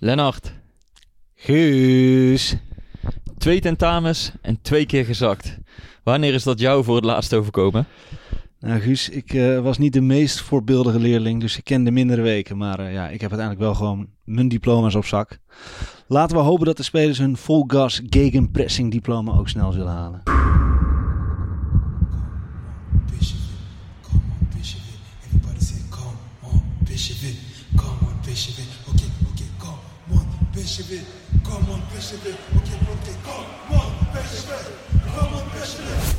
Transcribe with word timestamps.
Lennart, 0.00 0.52
Guus. 1.34 2.56
twee 3.38 3.60
tentamens 3.60 4.32
en 4.42 4.58
twee 4.62 4.86
keer 4.86 5.04
gezakt. 5.04 5.58
Wanneer 6.02 6.34
is 6.34 6.42
dat 6.42 6.60
jou 6.60 6.84
voor 6.84 6.96
het 6.96 7.04
laatst 7.04 7.34
overkomen? 7.34 7.86
Nou, 8.60 8.80
Guus, 8.80 9.08
ik 9.08 9.34
eh, 9.34 9.60
was 9.60 9.78
niet 9.78 9.92
de 9.92 10.00
meest 10.00 10.40
voorbeeldige 10.40 10.98
leerling, 10.98 11.40
dus 11.40 11.56
ik 11.56 11.64
ken 11.64 11.84
de 11.84 11.90
mindere 11.90 12.22
weken. 12.22 12.56
Maar 12.56 12.78
eh, 12.78 12.92
ja, 12.92 13.08
ik 13.08 13.20
heb 13.20 13.30
uiteindelijk 13.30 13.60
wel 13.60 13.74
gewoon 13.74 14.08
mijn 14.24 14.48
diploma's 14.48 14.94
op 14.94 15.04
zak. 15.04 15.38
Laten 16.06 16.36
we 16.36 16.42
hopen 16.42 16.66
dat 16.66 16.76
de 16.76 16.82
spelers 16.82 17.18
hun 17.18 17.36
vol 17.36 17.64
gas 17.66 18.02
gegenpressing 18.06 18.90
diploma 18.90 19.32
ook 19.32 19.48
snel 19.48 19.72
zullen 19.72 19.92
halen. 19.92 20.22
Okay, 30.76 31.00
come 31.42 31.70
on, 31.70 31.82
Bishop 31.92 32.26
it, 32.26 32.36
come 32.52 32.90
on, 33.80 35.50
Bishop 35.52 35.86
it. 35.86 36.16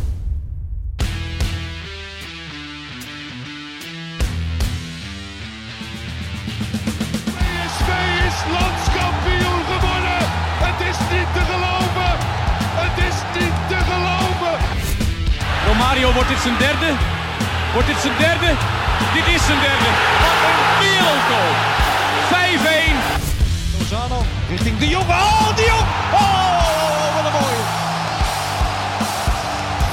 PSV 7.38 7.90
is 8.28 8.38
landskampioen 8.56 9.62
gewonnen. 9.72 10.22
Het 10.66 10.80
is 10.90 10.98
niet 11.14 11.30
te 11.36 11.44
geloven. 11.52 12.12
Het 12.82 12.98
is 13.10 13.18
niet 13.38 13.56
te 13.72 13.80
geloven. 13.90 14.56
Romario, 15.68 16.12
wordt 16.14 16.30
dit 16.30 16.40
zijn 16.40 16.58
derde? 16.58 16.90
Wordt 17.74 17.88
dit 17.88 18.00
zijn 18.02 18.18
derde? 18.18 18.50
Dit 19.14 19.28
is 19.36 19.46
zijn 19.46 19.60
derde. 19.68 19.90
Wat 20.24 20.38
een 20.50 20.62
wereldgoal. 20.82 21.54
5-1. 22.86 22.89
Richting 24.70 24.90
de 24.90 24.98
Jong. 24.98 25.10
Oh, 25.10 25.56
de 25.56 25.66
Jong. 25.68 25.88
Oh, 26.14 27.16
wat 27.16 27.26
een 27.26 27.40
mooie. 27.40 27.64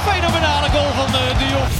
Fenomenale 0.07 0.69
goal 0.69 0.91
van 0.91 1.19
eh, 1.19 1.39
de 1.39 1.45
Jong. 1.49 1.71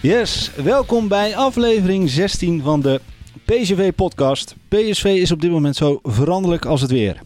Yes, 0.00 0.50
welkom 0.56 1.08
bij 1.08 1.36
aflevering 1.36 2.10
16 2.10 2.62
van 2.62 2.80
de 2.80 3.00
PSV-podcast. 3.44 4.54
PSV 4.68 5.04
is 5.04 5.32
op 5.32 5.40
dit 5.40 5.50
moment 5.50 5.76
zo 5.76 5.98
veranderlijk 6.02 6.64
als 6.64 6.80
het 6.80 6.90
weer. 6.90 7.20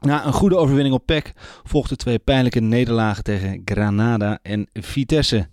Na 0.00 0.26
een 0.26 0.32
goede 0.32 0.56
overwinning 0.56 0.94
op 0.94 1.06
PEC 1.06 1.32
volgden 1.64 1.98
twee 1.98 2.18
pijnlijke 2.18 2.60
nederlagen 2.60 3.24
tegen 3.24 3.62
Granada 3.64 4.38
en 4.42 4.68
Vitesse. 4.72 5.48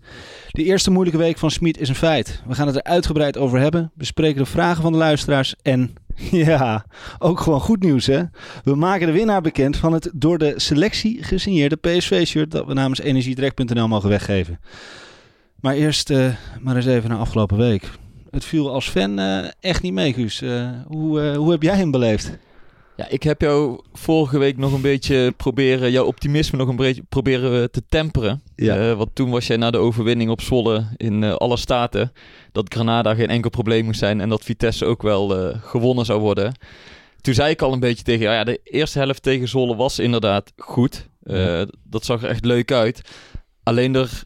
De 0.50 0.64
eerste 0.64 0.92
moeilijke 0.92 1.20
week 1.20 1.38
van 1.38 1.52
Smit 1.52 1.78
is 1.78 1.90
een 1.90 1.96
feit. 1.96 2.42
We 2.48 2.56
gaan 2.56 2.68
het 2.68 2.76
er 2.76 2.84
uitgebreid 2.84 3.38
over 3.38 3.60
hebben, 3.60 3.92
bespreken 3.96 4.44
de 4.44 4.50
vragen 4.50 4.82
van 4.82 4.92
de 4.92 4.98
luisteraars 4.98 5.56
en 5.62 5.94
ja, 6.46 6.86
ook 7.20 7.40
gewoon 7.40 7.60
goed 7.60 7.84
nieuws 7.84 8.06
hè. 8.06 8.24
We 8.64 8.76
maken 8.76 9.08
de 9.08 9.14
winnaar 9.14 9.42
bekend 9.42 9.78
van 9.78 9.94
het 9.94 10.10
door 10.14 10.38
de 10.38 10.54
selectie 10.56 11.24
gesigneerde 11.24 11.76
PSV-shirt 11.76 12.52
dat 12.52 12.66
we 12.66 12.74
namens 12.74 13.00
energiedirect.nl 13.00 13.88
mogen 13.88 14.10
weggeven. 14.10 14.60
Maar 15.60 15.74
eerst 15.74 16.10
eh, 16.10 16.34
maar 16.60 16.76
eens 16.76 16.86
even 16.86 17.10
naar 17.10 17.20
afgelopen 17.20 17.58
week. 17.58 17.90
Het 18.30 18.46
viel 18.46 18.72
als 18.74 18.90
fan 18.90 19.20
eh, 19.20 19.50
echt 19.60 19.82
niet 19.82 19.94
mee, 19.94 20.14
Guus. 20.14 20.42
Eh, 20.42 20.70
hoe, 20.88 21.36
hoe 21.36 21.52
heb 21.52 21.62
jij 21.62 21.76
hem 21.76 21.92
beleefd? 21.92 22.38
Ja, 22.98 23.08
ik 23.10 23.24
heb 23.24 23.42
jou 23.42 23.80
vorige 23.94 24.38
week 24.38 24.58
nog 24.58 24.74
een 24.74 24.82
beetje 24.82 25.34
proberen, 25.38 25.92
jouw 25.92 26.06
optimisme 26.06 26.58
nog 26.58 26.68
een 26.68 26.76
beetje 26.76 27.04
proberen 27.10 27.62
eh, 27.62 27.68
te 27.68 27.84
temperen. 27.90 28.42
Ja. 28.56 28.76
Eh, 28.76 28.98
want 28.98 29.16
toen 29.16 29.30
was 29.30 29.48
jij 29.48 29.58
na 29.58 29.72
de 29.72 29.78
overwinning 29.78 30.30
op 30.30 30.42
Zwolle 30.42 30.88
in 30.98 31.24
eh, 31.24 31.34
alle 31.34 31.58
staten 31.58 32.12
dat 32.52 32.74
Granada 32.74 33.16
geen 33.16 33.30
enkel 33.30 33.50
probleem 33.50 33.86
moest 33.86 34.00
zijn 34.00 34.22
en 34.22 34.30
dat 34.30 34.44
Vitesse 34.44 34.86
ook 34.86 35.02
wel 35.02 35.54
gewonnen 35.62 36.06
zou 36.06 36.20
worden. 36.20 36.54
Toen 37.22 37.34
zei 37.34 37.50
ik 37.50 37.62
al 37.62 37.74
een 37.74 37.80
beetje 37.80 38.04
tegen 38.04 38.22
jou, 38.22 38.36
ja, 38.36 38.44
de 38.44 38.60
eerste 38.64 39.00
helft 39.00 39.24
tegen 39.24 39.48
Zwolle 39.48 39.76
was 39.76 40.00
inderdaad 40.00 40.54
goed. 40.58 41.10
Dat 41.84 42.06
zag 42.06 42.24
er 42.24 42.30
echt 42.30 42.46
leuk 42.46 42.72
uit. 42.72 43.02
Alleen 43.64 43.96
er, 43.96 44.24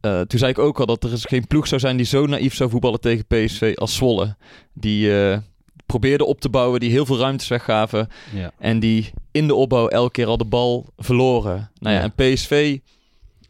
toen 0.00 0.38
zei 0.38 0.50
ik 0.50 0.58
ook 0.58 0.80
al 0.80 0.86
dat 0.86 1.04
er 1.04 1.10
geen 1.14 1.46
ploeg 1.46 1.66
zou 1.66 1.80
zijn 1.80 1.96
die 1.96 2.06
zo 2.06 2.26
naïef 2.26 2.54
zou 2.54 2.70
voetballen 2.70 3.00
tegen 3.00 3.26
PSV 3.26 3.72
als 3.76 3.94
Zwolle. 3.94 4.36
Die 4.72 5.10
probeerde 5.90 6.24
op 6.24 6.40
te 6.40 6.48
bouwen, 6.48 6.80
die 6.80 6.90
heel 6.90 7.06
veel 7.06 7.18
ruimtes 7.18 7.48
weggaven. 7.48 8.08
Ja. 8.34 8.50
En 8.58 8.80
die 8.80 9.10
in 9.30 9.46
de 9.46 9.54
opbouw 9.54 9.88
elke 9.88 10.10
keer 10.10 10.26
al 10.26 10.36
de 10.36 10.44
bal 10.44 10.86
verloren. 10.96 11.70
Nou 11.78 11.94
ja, 11.94 12.00
Ja. 12.02 12.10
en 12.16 12.32
PSV, 12.34 12.78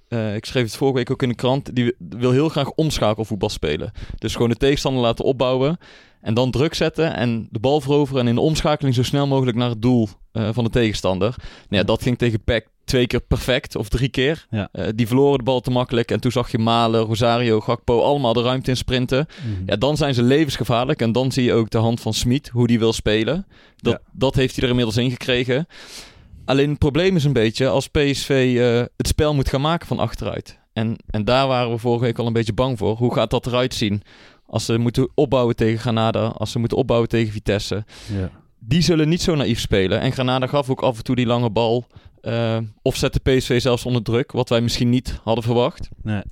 eh, 0.09 0.35
ik 0.35 0.45
schreef 0.45 0.63
het 0.65 0.77
vorige 0.77 0.97
week 0.97 1.11
ook 1.11 1.23
in 1.23 1.29
de 1.29 1.35
krant, 1.35 1.75
die 1.77 1.95
wil 1.99 2.31
heel 2.31 2.49
graag 2.49 2.71
omschakelvoetbal 2.71 3.49
spelen. 3.49 3.93
Dus 4.19 4.33
gewoon 4.33 4.49
de 4.49 4.57
tegenstander 4.57 5.03
laten 5.03 5.25
opbouwen 5.25 5.79
en 6.21 6.35
dan 6.35 6.51
druk 6.51 6.75
zetten 6.75 7.17
en 7.17 7.49
de 7.51 7.59
bal 7.59 7.81
veroveren 7.81 8.23
en 8.23 8.29
in 8.29 8.35
de 8.35 8.41
omschakeling 8.41 8.95
zo 8.95 9.03
snel 9.03 9.27
mogelijk 9.27 9.57
naar 9.57 9.69
het 9.69 9.83
doel 9.83 10.09
eh, 10.33 10.49
van 10.53 10.65
de 10.65 10.71
tegenstander. 10.71 11.35
Nou 11.39 11.47
ja, 11.69 11.83
dat 11.83 12.03
ging 12.03 12.19
tegen 12.19 12.45
PEC 12.45 12.67
twee 12.85 13.07
keer 13.07 13.21
perfect, 13.21 13.77
of 13.77 13.89
drie 13.89 14.09
keer. 14.09 14.47
Ja. 14.51 14.69
Eh, 14.73 14.89
die 14.95 15.07
verloren 15.07 15.39
de 15.39 15.45
bal 15.45 15.61
te 15.61 15.71
makkelijk 15.71 16.11
en 16.11 16.21
toen 16.21 16.31
zag 16.33 16.51
je 16.51 16.59
Malen, 16.59 17.01
Rosario, 17.01 17.61
Gakpo 17.61 18.01
allemaal 18.03 18.33
de 18.33 18.43
ruimte 18.43 18.71
in 18.71 18.77
sprinten. 18.77 19.27
Mhm. 19.43 19.63
Ja, 19.67 19.77
dan 19.77 19.97
zijn 19.97 20.15
ze 20.15 20.23
levensgevaarlijk. 20.23 21.03
En 21.03 21.13
dan 21.13 21.33
zie 21.33 21.45
je 21.45 21.53
ook 21.53 21.71
de 21.71 21.79
hand 21.79 22.01
van 22.01 22.15
Smit, 22.15 22.49
hoe 22.49 22.67
die 22.67 22.79
wil 22.79 22.93
spelen. 22.93 23.47
Dat, 23.77 23.93
Ja. 23.93 24.01
dat 24.13 24.35
heeft 24.35 24.55
hij 24.55 24.63
er 24.65 24.71
inmiddels 24.71 24.97
in 24.97 25.11
gekregen. 25.11 25.67
Alleen 26.45 26.71
het 26.71 26.79
probleem 26.79 27.17
is 27.17 27.25
een 27.25 27.33
beetje 27.33 27.69
als 27.69 27.89
PSV 27.89 28.57
eh, 28.59 28.85
het 28.97 29.07
spel 29.09 29.35
moet 29.35 29.49
gaan 29.49 29.61
maken 29.61 29.87
van 29.87 29.99
achteruit. 29.99 30.59
En, 30.73 30.97
en 31.11 31.25
daar 31.25 31.47
waren 31.47 31.71
we 31.71 31.79
vorige 31.79 32.05
week 32.05 32.19
al 32.19 32.27
een 32.27 32.33
beetje 32.33 32.53
bang 32.53 32.79
voor. 32.79 32.97
Hoe 32.97 33.15
gaat 33.15 33.31
dat 33.31 33.47
eruit 33.47 33.75
zien? 33.75 34.03
Als 34.51 34.65
ze 34.65 34.79
moeten 34.79 35.09
opbouwen 35.15 35.57
tegen 35.57 35.79
Granada, 35.79 36.27
als 36.27 36.51
ze 36.51 36.59
moeten 36.59 36.79
opbouwen 36.79 37.09
tegen 37.09 37.33
Vitesse. 37.33 37.85
Ja. 38.19 38.31
Die 38.59 38.83
zullen 38.83 39.09
niet 39.09 39.23
zo 39.23 39.35
naïef 39.35 39.61
spelen. 39.61 40.01
En 40.01 40.13
Granada 40.13 40.47
gaf 40.47 40.71
ook 40.71 40.83
af 40.83 40.97
en 40.97 41.05
toe 41.05 41.17
die 41.17 41.27
lange 41.27 41.51
bal. 41.51 41.87
eh, 42.21 42.57
of 42.83 42.97
zette 42.97 43.21
PSV 43.21 43.61
zelfs 43.61 43.87
onder 43.87 44.03
druk, 44.03 44.33
wat 44.33 44.49
wij 44.49 44.61
misschien 44.61 44.89
niet 44.89 45.21
hadden 45.23 45.45
verwacht. 45.45 45.89
Nee. 46.03 46.23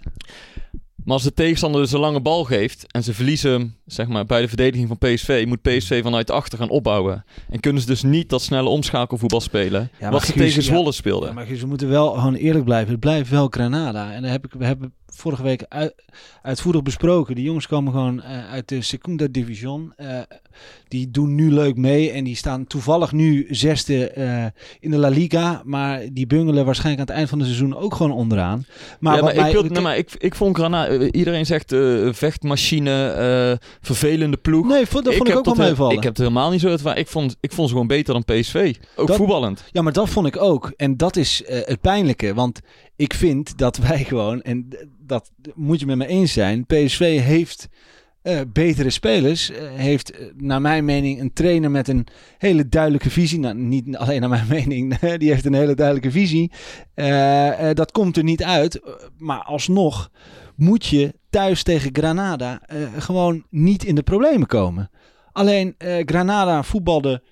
Maar 1.05 1.17
als 1.17 1.23
de 1.23 1.34
tegenstander 1.34 1.81
dus 1.81 1.93
een 1.93 2.01
lange 2.01 2.21
bal 2.21 2.45
geeft 2.45 2.93
en 2.93 3.03
ze 3.05 3.15
verliezen 3.15 3.51
hem, 3.51 3.77
zeg 3.87 4.09
maar, 4.09 4.27
bij 4.27 4.41
de 4.41 4.49
verdediging 4.49 4.89
van 4.89 4.99
PSV, 4.99 5.45
moet 5.49 5.62
PSV 5.62 6.03
vanuit 6.03 6.31
achter 6.31 6.59
gaan 6.59 6.69
opbouwen. 6.70 7.25
En 7.50 7.61
kunnen 7.61 7.82
ze 7.82 7.88
dus 7.88 8.03
niet 8.03 8.29
dat 8.29 8.43
snelle 8.43 8.69
omschakelvoetbal 8.69 9.41
spelen, 9.41 9.91
maar 10.00 10.11
wat 10.11 10.25
ze 10.25 10.32
tegen 10.32 10.55
ja. 10.62 10.67
Zwolle 10.67 10.93
speelden. 10.93 11.29
Ja, 11.29 11.35
maar 11.35 11.47
we 11.47 11.67
moeten 11.67 11.88
wel 11.88 12.11
gewoon 12.12 12.35
eerlijk 12.35 12.65
blijven. 12.65 12.91
Het 12.91 13.00
blijft 13.00 13.31
wel 13.31 13.49
Granada. 13.50 14.12
En 14.12 14.23
daar 14.23 14.31
heb 14.31 14.44
ik, 14.44 14.53
we 14.59 14.65
hebben 14.65 14.93
vorige 15.14 15.43
week 15.43 15.64
uit, 15.69 15.94
uitvoerig 16.43 16.82
besproken. 16.82 17.34
Die 17.34 17.44
jongens 17.44 17.66
komen 17.66 17.93
gewoon 17.93 18.22
eh, 18.22 18.50
uit 18.50 18.69
de 18.69 18.82
Segunda 18.82 19.26
Division. 19.31 19.93
Eh, 19.96 20.19
die 20.88 21.10
doen 21.10 21.34
nu 21.34 21.52
leuk 21.52 21.76
mee. 21.76 22.10
En 22.10 22.25
die 22.25 22.37
staan 22.37 22.66
toevallig 22.66 23.12
nu 23.12 23.46
zesde 23.50 24.10
eh, 24.10 24.44
in 24.81 24.90
de 24.90 24.96
La 24.99 25.08
Liga. 25.08 25.62
Maar 25.64 26.00
die 26.12 26.26
bungelen 26.26 26.64
waarschijnlijk 26.64 27.00
aan 27.00 27.06
het 27.06 27.16
eind 27.16 27.28
van 27.28 27.38
het 27.38 27.49
seizoen 27.49 27.76
ook 27.76 27.94
gewoon 27.94 28.12
onderaan. 28.12 28.64
Maar, 29.00 29.16
ja, 29.16 29.22
maar, 29.22 29.34
mij- 29.34 29.46
ik, 29.46 29.52
wil, 29.52 29.62
nee, 29.64 29.82
maar 29.82 29.96
ik, 29.96 30.10
ik 30.19 30.34
vond 30.34 30.56
Granada, 30.56 30.99
iedereen 31.10 31.46
zegt 31.46 31.75
vechtmachine, 32.16 33.58
vervelende 33.81 34.37
ploeg. 34.37 34.66
Nee, 34.66 34.87
vond- 34.87 35.05
dat 35.05 35.14
vond 35.14 35.28
ik, 35.28 35.37
ook 35.37 35.44
wel 35.44 35.55
meevallen. 35.55 35.96
Ik 35.96 36.02
heb 36.02 36.12
het 36.12 36.19
helemaal 36.19 36.50
niet 36.50 36.60
zo 36.60 36.69
ervaren. 36.69 36.99
Ik 37.00 37.08
vond, 37.08 37.37
ik 37.40 37.52
vond 37.52 37.69
ze 37.69 37.72
gewoon 37.72 37.88
beter 37.88 38.12
dan 38.14 38.25
PSV. 38.25 38.75
Ook 38.96 39.06
Dat- 39.06 39.16
voetballend. 39.16 39.64
Ja, 39.72 39.82
maar 39.82 39.93
dat 39.93 40.08
vond 40.08 40.26
ik 40.26 40.37
ook. 40.37 40.72
En 40.76 40.96
dat 40.96 41.16
is 41.16 41.43
het 41.46 41.81
pijnlijke. 41.81 42.34
Want 42.34 42.60
ik 42.99 43.15
vind 43.15 43.59
dat 43.59 43.77
wij 43.77 44.05
gewoon, 44.05 44.43
en 44.43 44.69
dat 44.99 45.31
moet 45.55 45.81
je 45.81 45.87
met 45.87 45.97
me 45.97 46.06
eens 46.06 46.33
zijn, 46.33 46.67
PSV 46.67 47.21
heeft 47.21 47.69
eh, 48.23 48.41
betere 48.53 48.91
spelers. 48.91 49.50
eh, 49.50 49.69
heeft, 49.75 50.11
eh, 50.11 50.27
naar 50.37 50.61
mijn 50.61 50.85
mening, 50.85 51.21
een 51.21 51.33
trainer 51.33 51.71
met 51.71 51.89
een 51.89 52.06
hele 52.39 52.69
duidelijke 52.69 53.11
visie. 53.11 53.39
Nou, 53.39 53.55
niet 53.55 53.97
alleen 53.97 54.21
naar 54.21 54.29
mijn 54.29 54.49
mening, 54.59 54.99
die 55.21 55.31
heeft 55.31 55.45
een 55.45 55.55
hele 55.55 55.75
duidelijke 55.75 56.11
visie. 56.11 56.53
Dat 57.75 57.93
komt 57.93 58.17
er 58.17 58.23
niet 58.23 58.43
uit. 58.43 58.81
Maar 59.19 59.43
alsnog 59.43 60.11
moet 60.56 60.87
je 60.87 61.15
thuis 61.31 61.62
tegen 61.62 61.91
Granada 61.93 62.62
gewoon 62.99 63.44
niet 63.51 63.85
in 63.85 63.94
de 63.94 64.03
problemen 64.03 64.47
komen. 64.47 64.91
Alleen 65.33 65.75
Granada 65.79 66.62
voetbalde 66.62 67.23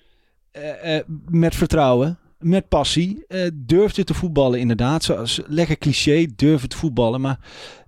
met 1.25 1.55
vertrouwen, 1.55 2.19
met 2.39 2.67
passie. 2.67 3.25
eh 3.27 3.49
durfde 3.53 4.03
te 4.03 4.13
voetballen 4.13 4.59
inderdaad. 4.59 5.03
Zoals, 5.03 5.41
lekker 5.47 5.77
cliché, 5.77 6.25
durven 6.35 6.69
te 6.69 6.77
voetballen. 6.77 7.21
Maar 7.21 7.39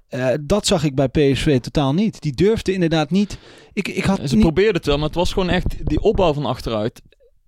eh, 0.07 0.27
dat 0.41 0.67
zag 0.67 0.83
ik 0.83 0.95
bij 0.95 1.07
PSV 1.07 1.59
totaal 1.59 1.93
niet. 1.93 2.21
Die 2.21 2.33
durfde 2.33 2.73
inderdaad 2.73 3.11
niet. 3.11 3.37
Ik, 3.73 3.87
ik 3.87 4.03
had 4.03 4.19
Ze 4.23 4.35
niet... 4.35 4.43
probeerden 4.43 4.75
het 4.75 4.85
wel, 4.85 4.97
maar 4.97 5.07
het 5.07 5.15
was 5.15 5.33
gewoon 5.33 5.49
echt 5.49 5.75
die 5.87 6.01
opbouw 6.01 6.33
van 6.33 6.45
achteruit. 6.45 7.01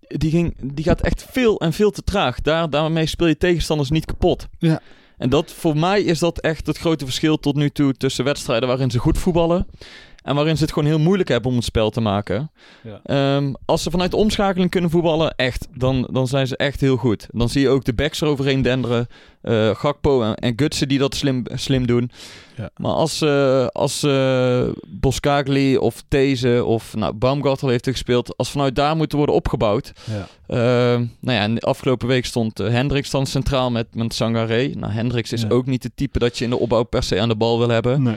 Die, 0.07 0.31
ging, 0.31 0.74
die 0.74 0.83
gaat 0.86 1.01
echt 1.01 1.25
veel 1.31 1.59
en 1.59 1.74
veel 1.74 1.92
te 1.92 2.03
traag. 2.03 2.42
Daar, 2.42 2.69
daarmee 2.69 3.06
speel 3.06 3.27
je 3.27 3.38
tegenstanders 3.38 3.89
niet 3.89 4.06
kapot. 4.06 4.48
Ja. 4.59 4.81
En 5.18 5.30
dat, 5.30 5.51
voor 5.51 5.77
mij 5.77 6.01
is 6.01 6.19
dat 6.19 6.39
echt 6.39 6.68
het 6.68 6.77
grote 6.77 7.06
verschil 7.06 7.38
tot 7.38 7.56
nu 7.56 7.69
toe 7.69 7.94
tussen 7.94 8.25
wedstrijden 8.25 8.68
waarin 8.68 8.92
ze 8.92 8.98
goed 9.00 9.18
voetballen. 9.18 9.68
En 10.23 10.35
waarin 10.35 10.57
ze 10.57 10.63
het 10.63 10.73
gewoon 10.73 10.88
heel 10.88 11.00
moeilijk 11.00 11.29
hebben 11.29 11.50
om 11.50 11.56
het 11.56 11.65
spel 11.65 11.89
te 11.89 12.01
maken. 12.01 12.51
Ja. 12.83 13.00
Ehm, 13.03 13.53
als 13.65 13.83
ze 13.83 13.91
vanuit 13.91 14.12
de 14.12 14.18
omschakeling 14.18 14.69
kunnen 14.69 14.89
voetballen, 14.89 15.33
echt, 15.35 15.68
dan, 15.75 16.07
dan 16.12 16.27
zijn 16.27 16.47
ze 16.47 16.57
echt 16.57 16.81
heel 16.81 16.97
goed. 16.97 17.27
Dan 17.31 17.50
zie 17.50 17.62
je 17.62 17.69
ook 17.69 17.83
de 17.83 17.94
backs 17.94 18.21
eroverheen 18.21 18.62
denderen. 18.62 19.07
eh, 19.41 19.75
Gakpo 19.75 20.21
en, 20.21 20.35
en 20.35 20.53
Gutsen 20.56 20.88
die 20.88 21.00
dat 21.00 21.15
slim, 21.15 21.44
slim 21.53 21.85
doen. 21.88 22.12
Ja. 22.56 22.69
Maar 22.75 22.91
als, 22.91 23.21
eh 23.21 23.68
als 23.68 24.03
eh 24.03 24.63
Boskagli 24.88 25.77
of 25.77 26.03
These 26.07 26.63
of 26.65 26.95
nou, 26.95 27.13
Baumgartel 27.13 27.67
heeft 27.69 27.85
er 27.85 27.91
gespeeld, 27.91 28.38
als 28.38 28.51
vanuit 28.51 28.75
daar 28.75 28.95
moeten 28.95 29.17
worden 29.17 29.35
opgebouwd. 29.35 29.91
Ja. 30.06 30.27
Ehm, 30.47 31.06
nou 31.19 31.38
ja, 31.38 31.44
en 31.44 31.56
de 31.56 31.62
afgelopen 31.62 32.07
week 32.07 32.25
stond 32.25 32.59
uh, 32.59 32.69
Hendricks 32.69 33.09
dan 33.09 33.25
centraal 33.25 33.71
met, 33.71 33.88
met 33.95 34.13
Sangaré. 34.13 34.67
Nou, 34.67 34.94
Hendricks 34.94 35.31
is 35.31 35.50
ook 35.50 35.65
niet 35.65 35.83
het 35.83 35.91
type 35.95 36.19
dat 36.19 36.38
je 36.38 36.44
in 36.44 36.50
de 36.50 36.59
opbouw 36.59 36.83
per 36.83 37.03
se 37.03 37.19
aan 37.19 37.29
de 37.29 37.35
bal 37.35 37.59
wil 37.59 37.69
hebben. 37.69 38.03
Nee. 38.03 38.15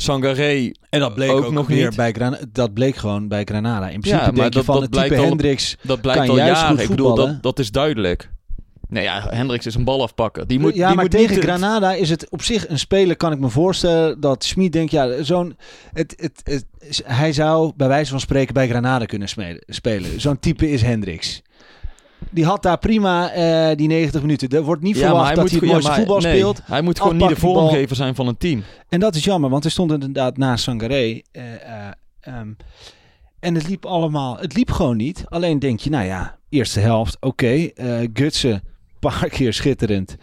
Sangaré, 0.00 0.72
En 0.90 1.00
dat 1.00 1.14
bleek 1.14 1.30
Ook 1.30 1.44
ook, 1.44 1.52
nog 1.52 1.66
weer 1.66 1.86
niet. 1.86 1.96
bij 1.96 2.12
Granada. 2.12 2.44
Dat 2.52 2.74
bleek 2.74 2.96
gewoon 2.96 3.28
bij 3.28 3.44
Granada. 3.44 3.88
In 3.88 4.00
principe 4.00 4.22
maar 4.24 4.34
denk 4.34 4.46
je 4.46 4.50
dat- 4.54 4.64
van 4.64 4.74
dat 4.74 4.82
het 4.84 4.92
type 4.92 5.04
blijkt 5.06 5.22
al- 5.24 5.28
Hendricks. 5.28 5.76
dat 5.82 6.00
blijkt 6.00 6.20
Kan 6.20 6.30
al 6.30 6.36
juist 6.36 6.60
jaren. 6.60 6.74
goed 6.76 6.84
Ik 6.84 6.90
bedoel, 6.90 7.14
dat, 7.14 7.42
dat 7.42 7.58
is 7.58 7.70
duidelijk. 7.70 8.30
Nee 8.88 9.02
ja, 9.02 9.26
Hendricks 9.30 9.66
is 9.66 9.74
een 9.74 9.84
bal 9.84 10.02
afpakken. 10.02 10.48
Die 10.48 10.58
moet, 10.60 10.74
ja, 10.74 10.86
die 10.86 10.94
maar 10.96 11.04
moet 11.04 11.10
tegen 11.12 11.34
niet 11.34 11.44
Granada 11.44 11.92
is 11.94 12.10
het 12.10 12.26
op 12.30 12.42
zich 12.42 12.68
een 12.68 12.78
speler, 12.78 13.16
kan 13.16 13.32
ik 13.32 13.38
me 13.38 13.48
voorstellen, 13.48 14.20
dat 14.20 14.44
Schmid 14.44 14.72
denkt, 14.72 14.90
ja, 14.90 15.22
zo'n, 15.22 15.56
het, 15.92 16.14
het, 16.16 16.40
het, 16.44 17.02
hij 17.04 17.32
zou 17.32 17.72
bij 17.76 17.88
wijze 17.88 18.10
van 18.10 18.20
spreken 18.20 18.54
bij 18.54 18.68
Granada 18.68 19.04
kunnen 19.04 19.28
spelen. 19.68 20.20
Zo'n 20.20 20.38
type 20.38 20.70
is 20.70 20.82
Hendricks. 20.82 21.42
Die 22.30 22.44
had 22.44 22.62
daar 22.62 22.78
prima 22.78 23.30
eh, 23.30 23.76
die 23.76 23.88
90 23.88 24.20
minuten. 24.20 24.48
Er 24.48 24.62
wordt 24.62 24.82
niet 24.82 24.96
Ja, 24.96 25.00
verwacht 25.06 25.34
dat 25.34 25.50
hij 25.50 25.68
het 25.70 25.82
ja, 25.84 25.94
voetbal 25.94 26.20
nee, 26.20 26.36
speelt. 26.36 26.60
Hij 26.64 26.82
moet 26.82 27.00
gewoon 27.00 27.16
niet 27.16 27.28
de 27.28 27.36
vormgever 27.36 27.96
zijn 27.96 28.14
van 28.14 28.26
een 28.26 28.36
team. 28.36 28.62
En 28.88 29.00
dat 29.00 29.14
is 29.14 29.24
jammer, 29.24 29.50
want 29.50 29.62
hij 29.62 29.72
stond 29.72 29.92
inderdaad 29.92 30.36
naast 30.36 30.64
Sangaré. 30.64 31.20
eh, 31.32 31.54
eh, 31.54 31.92
ehm, 32.20 32.48
en 33.40 33.54
het 33.54 33.68
liep 33.68 33.86
allemaal, 33.86 34.36
het 34.38 34.54
liep 34.56 34.70
gewoon 34.70 34.96
niet. 34.96 35.24
Alleen 35.28 35.58
denk 35.58 35.80
je, 35.80 35.90
nou 35.90 36.04
ja, 36.04 36.36
eerste 36.48 36.80
helft, 36.80 37.16
oké. 37.20 37.46
eh 37.74 38.08
Gutsen, 38.12 38.52
een 38.52 38.60
paar 38.98 39.28
keer 39.28 39.52
schitterend. 39.52 40.16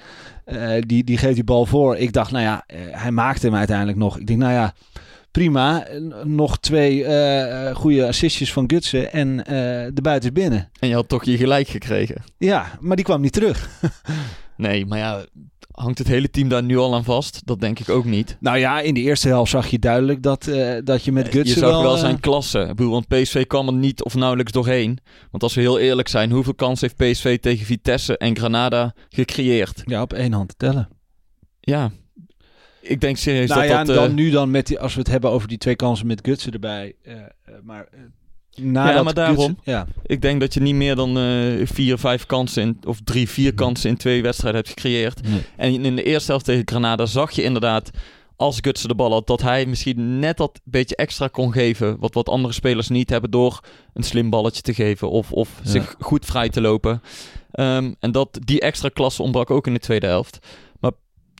Die, 0.80 1.04
die 1.04 1.18
geeft 1.18 1.36
die 1.36 1.44
bal 1.44 1.66
voor. 1.66 1.96
Ik 1.98 2.14
dacht, 2.14 2.32
nou 2.32 2.44
ja, 2.44 2.64
hij 2.92 3.12
maakte 3.12 3.46
hem 3.46 3.56
uiteindelijk 3.56 3.98
nog. 3.98 4.20
Ik 4.20 4.28
denk, 4.28 4.40
nou 4.40 4.54
ja, 4.54 4.74
prima. 5.36 5.88
Nog 6.24 6.58
twee 6.58 7.06
eh, 7.06 7.76
goede 7.76 8.08
assistjes 8.08 8.54
van 8.54 8.64
Gutsen 8.68 9.14
en 9.14 9.46
eh, 9.46 9.54
de 9.94 10.02
buiten 10.02 10.30
is 10.30 10.42
binnen. 10.42 10.70
En 10.80 10.88
je 10.88 10.94
had 10.94 11.10
toch 11.10 11.26
je 11.26 11.38
gelijk 11.38 11.68
gekregen. 11.68 12.24
Ja, 12.38 12.78
maar 12.80 12.96
die 12.96 13.06
kwam 13.06 13.22
niet 13.22 13.34
terug. 13.34 13.70
Nee, 14.58 14.86
maar 14.86 14.98
ja, 14.98 15.26
hangt 15.72 15.98
het 15.98 16.08
hele 16.08 16.30
team 16.30 16.50
daar 16.50 16.64
nu 16.64 16.78
al 16.78 16.96
aan 16.96 17.04
vast? 17.04 17.42
Dat 17.46 17.60
denk 17.60 17.80
ik 17.80 17.90
ook 17.90 18.06
niet. 18.06 18.38
Nou 18.40 18.58
ja, 18.58 18.80
in 18.80 18.94
de 18.94 19.00
eerste 19.00 19.28
helft 19.28 19.52
zag 19.52 19.68
je 19.68 19.80
duidelijk 19.80 20.24
dat, 20.24 20.50
dat 20.84 21.04
je 21.04 21.12
met 21.12 21.26
je 21.26 21.32
Gutsen 21.32 21.60
zag 21.60 21.70
wel... 21.70 21.82
wel 21.82 21.98
zijn 21.98 22.20
klasse. 22.20 22.60
Ik 22.60 22.76
bedoel, 22.76 22.92
want 22.92 23.08
PSV 23.08 23.48
kwam 23.48 23.68
er 23.68 23.74
niet 23.74 24.04
of 24.04 24.16
nauwelijks 24.16 24.52
doorheen. 24.52 25.00
Want 25.32 25.44
als 25.44 25.54
we 25.54 25.62
heel 25.62 25.80
eerlijk 25.80 26.08
zijn, 26.08 26.32
hoeveel 26.32 26.56
kans 26.56 26.82
heeft 26.82 26.96
PSV 26.96 27.40
tegen 27.40 27.66
Vitesse 27.66 28.18
en 28.18 28.38
Granada 28.38 28.94
gecreëerd? 29.10 29.82
ja, 29.86 30.02
op 30.02 30.14
één 30.14 30.34
hand 30.34 30.50
te 30.50 30.56
tellen. 30.58 30.90
Ja, 31.60 31.92
ik 32.88 33.02
denk 33.02 33.18
serieus 33.18 33.50
nou 33.50 33.62
dat 33.62 33.70
ja, 33.70 33.78
dat... 33.78 33.90
en 33.90 33.96
dan 33.96 34.10
eh, 34.10 34.14
nu 34.16 34.30
dan 34.30 34.52
met 34.52 34.68
die, 34.68 34.80
als 34.80 34.94
we 34.94 35.00
het 35.00 35.10
hebben 35.10 35.30
over 35.32 35.48
die 35.48 35.58
twee 35.58 35.76
kansen 35.76 36.08
met 36.08 36.20
Gutsen 36.24 36.52
erbij. 36.54 36.94
eh, 37.04 37.14
eh, 37.14 37.22
maar 37.64 37.88
Ja, 38.50 39.04
maar 39.04 39.14
daarom. 39.14 39.36
Gutsen- 39.36 39.58
ja, 39.64 39.88
Ik 40.06 40.22
denk 40.22 40.40
dat 40.40 40.54
je 40.54 40.60
niet 40.62 40.76
meer 40.76 40.96
dan 40.96 41.18
vier, 41.68 41.98
vijf 41.98 42.26
kansen 42.26 42.62
in, 42.64 42.78
of 42.88 43.00
drie, 43.04 43.30
vier 43.30 43.54
kansen 43.54 43.90
in 43.90 43.98
twee 43.98 44.22
wedstrijden 44.22 44.62
hebt 44.62 44.74
gecreëerd. 44.74 45.22
nee. 45.28 45.42
En 45.58 45.86
in 45.86 45.96
de 45.96 46.04
eerste 46.04 46.32
helft 46.32 46.46
tegen 46.46 46.62
Granada 46.66 47.06
zag 47.06 47.32
je 47.32 47.44
inderdaad, 47.44 47.90
als 48.36 48.58
Gutsen 48.62 48.88
de 48.88 48.96
bal 48.96 49.12
had, 49.12 49.28
dat 49.28 49.42
hij 49.42 49.66
misschien 49.66 50.20
net 50.20 50.38
dat 50.38 50.60
beetje 50.64 50.96
extra 50.96 51.28
kon 51.28 51.52
geven. 51.52 52.00
Wat, 52.00 52.14
wat 52.14 52.30
andere 52.30 52.54
spelers 52.54 52.90
niet 52.90 53.10
hebben 53.10 53.32
door 53.32 53.60
een 53.94 54.04
slim 54.04 54.30
balletje 54.30 54.62
te 54.62 54.74
geven 54.74 55.10
of, 55.10 55.32
of 55.32 55.50
Ja. 55.64 55.70
zich 55.70 55.96
goed 56.00 56.26
vrij 56.26 56.50
te 56.50 56.62
lopen. 56.62 57.02
Ehm, 57.52 57.94
en 58.00 58.12
dat, 58.12 58.40
die 58.44 58.60
extra 58.60 58.90
klasse 58.90 59.22
ontbrak 59.22 59.52
ook 59.52 59.68
in 59.68 59.74
de 59.74 59.80
tweede 59.80 60.06
helft. 60.08 60.40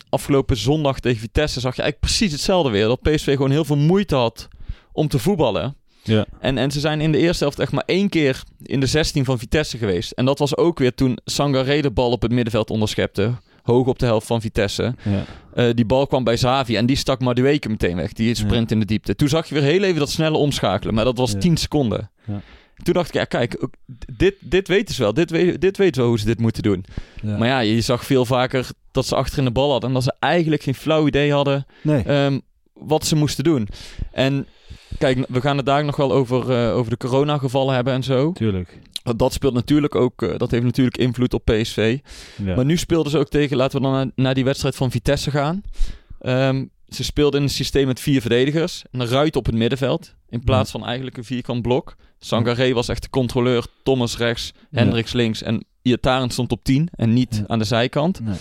Afgelopen 0.10 0.58
zondag 0.58 1.00
tegen 1.00 1.20
Vitesse 1.20 1.60
zag 1.60 1.76
je 1.76 1.82
eigenlijk 1.82 2.12
precies 2.12 2.32
hetzelfde 2.32 2.70
weer. 2.72 2.88
Dat 2.88 3.02
PSV 3.02 3.32
gewoon 3.32 3.52
heel 3.52 3.66
veel 3.66 3.78
moeite 3.78 4.16
had 4.16 4.48
om 4.92 5.08
te 5.08 5.20
voetballen. 5.20 5.76
Ja. 6.04 6.26
En, 6.40 6.58
en 6.58 6.72
ze 6.72 6.80
zijn 6.80 7.02
in 7.02 7.12
de 7.12 7.18
eerste 7.18 7.44
helft 7.44 7.60
echt 7.60 7.72
maar 7.72 7.84
één 7.86 8.10
keer 8.10 8.44
in 8.62 8.80
de 8.80 8.86
16 8.86 9.26
van 9.26 9.40
Vitesse 9.40 9.78
geweest. 9.78 10.12
En 10.12 10.26
dat 10.26 10.40
was 10.40 10.58
ook 10.58 10.80
weer 10.80 10.94
toen 10.96 11.18
Sangaré 11.26 11.82
de 11.82 11.92
bal 11.92 12.12
op 12.12 12.22
het 12.22 12.32
middenveld 12.32 12.70
onderschepte. 12.70 13.34
Hoog 13.64 13.88
op 13.88 14.00
de 14.00 14.06
helft 14.06 14.28
van 14.28 14.42
Vitesse. 14.42 14.96
Ja. 15.04 15.24
Eh, 15.54 15.74
die 15.74 15.86
bal 15.86 16.08
kwam 16.08 16.24
bij 16.24 16.38
Zavi 16.38 16.76
en 16.76 16.86
die 16.86 16.96
stak 16.96 17.20
Madueke 17.20 17.70
meteen 17.70 17.96
weg. 17.96 18.14
Die 18.14 18.36
sprint 18.36 18.72
in 18.72 18.80
de 18.80 18.86
diepte. 18.86 19.16
Toen 19.16 19.28
zag 19.28 19.48
je 19.48 19.54
weer 19.54 19.64
heel 19.64 19.84
even 19.84 20.00
dat 20.00 20.10
snelle 20.10 20.38
omschakelen. 20.38 20.94
Maar 20.94 21.06
dat 21.06 21.18
was 21.18 21.32
Ja. 21.32 21.40
10 21.40 21.58
seconden. 21.58 22.12
Ja. 22.26 22.42
Toen 22.84 22.94
dacht 22.94 23.08
ik, 23.08 23.14
ja 23.14 23.26
kijk, 23.26 23.68
dit, 24.18 24.36
dit 24.40 24.68
weten 24.68 24.96
ze 24.96 25.02
wel. 25.02 25.14
Dit, 25.14 25.30
dit 25.62 25.78
weten 25.78 25.94
ze 25.94 26.00
wel 26.00 26.10
hoe 26.10 26.20
ze 26.20 26.26
dit 26.26 26.40
moeten 26.40 26.64
doen. 26.64 26.86
Maar 27.24 27.48
ja, 27.48 27.60
je 27.60 27.82
zag 27.82 28.06
veel 28.06 28.26
vaker 28.26 28.68
dat 28.96 29.06
ze 29.06 29.16
achterin 29.16 29.46
de 29.46 29.52
bal 29.52 29.72
hadden. 29.72 29.90
En 29.90 29.96
dat 29.96 30.04
ze 30.04 30.14
eigenlijk 30.20 30.62
geen 30.64 30.76
flauw 30.76 31.08
idee 31.08 31.32
hadden 31.34 31.66
Nee. 31.82 32.04
ehm, 32.04 32.40
wat 32.74 33.06
ze 33.06 33.16
moesten 33.16 33.44
doen. 33.44 33.68
En 34.12 34.48
kijk, 34.98 35.26
we 35.30 35.42
gaan 35.42 35.58
het 35.58 35.66
daar 35.66 35.86
nog 35.86 35.96
wel 35.96 36.12
over, 36.14 36.52
eh, 36.52 36.76
over 36.76 36.90
de 36.92 36.98
coronagevallen 36.98 37.76
hebben 37.76 37.94
en 37.94 38.04
zo. 38.04 38.32
Tuurlijk. 38.32 38.80
Want 39.04 39.20
Dat 39.20 39.34
speelt 39.34 39.54
natuurlijk 39.54 39.96
ook, 39.96 40.22
eh, 40.22 40.38
dat 40.38 40.52
heeft 40.52 40.64
natuurlijk 40.64 40.98
invloed 40.98 41.34
op 41.34 41.46
PSV. 41.46 41.98
Ja. 42.44 42.56
Maar 42.56 42.66
nu 42.66 42.78
speelden 42.78 43.12
ze 43.12 43.18
ook 43.18 43.30
tegen, 43.30 43.58
laten 43.58 43.78
we 43.78 43.84
dan 43.84 43.94
naar, 43.94 44.08
naar 44.16 44.34
die 44.34 44.44
wedstrijd 44.44 44.76
van 44.76 44.92
Vitesse 44.92 45.32
gaan. 45.32 45.62
Ehm, 46.20 46.66
ze 46.88 47.04
speelden 47.04 47.40
in 47.40 47.46
een 47.46 47.52
systeem 47.52 47.88
met 47.88 48.00
vier 48.00 48.22
verdedigers. 48.22 48.84
En 48.92 49.00
een 49.00 49.08
ruit 49.08 49.36
op 49.36 49.46
het 49.46 49.56
middenveld. 49.56 50.14
In 50.30 50.44
plaats 50.44 50.72
van 50.72 50.86
eigenlijk 50.86 51.18
een 51.18 51.24
vierkant 51.24 51.62
blok. 51.62 51.96
Sangaré 52.20 52.74
was 52.74 52.88
echt 52.88 53.02
de 53.02 53.10
controleur. 53.10 53.66
Thomas 53.84 54.18
rechts, 54.18 54.52
Ja. 54.70 54.80
Hendricks 54.80 55.14
links. 55.14 55.42
En 55.42 55.66
Iataren 55.82 56.30
stond 56.30 56.52
op 56.52 56.64
10 56.64 56.90
en 56.96 57.14
niet 57.14 57.44
aan 57.48 57.60
de 57.60 57.66
zijkant. 57.66 58.20
Nee. 58.20 58.36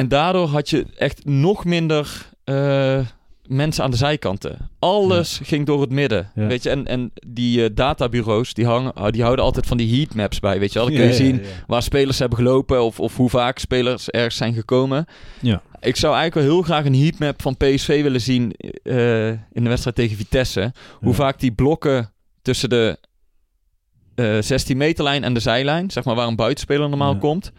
En 0.00 0.08
daardoor 0.08 0.48
had 0.48 0.70
je 0.70 0.86
echt 0.96 1.24
nog 1.24 1.64
minder 1.64 2.28
eh, 2.44 3.00
mensen 3.46 3.84
aan 3.84 3.90
de 3.90 3.96
zijkanten. 3.96 4.70
Alles 4.78 5.40
ging 5.42 5.66
door 5.66 5.80
het 5.80 5.90
midden. 5.90 6.30
Ja. 6.34 6.46
Weet 6.46 6.62
je, 6.62 6.70
en, 6.70 6.86
en 6.86 7.12
die 7.26 7.64
eh, 7.64 7.70
databureaus 7.74 8.54
die, 8.54 8.66
hangen, 8.66 9.12
die 9.12 9.22
houden 9.22 9.44
altijd 9.44 9.66
van 9.66 9.76
die 9.76 9.96
heatmaps 9.96 10.40
bij. 10.40 10.58
Weet 10.58 10.72
je 10.72 10.78
wel, 10.78 10.88
dan 10.88 10.96
kun 10.96 11.04
je 11.04 11.10
Ja, 11.10 11.16
zien 11.16 11.42
waar 11.66 11.82
spelers 11.82 12.18
hebben 12.18 12.38
gelopen 12.38 12.82
of, 12.82 13.00
of 13.00 13.16
hoe 13.16 13.30
vaak 13.30 13.58
spelers 13.58 14.10
ergens 14.10 14.36
zijn 14.36 14.54
gekomen. 14.54 15.04
Ja. 15.40 15.62
Ik 15.80 15.96
zou 15.96 16.14
eigenlijk 16.14 16.46
wel 16.46 16.56
heel 16.56 16.64
graag 16.64 16.84
een 16.84 17.02
heatmap 17.02 17.42
van 17.42 17.56
PSV 17.56 18.02
willen 18.02 18.20
zien 18.20 18.52
eh, 18.82 19.28
in 19.28 19.62
de 19.62 19.68
wedstrijd 19.68 19.96
tegen 19.96 20.16
Vitesse. 20.16 20.72
Hoe 21.00 21.14
vaak 21.14 21.40
die 21.40 21.52
blokken 21.52 22.12
tussen 22.42 22.68
de 22.68 22.98
eh 24.14 24.38
16 24.40 24.76
meterlijn 24.76 25.24
en 25.24 25.34
de 25.34 25.40
zijlijn, 25.40 25.90
zeg 25.90 26.04
maar 26.04 26.14
waar 26.14 26.26
een 26.26 26.36
buitenspeler 26.36 26.88
normaal 26.88 27.18
komt, 27.18 27.52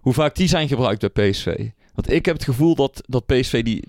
hoe 0.00 0.12
vaak 0.12 0.34
die 0.34 0.48
zijn 0.48 0.68
gebruikt 0.68 1.12
bij 1.12 1.30
PSV. 1.30 1.68
Want 1.94 2.12
ik 2.12 2.24
heb 2.26 2.34
het 2.34 2.44
gevoel 2.44 2.74
dat, 2.74 3.02
dat 3.06 3.26
PSV 3.26 3.62
die, 3.62 3.84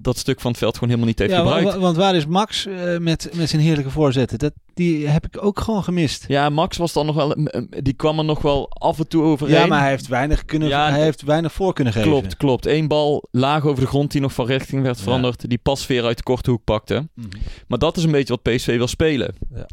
dat 0.00 0.18
stuk 0.18 0.40
van 0.40 0.50
het 0.50 0.60
veld 0.60 0.74
gewoon 0.74 0.88
helemaal 0.88 1.08
niet 1.10 1.18
heeft 1.18 1.30
Ja, 1.32 1.38
gebruikt. 1.38 1.72
wa- 1.72 1.78
want 1.78 1.96
waar 1.96 2.14
is 2.16 2.26
Max 2.26 2.66
eh, 2.66 2.98
met, 2.98 3.30
met 3.34 3.48
zijn 3.48 3.62
heerlijke 3.62 3.90
voorzetten? 3.90 4.38
Dat, 4.38 4.52
die 4.74 5.08
heb 5.08 5.26
ik 5.26 5.44
ook 5.44 5.60
gewoon 5.60 5.84
gemist. 5.84 6.24
Ja, 6.28 6.48
Max 6.50 6.76
was 6.76 6.92
dan 6.92 7.06
nog 7.06 7.14
wel, 7.14 7.36
die 7.82 7.92
kwam 7.94 8.18
er 8.18 8.24
nog 8.24 8.42
wel 8.42 8.70
af 8.70 8.98
en 8.98 9.08
toe 9.08 9.22
overheen. 9.22 9.56
Ja, 9.56 9.66
maar 9.66 9.80
hij 9.80 9.90
heeft 9.90 10.06
weinig, 10.08 10.44
kunnen, 10.44 10.68
Ja, 10.68 10.90
hij 10.90 11.02
heeft 11.02 11.22
weinig 11.22 11.52
voor 11.52 11.72
kunnen 11.72 11.92
geven. 11.92 12.08
Klopt, 12.10 12.36
klopt. 12.36 12.66
Eén 12.66 12.88
bal 12.88 13.28
laag 13.30 13.64
over 13.64 13.80
de 13.82 13.88
grond 13.88 14.10
die 14.10 14.20
nog 14.20 14.32
van 14.32 14.46
richting 14.46 14.82
werd 14.82 14.96
Ja. 14.96 15.02
veranderd. 15.02 15.48
Die 15.48 15.58
pasveer 15.58 16.04
uit 16.04 16.16
de 16.16 16.22
korte 16.22 16.50
hoek 16.50 16.64
pakte. 16.64 17.08
Mhm. 17.14 17.26
Maar 17.68 17.78
dat 17.78 17.96
is 17.96 18.04
een 18.04 18.10
beetje 18.10 18.38
wat 18.42 18.54
PSV 18.54 18.76
wil 18.76 18.86
spelen. 18.88 19.34
Ja. 19.54 19.66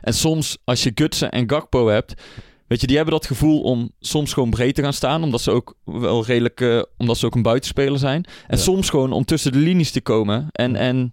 En 0.00 0.14
soms, 0.14 0.56
als 0.64 0.82
je 0.82 0.92
Gutsen 0.94 1.30
en 1.30 1.50
Gakpo 1.50 1.88
hebt... 1.88 2.14
Weet 2.70 2.80
je, 2.80 2.86
die 2.86 2.96
hebben 2.96 3.14
dat 3.14 3.26
gevoel 3.26 3.60
om 3.60 3.90
soms 4.00 4.32
gewoon 4.32 4.50
breed 4.50 4.74
te 4.74 4.82
gaan 4.82 4.92
staan. 4.92 5.22
Omdat 5.22 5.40
ze 5.40 5.50
ook 5.50 5.74
wel 5.84 6.24
redelijk... 6.24 6.60
eh, 6.60 6.82
omdat 6.96 7.18
ze 7.18 7.26
ook 7.26 7.34
een 7.34 7.42
buitenspeler 7.42 7.98
zijn. 7.98 8.24
En 8.46 8.56
Ja. 8.56 8.62
soms 8.62 8.90
gewoon 8.90 9.12
om 9.12 9.24
tussen 9.24 9.52
de 9.52 9.58
linies 9.58 9.90
te 9.90 10.00
komen. 10.00 10.48
En, 10.52 10.76
en 10.76 11.12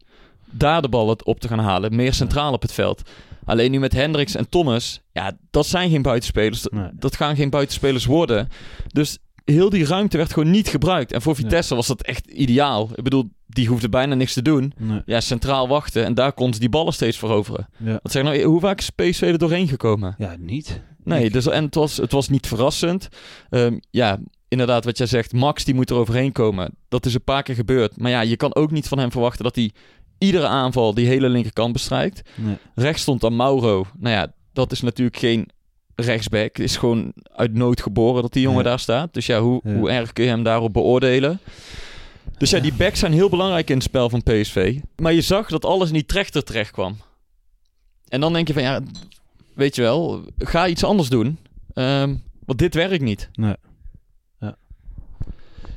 daar 0.51 0.81
de 0.81 0.89
bal 0.89 1.15
op 1.23 1.39
te 1.39 1.47
gaan 1.47 1.59
halen. 1.59 1.95
Meer 1.95 2.13
centraal 2.13 2.53
op 2.53 2.61
het 2.61 2.71
veld. 2.73 3.01
Alleen 3.45 3.71
nu 3.71 3.79
met 3.79 3.93
Hendricks 3.93 4.35
en 4.35 4.49
Thomas, 4.49 5.01
ja, 5.11 5.37
dat 5.51 5.65
zijn 5.65 5.89
geen 5.89 6.01
buitenspelers. 6.01 6.61
Dat, 6.61 6.71
Nee. 6.71 6.89
dat 6.93 7.15
gaan 7.15 7.35
geen 7.35 7.49
buitenspelers 7.49 8.05
worden. 8.05 8.49
Dus 8.87 9.17
heel 9.45 9.69
die 9.69 9.85
ruimte 9.85 10.17
werd 10.17 10.33
gewoon 10.33 10.51
niet 10.51 10.67
gebruikt. 10.67 11.11
En 11.11 11.21
voor 11.21 11.35
Vitesse 11.35 11.75
was 11.75 11.87
dat 11.87 12.01
echt 12.01 12.25
ideaal. 12.27 12.89
Ik 12.95 13.03
bedoel, 13.03 13.29
die 13.47 13.67
hoefde 13.67 13.89
bijna 13.89 14.15
niks 14.15 14.33
te 14.33 14.41
doen. 14.41 14.73
Nee. 14.77 15.01
Ja, 15.05 15.19
centraal 15.21 15.67
wachten 15.67 16.05
en 16.05 16.13
daar 16.13 16.33
kon 16.33 16.53
ze 16.53 16.59
die 16.59 16.69
ballen 16.69 16.93
steeds 16.93 17.17
veroveren. 17.17 17.67
Ja. 17.77 17.99
Wat 18.03 18.11
zeg 18.11 18.23
nou, 18.23 18.43
hoe 18.43 18.59
vaak 18.59 18.79
is 18.79 18.89
PSV 18.89 19.21
er 19.21 19.37
doorheen 19.37 19.67
gekomen? 19.67 20.15
ja, 20.17 20.35
niet. 20.39 20.81
Nee, 21.07 21.29
dus, 21.29 21.47
en 21.47 21.63
het 21.65 21.75
was, 21.75 21.97
het 21.97 22.11
was 22.11 22.29
niet 22.29 22.47
verrassend. 22.47 23.07
Ehm, 23.49 23.77
ja, 23.89 24.19
inderdaad, 24.47 24.85
wat 24.85 24.97
jij 24.97 25.07
zegt, 25.07 25.33
Max 25.33 25.63
die 25.63 25.73
moet 25.75 25.89
er 25.89 25.95
overheen 25.95 26.31
komen. 26.31 26.75
Dat 26.89 27.05
is 27.05 27.13
een 27.13 27.23
paar 27.23 27.43
keer 27.43 27.55
gebeurd. 27.55 27.97
Maar 27.99 28.11
ja, 28.11 28.21
je 28.21 28.35
kan 28.35 28.55
ook 28.55 28.71
niet 28.71 28.87
van 28.87 28.97
hem 28.99 29.11
verwachten 29.11 29.43
dat 29.43 29.55
hij 29.55 29.71
iedere 30.17 30.47
aanval 30.47 30.93
die 30.93 31.07
hele 31.07 31.29
linkerkant 31.29 31.73
bestrijkt. 31.73 32.29
Nee. 32.35 32.57
Rechts 32.75 33.01
stond 33.01 33.21
dan 33.21 33.35
Mauro. 33.35 33.85
Nou 33.99 34.15
ja, 34.15 34.33
dat 34.53 34.71
is 34.71 34.81
natuurlijk 34.81 35.17
geen 35.17 35.49
rechtsback. 35.95 36.57
Is 36.57 36.77
gewoon 36.77 37.13
uit 37.35 37.53
nood 37.53 37.81
geboren 37.81 38.21
dat 38.21 38.33
die 38.33 38.41
jongen 38.41 38.63
Ja. 38.63 38.69
daar 38.69 38.79
staat. 38.79 39.13
Dus 39.13 39.25
ja, 39.25 39.39
hoe, 39.41 39.61
Ja. 39.63 39.73
hoe 39.73 39.89
erg 39.89 40.13
kun 40.13 40.23
je 40.23 40.29
hem 40.29 40.43
daarop 40.43 40.73
beoordelen? 40.73 41.39
Dus 42.37 42.49
ja, 42.49 42.59
die 42.59 42.73
backs 42.73 42.99
zijn 42.99 43.13
heel 43.13 43.29
belangrijk 43.29 43.69
in 43.69 43.75
het 43.75 43.83
spel 43.83 44.09
van 44.09 44.23
PSV. 44.23 44.79
Maar 44.95 45.13
je 45.13 45.21
zag 45.21 45.47
dat 45.49 45.65
alles 45.65 45.87
in 45.87 45.93
die 45.93 46.05
trechter 46.05 46.43
terecht 46.43 46.71
kwam. 46.71 46.97
En 48.07 48.19
dan 48.21 48.33
denk 48.33 48.47
je 48.47 48.53
van, 48.53 48.61
ja, 48.63 48.81
weet 49.57 49.75
je 49.75 49.81
wel, 49.81 50.23
ga 50.37 50.67
iets 50.67 50.83
anders 50.83 51.09
doen. 51.09 51.37
Ehm, 51.73 52.15
want 52.45 52.59
dit 52.59 52.73
werkt 52.73 53.03
niet. 53.03 53.29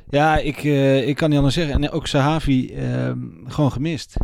Ja, 0.09 0.37
ik, 0.37 0.57
eh, 0.63 1.07
ik 1.07 1.15
kan 1.15 1.27
niet 1.29 1.37
anders 1.37 1.55
zeggen. 1.55 1.73
En 1.83 1.89
ook 1.91 2.07
Sahavi 2.07 2.67
ehm, 2.73 3.17
gewoon 3.45 3.71
gemist. 3.71 4.15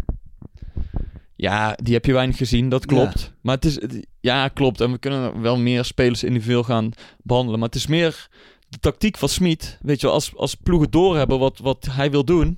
Ja, 1.35 1.77
die 1.83 1.93
heb 1.93 2.05
je 2.05 2.13
weinig 2.13 2.37
gezien, 2.37 2.69
dat 2.69 2.85
klopt. 2.85 3.33
Maar 3.41 3.55
het 3.55 3.65
is, 3.65 3.81
het- 3.81 4.07
ja, 4.19 4.47
klopt. 4.47 4.81
En 4.81 4.91
we 4.91 4.97
kunnen 4.97 5.41
wel 5.41 5.57
meer 5.57 5.83
spelers 5.85 6.23
individueel 6.23 6.63
gaan 6.63 6.91
behandelen. 7.23 7.59
Maar 7.59 7.67
het 7.67 7.77
is 7.77 7.87
meer 7.87 8.27
de 8.69 8.77
tactiek 8.79 9.17
van 9.17 9.29
Smit. 9.29 9.77
Weet 9.81 9.99
je 10.01 10.05
wel, 10.05 10.15
als, 10.15 10.35
als 10.35 10.55
ploegen 10.55 10.91
doorhebben 10.91 11.39
wat, 11.39 11.57
wat 11.59 11.87
hij 11.91 12.11
wil 12.11 12.23
doen, 12.25 12.57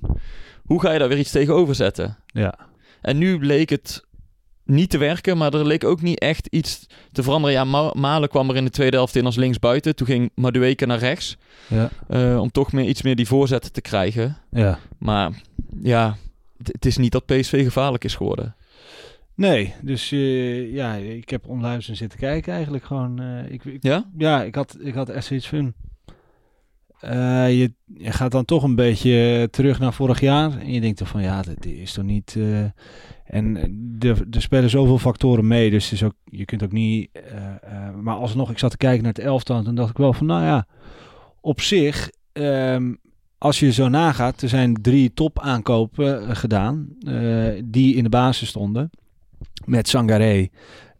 hoe 0.64 0.80
ga 0.80 0.92
je 0.92 0.98
daar 0.98 1.08
weer 1.08 1.18
iets 1.18 1.30
tegenover 1.30 1.74
zetten? 1.74 2.16
Ja. 2.26 2.58
En 3.00 3.18
nu 3.18 3.44
leek 3.44 3.68
het 3.70 4.04
niet 4.70 4.90
te 4.90 4.98
werken, 4.98 5.36
maar 5.36 5.54
er 5.54 5.66
leek 5.66 5.84
ook 5.84 6.02
niet 6.02 6.18
echt 6.20 6.46
iets 6.46 6.86
te 7.12 7.22
veranderen. 7.22 7.56
Ja, 7.56 7.64
Ma- 7.64 7.92
Malen 7.96 8.28
kwam 8.28 8.50
er 8.50 8.56
in 8.56 8.64
de 8.64 8.70
tweede 8.70 8.96
helft 8.96 9.16
in 9.16 9.24
als 9.26 9.36
linksbuiten. 9.36 9.96
Toen 9.96 10.06
ging 10.06 10.30
Madueke 10.34 10.86
naar 10.86 10.98
rechts, 10.98 11.36
Ja. 11.68 11.90
eh, 12.08 12.38
om 12.40 12.50
toch 12.50 12.72
meer, 12.72 12.84
iets 12.84 13.02
meer 13.02 13.16
die 13.16 13.26
voorzetten 13.26 13.72
te 13.72 13.80
krijgen. 13.80 14.36
ja. 14.50 14.78
Maar 14.98 15.42
ja, 15.82 16.16
het, 16.62 16.86
is 16.86 16.96
niet 16.96 17.12
dat 17.12 17.26
PSV 17.26 17.62
gevaarlijk 17.64 18.04
is 18.04 18.14
geworden. 18.14 18.54
Nee, 19.34 19.74
dus 19.82 20.12
eh, 20.12 20.72
ja, 20.72 20.94
ik 20.94 21.28
heb 21.30 21.46
onluisterd 21.48 21.96
zitten 21.96 22.18
kijken 22.18 22.52
eigenlijk 22.54 22.84
gewoon. 22.84 23.20
eh, 23.20 23.52
ik, 23.52 23.64
ik- 23.64 23.82
Ja? 23.82 24.04
ja, 24.18 24.42
ik 24.42 24.54
had, 24.54 24.76
ik 24.80 24.94
had 24.94 25.08
echt 25.08 25.24
zoiets 25.26 25.48
van... 25.48 25.72
eh, 27.00 27.58
je, 27.58 27.72
je 27.84 28.12
gaat 28.12 28.30
dan 28.30 28.44
toch 28.44 28.62
een 28.62 28.74
beetje 28.74 29.48
terug 29.50 29.78
naar 29.78 29.92
vorig 29.92 30.20
jaar. 30.20 30.58
En 30.58 30.72
je 30.72 30.80
denkt 30.80 30.98
toch 30.98 31.08
van, 31.08 31.22
ja, 31.22 31.42
dit 31.42 31.66
is 31.66 31.92
toch 31.92 32.04
niet... 32.04 32.34
eh, 32.38 32.64
en 33.24 33.56
er, 33.98 34.26
er 34.30 34.42
spelen 34.42 34.70
zoveel 34.70 34.98
factoren 34.98 35.46
mee, 35.46 35.70
dus 35.70 35.92
is 35.92 36.02
ook, 36.02 36.14
je 36.24 36.44
kunt 36.44 36.62
ook 36.62 36.72
niet... 36.72 37.10
eh, 37.12 37.94
maar 38.00 38.14
alsnog, 38.14 38.50
ik 38.50 38.58
zat 38.58 38.70
te 38.70 38.76
kijken 38.76 39.02
naar 39.02 39.12
het 39.12 39.22
elftal 39.24 39.56
en 39.56 39.64
toen 39.64 39.74
dacht 39.74 39.90
ik 39.90 39.96
wel 39.96 40.12
van, 40.12 40.26
nou 40.26 40.44
ja, 40.44 40.66
op 41.40 41.60
zich... 41.60 42.10
ehm, 42.32 42.94
als 43.38 43.60
je 43.60 43.72
zo 43.72 43.88
nagaat, 43.88 44.42
er 44.42 44.48
zijn 44.48 44.74
drie 44.82 45.12
top 45.12 45.38
aankopen 45.38 46.28
eh, 46.28 46.36
gedaan 46.36 46.88
die 47.64 47.94
in 47.94 48.02
de 48.02 48.08
basis 48.08 48.48
stonden. 48.48 48.90
Met 49.64 49.88
Sangaré, 49.88 50.48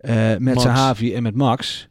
met 0.01 0.41
Max. 0.41 0.63
Sahavi 0.63 1.15
en 1.15 1.23
met 1.23 1.35
Max. 1.35 1.90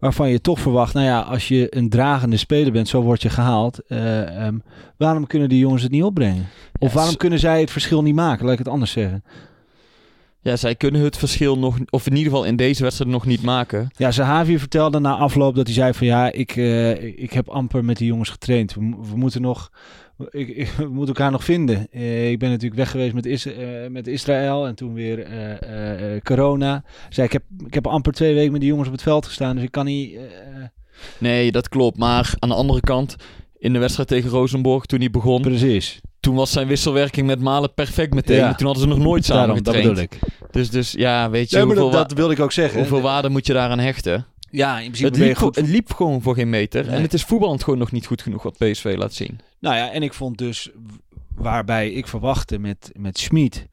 Waarvan 0.00 0.30
je 0.30 0.40
toch 0.40 0.60
verwacht, 0.60 0.94
nou 0.94 1.06
ja, 1.06 1.20
als 1.20 1.48
je 1.48 1.76
een 1.76 1.88
dragende 1.88 2.36
speler 2.36 2.72
bent, 2.72 2.88
zo 2.88 3.02
word 3.02 3.22
je 3.22 3.30
gehaald. 3.30 3.78
eh, 3.88 4.46
ehm, 4.46 4.58
waarom 4.96 5.26
kunnen 5.26 5.48
die 5.48 5.58
jongens 5.58 5.82
het 5.82 5.92
niet 5.92 6.02
opbrengen? 6.02 6.46
Of 6.78 6.92
waarom 6.92 7.16
kunnen 7.16 7.38
zij 7.38 7.60
het 7.60 7.70
verschil 7.70 8.02
niet 8.02 8.14
maken? 8.14 8.44
Laat 8.44 8.52
ik 8.52 8.58
het 8.58 8.68
anders 8.68 8.92
zeggen. 8.92 9.24
Ja, 10.42 10.56
zij 10.56 10.74
kunnen 10.74 11.00
het 11.00 11.16
verschil 11.16 11.58
nog, 11.58 11.78
of 11.90 12.06
in 12.06 12.16
ieder 12.16 12.32
geval 12.32 12.46
in 12.46 12.56
deze 12.56 12.82
wedstrijd 12.82 13.10
nog 13.10 13.26
niet 13.26 13.42
maken. 13.42 13.88
Ja, 13.96 14.10
Sahavi 14.10 14.58
vertelde 14.58 14.98
na 14.98 15.16
afloop 15.16 15.54
dat 15.54 15.66
hij 15.66 15.74
zei 15.74 15.94
van 15.94 16.06
ja, 16.06 16.32
ik, 16.32 16.56
eh, 16.56 17.02
ik 17.22 17.32
heb 17.32 17.48
amper 17.48 17.84
met 17.84 17.96
die 17.96 18.06
jongens 18.06 18.28
getraind. 18.28 18.74
We 18.74 19.16
moeten 19.16 19.42
nog, 19.42 19.70
ik, 20.30 20.48
ik- 20.48 20.68
we 20.76 20.88
moeten 20.88 21.14
elkaar 21.14 21.30
nog 21.30 21.44
vinden. 21.44 21.86
Eh, 21.90 22.30
ik 22.30 22.38
ben 22.38 22.48
natuurlijk 22.48 22.80
weg 22.80 22.90
geweest 22.90 23.14
met, 23.14 23.26
Is, 23.26 23.46
eh, 23.46 23.56
met 23.90 24.06
Israël 24.06 24.66
en 24.66 24.74
toen 24.74 24.94
weer 24.94 25.18
eh, 25.22 26.20
corona. 26.22 26.84
Zei 27.08 27.26
ik 27.26 27.32
heb, 27.32 27.42
ik 27.66 27.74
heb 27.74 27.86
amper 27.86 28.12
twee 28.12 28.34
weken 28.34 28.52
met 28.52 28.60
die 28.60 28.70
jongens 28.70 28.88
op 28.88 28.94
het 28.94 29.02
veld 29.02 29.26
gestaan, 29.26 29.54
dus 29.54 29.64
ik 29.64 29.70
kan 29.70 29.84
niet. 29.84 30.18
Nee, 31.18 31.52
dat 31.52 31.68
klopt. 31.68 31.98
Maar 31.98 32.34
aan 32.38 32.48
de 32.48 32.54
andere 32.54 32.80
kant, 32.80 33.16
in 33.58 33.72
de 33.72 33.78
wedstrijd 33.78 34.08
tegen 34.08 34.30
Rosenborg, 34.30 34.84
toen 34.84 34.98
hij 35.00 35.10
begon, 35.10 35.42
precies. 35.42 36.00
toen 36.20 36.34
was 36.34 36.52
zijn 36.52 36.66
wisselwerking 36.66 37.26
met 37.26 37.40
Malen 37.40 37.74
perfect 37.74 38.14
meteen. 38.14 38.36
Ja. 38.36 38.54
Toen 38.54 38.66
hadden 38.66 38.82
ze 38.84 38.88
nog 38.88 38.98
nooit 38.98 39.24
samen 39.24 39.46
Daarom, 39.46 39.62
dat 39.64 39.74
getraind. 39.74 40.10
bedoel 40.10 40.28
ik. 40.38 40.50
Dus, 40.50 40.70
dus 40.70 40.92
ja, 40.92 41.30
weet 41.30 41.50
je, 41.50 41.60
hoeveel, 41.60 41.90
dat 41.90 42.12
wilde 42.12 42.32
ik 42.32 42.40
ook 42.40 42.52
zeggen. 42.52 42.78
hoeveel 42.78 43.00
waarde 43.00 43.28
moet 43.28 43.46
je 43.46 43.52
daaraan 43.52 43.78
hechten? 43.78 44.26
Ja, 44.50 44.78
in 44.78 44.90
principe 44.90 45.08
Het 45.18 45.26
liep, 45.26 45.36
goed. 45.36 45.56
het 45.56 45.68
liep 45.68 45.92
gewoon 45.92 46.22
voor 46.22 46.34
geen 46.34 46.50
meter. 46.50 46.86
Nee. 46.86 46.94
En 46.96 47.02
het 47.02 47.12
is 47.14 47.24
voetballend 47.24 47.64
gewoon 47.64 47.78
nog 47.78 47.92
niet 47.92 48.06
goed 48.06 48.22
genoeg 48.22 48.42
wat 48.42 48.58
PSV 48.58 48.94
laat 48.98 49.12
zien. 49.14 49.38
Nou 49.58 49.76
ja, 49.76 49.90
en 49.90 50.02
ik 50.02 50.12
vond 50.14 50.38
dus 50.38 50.70
waarbij 51.34 51.90
ik 51.90 52.06
verwachtte 52.06 52.58
met, 52.58 52.90
met 52.98 53.18
Schmid. 53.18 53.66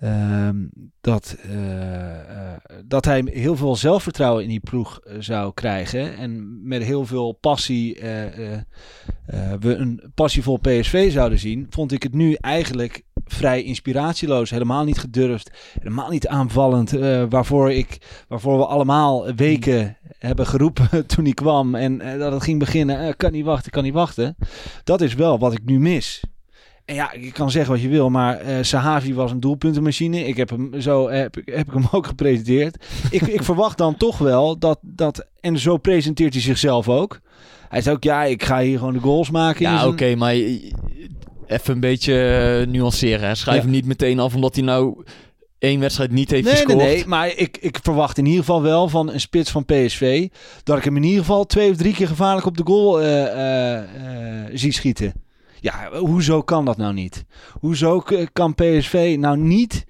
ehm, 0.00 0.56
dat, 1.00 1.36
eh, 1.42 2.20
eh, 2.52 2.58
dat 2.84 3.04
hij 3.04 3.22
heel 3.30 3.56
veel 3.56 3.76
zelfvertrouwen 3.76 4.42
in 4.42 4.48
die 4.48 4.60
ploeg 4.60 5.00
eh, 5.00 5.16
zou 5.18 5.54
krijgen. 5.54 6.16
En 6.16 6.60
met 6.68 6.82
heel 6.82 7.06
veel 7.06 7.32
passie 7.32 7.98
eh, 7.98 8.52
eh, 8.52 8.60
eh, 9.26 9.52
we 9.60 9.74
een 9.74 10.12
passievol 10.14 10.56
PSV 10.58 11.12
zouden 11.12 11.38
zien. 11.38 11.66
Vond 11.70 11.92
ik 11.92 12.02
het 12.02 12.14
nu 12.14 12.34
eigenlijk 12.34 13.02
vrij 13.24 13.62
inspiratieloos. 13.62 14.50
Helemaal 14.50 14.84
niet 14.84 14.98
gedurfd. 14.98 15.50
Helemaal 15.78 16.10
niet 16.10 16.28
aanvallend. 16.28 16.92
eh, 16.96 17.24
waarvoor, 17.28 17.72
ik, 17.72 17.98
waarvoor 18.28 18.58
we 18.58 18.66
allemaal 18.66 19.34
weken 19.34 19.96
hebben 20.26 20.46
geroepen 20.46 20.88
toen 21.06 21.24
hij 21.24 21.34
kwam. 21.34 21.74
En 21.74 22.00
eh, 22.00 22.18
dat 22.18 22.32
het 22.32 22.42
ging 22.42 22.58
beginnen. 22.58 23.00
eh, 23.06 23.12
kan 23.16 23.32
niet 23.32 23.44
wachten, 23.44 23.70
kan 23.72 23.82
niet 23.82 23.92
wachten. 23.92 24.36
Dat 24.84 25.00
is 25.00 25.14
wel 25.14 25.38
wat 25.38 25.52
ik 25.52 25.60
nu 25.64 25.78
mis. 25.80 26.22
En 26.84 26.94
ja, 26.94 27.12
je 27.20 27.32
kan 27.32 27.50
zeggen 27.50 27.72
wat 27.72 27.82
je 27.82 27.88
wil, 27.88 28.10
maar 28.10 28.36
eh 28.40 28.56
Sahavi 28.62 29.14
was 29.14 29.30
een 29.30 29.40
doelpuntenmachine. 29.40 30.24
Ik 30.26 30.36
heb 30.36 30.50
hem 30.50 30.80
zo 30.80 31.08
heb, 31.10 31.36
ik- 31.36 31.54
heb 31.54 31.66
ik 31.66 31.72
hem 31.72 31.86
ook 31.92 32.06
gepresenteerd. 32.06 32.84
ik, 33.10 33.22
ik 33.22 33.42
verwacht 33.42 33.78
dan 33.78 33.96
toch 33.96 34.18
wel 34.18 34.58
dat, 34.58 34.78
dat. 34.82 35.26
En 35.40 35.58
zo 35.58 35.76
presenteert 35.76 36.32
hij 36.32 36.42
zichzelf 36.42 36.88
ook. 36.88 37.20
Hij 37.68 37.80
zei 37.82 37.94
ook, 37.96 38.02
ja, 38.04 38.24
ik 38.24 38.42
ga 38.44 38.60
hier 38.60 38.78
gewoon 38.78 38.92
de 38.92 38.98
goals 39.00 39.30
maken. 39.30 39.62
Ja, 39.62 39.78
zijn- 39.78 39.90
oké, 39.90 40.14
maar 40.14 40.32
even 41.46 41.74
een 41.74 41.80
beetje 41.80 42.64
nuanceren. 42.68 43.28
Hè. 43.28 43.34
Schrijf 43.34 43.56
Ja. 43.56 43.62
hem 43.62 43.72
niet 43.72 43.86
meteen 43.86 44.18
af 44.18 44.34
omdat 44.34 44.54
hij 44.54 44.64
nou 44.64 45.04
één 45.58 45.80
wedstrijd 45.80 46.10
niet 46.10 46.30
heeft 46.30 46.44
Nee, 46.44 46.52
nee, 46.52 46.62
gescoord. 46.64 46.84
nee. 46.86 47.06
Maar 47.06 47.28
ik, 47.36 47.58
ik 47.60 47.78
verwacht 47.82 48.18
in 48.18 48.24
ieder 48.26 48.40
geval 48.40 48.62
wel 48.62 48.88
van 48.88 49.12
een 49.12 49.20
spits 49.20 49.50
van 49.50 49.64
PSV. 49.64 50.28
dat 50.62 50.76
ik 50.78 50.84
hem 50.84 50.96
in 50.96 51.02
ieder 51.02 51.20
geval 51.20 51.44
twee 51.46 51.70
of 51.70 51.76
drie 51.76 51.94
keer 51.94 52.08
gevaarlijk 52.08 52.46
op 52.46 52.56
de 52.56 52.64
goal 52.66 53.00
eh, 53.00 53.24
eh, 53.26 53.78
eh, 54.44 54.50
zie 54.52 54.72
schieten. 54.72 55.12
Ja, 55.60 55.88
hoezo 55.92 56.42
kan 56.42 56.64
dat 56.64 56.76
nou 56.76 56.92
niet? 56.94 57.24
Hoezo 57.60 58.02
kan 58.32 58.54
PSV 58.54 59.16
nou 59.18 59.36
niet 59.38 59.84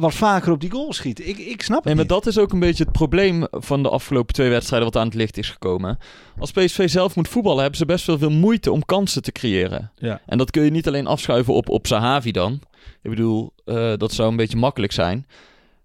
wat 0.00 0.14
vaker 0.14 0.52
op 0.52 0.60
die 0.60 0.70
goal 0.70 0.92
schieten? 0.92 1.28
Ik, 1.28 1.38
ik 1.38 1.62
snap 1.62 1.76
het 1.76 1.84
Nee, 1.84 1.94
maar 1.94 2.04
niet. 2.04 2.12
dat 2.12 2.26
is 2.26 2.38
ook 2.38 2.52
een 2.52 2.58
beetje 2.58 2.82
het 2.84 2.92
probleem 2.92 3.46
van 3.50 3.82
de 3.82 3.88
afgelopen 3.88 4.34
twee 4.34 4.48
wedstrijden 4.50 4.88
wat 4.92 5.00
aan 5.00 5.06
het 5.06 5.16
licht 5.16 5.38
is 5.38 5.48
gekomen. 5.50 5.98
Als 6.38 6.50
PSV 6.50 6.88
zelf 6.90 7.16
moet 7.16 7.28
voetballen, 7.28 7.60
hebben 7.60 7.78
ze 7.78 7.86
best 7.86 8.06
wel 8.06 8.18
veel 8.18 8.30
moeite 8.30 8.72
om 8.72 8.84
kansen 8.84 9.22
te 9.22 9.32
creëren. 9.32 9.90
Ja. 9.96 10.20
En 10.26 10.38
dat 10.38 10.50
kun 10.50 10.64
je 10.64 10.70
niet 10.70 10.86
alleen 10.86 11.06
afschuiven 11.06 11.54
op, 11.54 11.68
op 11.68 11.86
Sahavi 11.86 12.30
dan. 12.30 12.60
Ik 13.02 13.10
bedoel, 13.10 13.52
eh, 13.64 13.92
dat 13.96 14.12
zou 14.12 14.30
een 14.30 14.36
beetje 14.36 14.56
makkelijk 14.56 14.92
zijn. 14.92 15.26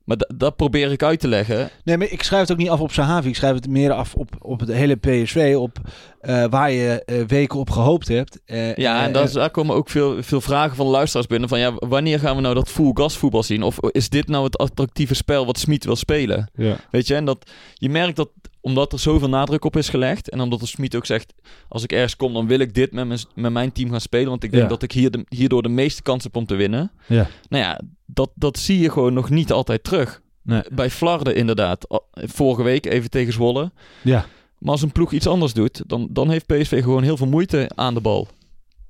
Maar 0.04 0.18
da- 0.18 0.30
dat 0.36 0.56
probeer 0.56 0.92
ik 0.92 1.04
uit 1.04 1.20
te 1.20 1.28
leggen. 1.28 1.70
Nee, 1.84 1.98
maar 1.98 2.12
ik 2.12 2.24
schrijf 2.24 2.42
het 2.42 2.52
ook 2.52 2.58
niet 2.58 2.70
af 2.70 2.80
op 2.80 2.92
Sahavi. 2.92 3.28
Ik 3.28 3.36
schrijf 3.36 3.56
het 3.56 3.68
meer 3.70 3.92
af 3.92 4.14
op, 4.16 4.30
op 4.42 4.60
het 4.60 4.70
hele 4.72 4.96
PSV. 4.96 5.56
Op 5.58 5.78
eh, 6.22 6.46
waar 6.50 6.72
je 6.72 7.04
eh, 7.06 7.22
weken 7.28 7.60
op 7.60 7.70
gehoopt 7.70 8.08
hebt. 8.08 8.40
Eh, 8.46 8.76
Ja, 8.76 9.04
en 9.06 9.12
daar, 9.14 9.24
is- 9.24 9.32
daar 9.32 9.50
komen 9.50 9.76
ook 9.76 9.90
veel, 9.90 10.24
veel 10.24 10.42
vragen 10.42 10.76
van 10.76 10.86
de 10.86 10.92
luisteraars 10.92 11.28
binnen. 11.28 11.50
Van 11.50 11.60
ja, 11.60 11.74
wanneer 11.76 12.20
gaan 12.20 12.36
we 12.36 12.42
nou 12.42 12.56
dat 12.56 12.70
full 12.70 12.92
gas 12.94 13.18
voetbal 13.18 13.44
zien? 13.44 13.64
Of 13.64 13.80
is 13.92 14.10
dit 14.10 14.28
nou 14.28 14.44
het 14.44 14.58
attractieve 14.58 15.14
spel 15.16 15.46
wat 15.46 15.58
Smit 15.60 15.86
wil 15.86 15.96
spelen? 15.96 16.50
ja. 16.56 16.76
Weet 16.92 17.08
je, 17.08 17.16
en 17.16 17.26
dat 17.26 17.52
je 17.74 17.90
merkt 17.90 18.16
dat 18.16 18.30
omdat 18.68 18.94
er 18.94 19.00
zoveel 19.00 19.30
nadruk 19.30 19.66
op 19.66 19.76
is 19.78 19.90
gelegd. 19.90 20.30
En 20.30 20.40
omdat 20.42 20.60
de 20.60 20.66
Smit 20.66 20.96
ook 20.96 21.06
zegt: 21.06 21.34
als 21.68 21.84
ik 21.84 21.92
ergens 21.92 22.16
kom, 22.16 22.34
dan 22.34 22.48
wil 22.48 22.60
ik 22.60 22.74
dit 22.74 22.92
met 22.92 23.08
mijn, 23.08 23.20
met 23.36 23.52
mijn 23.52 23.72
team 23.72 23.90
gaan 23.92 24.02
spelen. 24.02 24.30
Want 24.30 24.44
ik 24.44 24.52
denk 24.52 24.64
Ja. 24.64 24.70
dat 24.70 24.84
ik 24.84 24.92
hier 24.92 25.12
de, 25.12 25.26
hierdoor 25.30 25.64
de 25.64 25.70
meeste 25.70 26.02
kans 26.02 26.24
heb 26.24 26.36
om 26.36 26.46
te 26.46 26.56
winnen. 26.56 26.92
Ja. 27.08 27.28
Nou 27.50 27.64
ja, 27.64 27.82
dat, 28.06 28.30
dat 28.36 28.58
zie 28.58 28.80
je 28.80 28.92
gewoon 28.92 29.14
nog 29.14 29.30
niet 29.30 29.52
altijd 29.52 29.84
terug. 29.84 30.22
Nee. 30.42 30.62
Bij 30.72 30.90
Flarden 30.90 31.36
inderdaad. 31.36 31.88
Vorige 32.12 32.64
week 32.64 32.86
even 32.86 33.10
tegen 33.10 33.34
Zwolle. 33.34 33.72
Ja. 34.02 34.26
Maar 34.60 34.72
als 34.72 34.82
een 34.82 34.92
ploeg 34.92 35.12
iets 35.12 35.28
anders 35.28 35.54
doet, 35.54 35.84
dan, 35.88 36.08
dan 36.12 36.30
heeft 36.30 36.46
PSV 36.46 36.84
gewoon 36.84 37.04
heel 37.04 37.18
veel 37.18 37.28
moeite 37.28 37.70
aan 37.76 37.94
de 37.94 38.02
bal. 38.02 38.28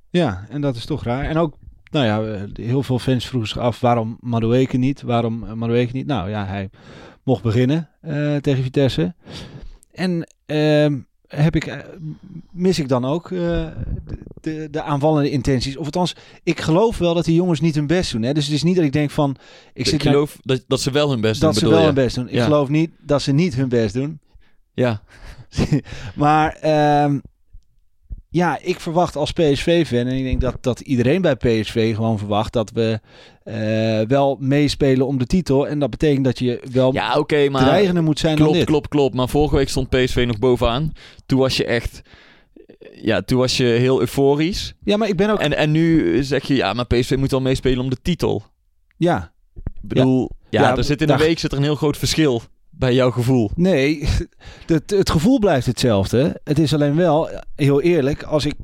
Ja, 0.09 0.45
en 0.49 0.61
dat 0.61 0.75
is 0.75 0.85
toch 0.85 1.03
raar. 1.03 1.23
En 1.23 1.37
ook 1.37 1.55
nou 1.91 2.05
ja, 2.05 2.21
eh, 2.21 2.65
heel 2.65 2.83
veel 2.83 2.99
fans 2.99 3.25
vroegen 3.27 3.49
zich 3.49 3.57
af 3.59 3.79
waarom 3.79 4.17
Madueke 4.19 4.77
niet? 4.77 5.01
Waarom 5.01 5.43
uh, 5.43 5.53
Madueke 5.53 5.93
niet? 5.93 6.05
Nou 6.07 6.29
ja, 6.29 6.45
hij 6.45 6.69
mocht 7.23 7.43
beginnen 7.43 7.89
eh, 8.01 8.35
tegen 8.35 8.63
Vitesse. 8.63 9.13
En 9.97 10.27
ehm, 10.45 10.97
heb 11.27 11.55
ik, 11.55 11.65
eh, 11.65 11.77
mis 12.51 12.79
ik 12.79 12.87
dan 12.87 13.05
ook 13.05 13.31
eh, 13.31 13.67
de, 14.41 14.67
de 14.71 14.81
aanvallende 14.81 15.29
intenties. 15.29 15.77
Of 15.77 15.85
althans, 15.85 16.15
ik 16.43 16.59
geloof 16.61 16.97
wel 16.97 17.13
dat 17.13 17.25
die 17.25 17.35
jongens 17.35 17.59
niet 17.59 17.75
hun 17.75 17.87
best 17.87 18.11
doen. 18.11 18.21
Hè? 18.21 18.33
Dus 18.33 18.45
het 18.45 18.53
is 18.53 18.63
niet 18.63 18.75
dat 18.75 18.85
ik 18.85 18.93
denk 18.93 19.11
van... 19.11 19.29
Ik, 19.29 19.37
Ik, 19.73 19.85
zit 19.85 20.03
naar- 20.03 20.13
geloof 20.13 20.37
dat, 20.41 20.63
dat 20.67 20.81
ze 20.81 20.91
wel 20.91 21.09
hun 21.09 21.21
best 21.21 21.41
doen, 21.41 21.49
dat 21.49 21.59
ze 21.59 21.69
wel 21.69 21.79
je? 21.79 21.85
hun 21.85 21.93
best 21.93 22.15
doen. 22.15 22.27
Ik 22.27 22.33
Ja. 22.33 22.43
geloof 22.43 22.69
niet 22.69 22.91
dat 22.99 23.21
ze 23.21 23.31
niet 23.31 23.55
hun 23.55 23.69
best 23.69 23.93
doen. 23.93 24.19
Ja, 24.73 25.01
maar 26.15 26.53
ehm, 26.55 27.19
ja, 28.29 28.59
ik 28.61 28.79
verwacht 28.79 29.15
als 29.15 29.31
PSV-fan, 29.31 29.97
en 30.07 30.17
ik 30.17 30.23
denk 30.23 30.41
dat, 30.41 30.57
dat 30.61 30.79
iedereen 30.79 31.21
bij 31.21 31.35
PSV 31.35 31.95
gewoon 31.95 32.17
verwacht 32.17 32.53
dat 32.53 32.71
we 32.71 32.99
eh, 33.43 34.07
wel 34.07 34.37
meespelen 34.39 35.07
om 35.07 35.17
de 35.17 35.25
titel. 35.25 35.67
En 35.67 35.79
dat 35.79 35.89
betekent 35.89 36.25
dat 36.25 36.39
je 36.39 36.61
wel 36.71 36.93
ja 36.93 37.17
oké, 37.17 37.49
maar... 37.49 37.61
dreigender 37.63 38.03
moet 38.03 38.19
zijn 38.19 38.35
dan 38.35 38.41
Klopt, 38.43 38.59
dit. 38.59 38.67
klopt, 38.67 38.87
klopt. 38.87 39.15
Maar 39.15 39.29
vorige 39.29 39.55
week 39.55 39.69
stond 39.69 39.89
PSV 39.89 40.23
nog 40.27 40.39
bovenaan. 40.39 40.91
Toen 41.25 41.39
was 41.39 41.57
je 41.57 41.65
echt... 41.65 42.01
Ja, 43.01 43.21
toen 43.21 43.37
was 43.37 43.57
je 43.57 43.63
heel 43.63 43.99
euforisch. 43.99 44.73
Ja, 44.83 44.97
maar 44.97 45.07
ik 45.07 45.15
ben 45.15 45.29
ook... 45.29 45.39
En, 45.39 45.57
en 45.57 45.71
nu 45.71 46.17
zeg 46.23 46.47
je, 46.47 46.55
ja, 46.55 46.73
maar 46.73 46.85
PSV 46.85 47.15
moet 47.17 47.31
wel 47.31 47.41
meespelen 47.41 47.79
om 47.83 47.89
de 47.89 48.01
titel. 48.01 48.43
Ja, 48.97 49.31
Ik 49.55 49.87
bedoel, 49.87 50.29
ja, 50.49 50.61
Ja, 50.61 50.77
er 50.77 50.83
zit 50.83 51.01
in 51.01 51.09
een 51.09 51.17
daar- 51.17 51.25
week 51.27 51.39
zit 51.39 51.51
er 51.51 51.57
een 51.57 51.63
heel 51.63 51.75
groot 51.75 51.97
verschil 51.97 52.41
bij 52.77 52.93
jouw 52.93 53.11
gevoel. 53.11 53.51
Nee, 53.55 54.07
het, 54.65 54.89
het 54.89 55.09
gevoel 55.09 55.39
blijft 55.39 55.65
hetzelfde. 55.65 56.39
Het 56.43 56.59
is 56.59 56.73
alleen 56.73 56.95
wel, 56.95 57.29
heel 57.55 57.81
eerlijk, 57.81 58.23
als 58.23 58.45
ik 58.45 58.55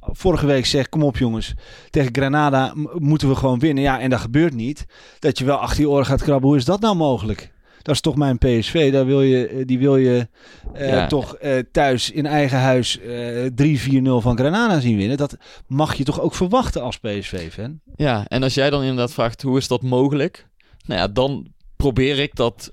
vorige 0.00 0.46
week 0.46 0.66
zeg, 0.66 0.88
kom 0.88 1.02
op 1.02 1.16
jongens, 1.16 1.54
tegen 1.90 2.14
Granada 2.14 2.72
moeten 2.94 3.28
we 3.28 3.34
gewoon 3.34 3.58
winnen. 3.58 3.82
Ja, 3.82 4.00
en 4.00 4.10
dat 4.10 4.20
gebeurt 4.20 4.54
niet. 4.54 4.86
Dat 5.18 5.38
je 5.38 5.44
wel 5.44 5.56
achter 5.56 5.80
je 5.80 5.88
oren 5.88 6.06
gaat 6.06 6.22
krabben. 6.22 6.48
Hoe 6.48 6.58
is 6.58 6.64
dat 6.64 6.80
nou 6.80 6.96
mogelijk? 6.96 7.54
Dat 7.82 7.94
is 7.94 8.00
toch 8.00 8.16
mijn 8.16 8.38
PSV. 8.38 8.92
Daar 8.92 9.06
wil 9.06 9.22
je, 9.22 9.46
eh, 9.46 9.66
die 9.66 9.78
wil 9.78 9.96
je 9.96 10.28
eh, 10.74 10.88
Ja. 10.88 11.06
toch 11.06 11.34
eh, 11.34 11.58
thuis 11.72 12.10
in 12.10 12.26
eigen 12.26 12.58
huis 12.58 13.00
eh 13.00 13.46
3-4-0 13.54 14.20
van 14.20 14.36
Granada 14.38 14.80
zien 14.80 14.96
winnen. 14.96 15.16
Dat 15.16 15.36
mag 15.66 15.94
je 15.94 16.04
toch 16.04 16.20
ook 16.20 16.34
verwachten 16.34 16.82
als 16.82 16.98
PSV-fan? 16.98 17.80
Ja, 17.96 18.24
en 18.28 18.42
als 18.42 18.54
jij 18.54 18.70
dan 18.70 18.80
inderdaad 18.80 19.12
vraagt, 19.12 19.42
hoe 19.42 19.58
is 19.58 19.68
dat 19.68 19.82
mogelijk? 19.82 20.46
Nou 20.86 21.00
ja, 21.00 21.08
dan 21.08 21.46
probeer 21.76 22.18
ik 22.18 22.34
dat 22.34 22.70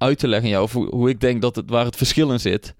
uit 0.00 0.18
te 0.18 0.28
leggen 0.28 0.46
aan 0.46 0.52
jou. 0.52 0.64
Of 0.64 0.72
hoe, 0.72 0.88
hoe 0.88 1.08
ik 1.08 1.20
denk 1.20 1.42
dat 1.42 1.56
het, 1.56 1.70
waar 1.70 1.84
het 1.84 1.96
verschil 1.96 2.32
in 2.32 2.40
zit. 2.40 2.74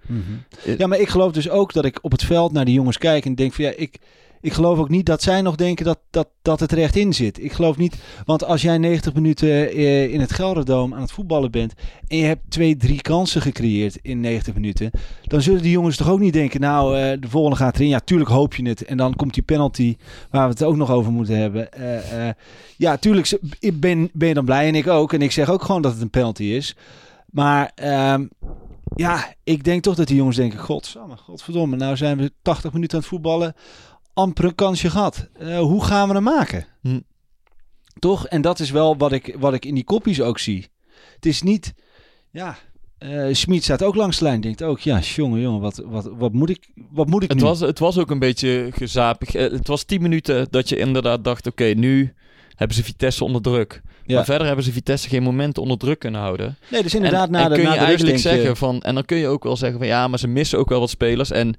Ja, 0.77 0.87
maar 0.87 0.99
ik 0.99 1.09
geloof 1.09 1.31
dus 1.31 1.49
ook 1.49 1.73
dat 1.73 1.85
ik 1.85 1.99
op 2.01 2.11
het 2.11 2.23
veld 2.23 2.51
naar 2.51 2.65
die 2.65 2.73
jongens 2.73 2.97
kijk 2.97 3.25
en 3.25 3.35
denk 3.35 3.53
van 3.53 3.65
ja, 3.65 3.71
ik, 3.75 3.99
ik 4.41 4.53
geloof 4.53 4.79
ook 4.79 4.89
niet 4.89 5.05
dat 5.05 5.21
zij 5.21 5.41
nog 5.41 5.55
denken 5.55 5.85
dat, 5.85 5.99
dat, 6.09 6.27
dat 6.41 6.59
het 6.59 6.71
er 6.71 6.81
echt 6.81 6.95
in 6.95 7.13
zit. 7.13 7.43
Ik 7.43 7.51
geloof 7.51 7.77
niet, 7.77 7.95
want 8.25 8.43
als 8.43 8.61
jij 8.61 8.77
90 8.77 9.13
minuten 9.13 9.69
eh, 9.69 10.13
in 10.13 10.19
het 10.19 10.33
Gelderdoom 10.33 10.93
aan 10.93 11.01
het 11.01 11.11
voetballen 11.11 11.51
bent 11.51 11.73
en 12.07 12.17
je 12.17 12.23
hebt 12.23 12.41
twee, 12.49 12.77
drie 12.77 13.01
kansen 13.01 13.41
gecreëerd 13.41 13.97
in 14.01 14.19
90 14.19 14.53
minuten, 14.53 14.91
dan 15.23 15.41
zullen 15.41 15.61
die 15.61 15.71
jongens 15.71 15.97
toch 15.97 16.09
ook 16.09 16.19
niet 16.19 16.33
denken, 16.33 16.59
nou, 16.59 16.97
eh, 16.97 17.17
de 17.19 17.29
volgende 17.29 17.57
gaat 17.57 17.75
erin. 17.75 17.87
Ja, 17.87 17.99
tuurlijk 17.99 18.29
hoop 18.29 18.55
je 18.55 18.67
het. 18.67 18.85
En 18.85 18.97
dan 18.97 19.15
komt 19.15 19.33
die 19.33 19.43
penalty 19.43 19.95
waar 20.29 20.43
we 20.43 20.53
het 20.53 20.63
ook 20.63 20.75
nog 20.75 20.91
over 20.91 21.11
moeten 21.11 21.37
hebben. 21.37 21.71
Eh, 21.71 22.27
eh, 22.27 22.35
ja, 22.77 22.97
tuurlijk 22.97 23.39
ben, 23.73 24.09
ben 24.13 24.27
je 24.27 24.33
dan 24.33 24.45
blij 24.45 24.67
en 24.67 24.75
ik 24.75 24.87
ook. 24.87 25.13
En 25.13 25.21
ik 25.21 25.31
zeg 25.31 25.49
ook 25.49 25.63
gewoon 25.63 25.81
dat 25.81 25.93
het 25.93 26.01
een 26.01 26.09
penalty 26.09 26.43
is. 26.43 26.75
Maar 27.31 27.71
ehm, 27.75 28.27
ja, 28.95 29.33
ik 29.43 29.63
denk 29.63 29.83
toch 29.83 29.95
dat 29.95 30.07
die 30.07 30.15
jongens 30.15 30.35
denken: 30.37 30.59
Godsamme, 30.59 31.17
godverdomme, 31.17 31.75
nou 31.75 31.97
zijn 31.97 32.17
we 32.17 32.31
80 32.41 32.73
minuten 32.73 32.93
aan 32.95 32.99
het 32.99 33.09
voetballen. 33.09 33.53
Amper 34.13 34.45
een 34.45 34.55
kansje 34.55 34.89
gehad. 34.89 35.29
Eh, 35.33 35.59
hoe 35.59 35.83
gaan 35.83 36.07
we 36.07 36.13
hem 36.13 36.23
maken? 36.23 36.65
Hm. 36.81 36.99
Toch? 37.99 38.27
En 38.27 38.41
dat 38.41 38.59
is 38.59 38.71
wel 38.71 38.97
wat 38.97 39.11
ik, 39.11 39.35
wat 39.39 39.53
ik 39.53 39.65
in 39.65 39.75
die 39.75 39.83
kopjes 39.83 40.21
ook 40.21 40.39
zie. 40.39 40.67
Het 41.15 41.25
is 41.25 41.41
niet, 41.41 41.73
ja. 42.31 42.57
eh 42.97 43.27
Schmid 43.31 43.63
staat 43.63 43.83
ook 43.83 43.95
langs 43.95 44.17
de 44.17 44.23
lijn. 44.23 44.41
Denkt 44.41 44.63
ook, 44.63 44.79
ja, 44.79 44.99
jongen, 44.99 45.41
jongen, 45.41 45.61
wat, 45.61 45.81
wat, 45.85 46.09
wat 46.17 46.33
moet 46.33 46.49
ik, 46.49 46.69
wat 46.91 47.07
moet 47.09 47.23
ik 47.23 47.29
Het 47.29 47.37
nu? 47.39 47.43
was, 47.43 47.59
het 47.59 47.79
was 47.79 47.97
ook 47.97 48.11
een 48.11 48.19
beetje 48.19 48.67
gezapig. 48.71 49.35
Eh, 49.35 49.51
Het 49.51 49.67
was 49.67 49.83
10 49.83 50.01
minuten 50.01 50.47
dat 50.49 50.69
je 50.69 50.77
inderdaad 50.77 51.23
dacht, 51.23 51.47
oké, 51.47 51.63
nu 51.65 52.13
hebben 52.55 52.75
ze 52.77 52.83
Vitesse 52.83 53.23
onder 53.23 53.41
druk. 53.41 53.81
Ja. 54.05 54.15
Maar 54.15 54.25
verder 54.25 54.47
hebben 54.47 54.65
ze 54.65 54.71
Vitesse 54.71 55.09
geen 55.09 55.23
moment 55.23 55.57
onder 55.57 55.77
druk 55.77 55.99
kunnen 55.99 56.21
houden. 56.21 56.57
Nee, 56.71 56.83
dus 56.83 56.95
inderdaad, 56.95 57.25
en, 57.25 57.31
na 57.31 57.43
en 57.43 57.49
de, 57.49 57.55
kun 57.55 57.63
na 57.63 57.71
je 57.73 57.79
de 57.79 57.85
eigenlijk 57.85 58.15
je- 58.15 58.21
zeggen 58.21 58.57
van... 58.57 58.81
En 58.81 58.93
dan 58.95 59.05
kun 59.05 59.17
je 59.17 59.27
ook 59.27 59.43
wel 59.43 59.57
zeggen 59.57 59.77
van 59.79 59.87
ja, 59.87 60.07
maar 60.07 60.19
ze 60.19 60.27
missen 60.27 60.59
ook 60.59 60.69
wel 60.69 60.79
wat 60.79 60.89
spelers. 60.89 61.31
En 61.31 61.55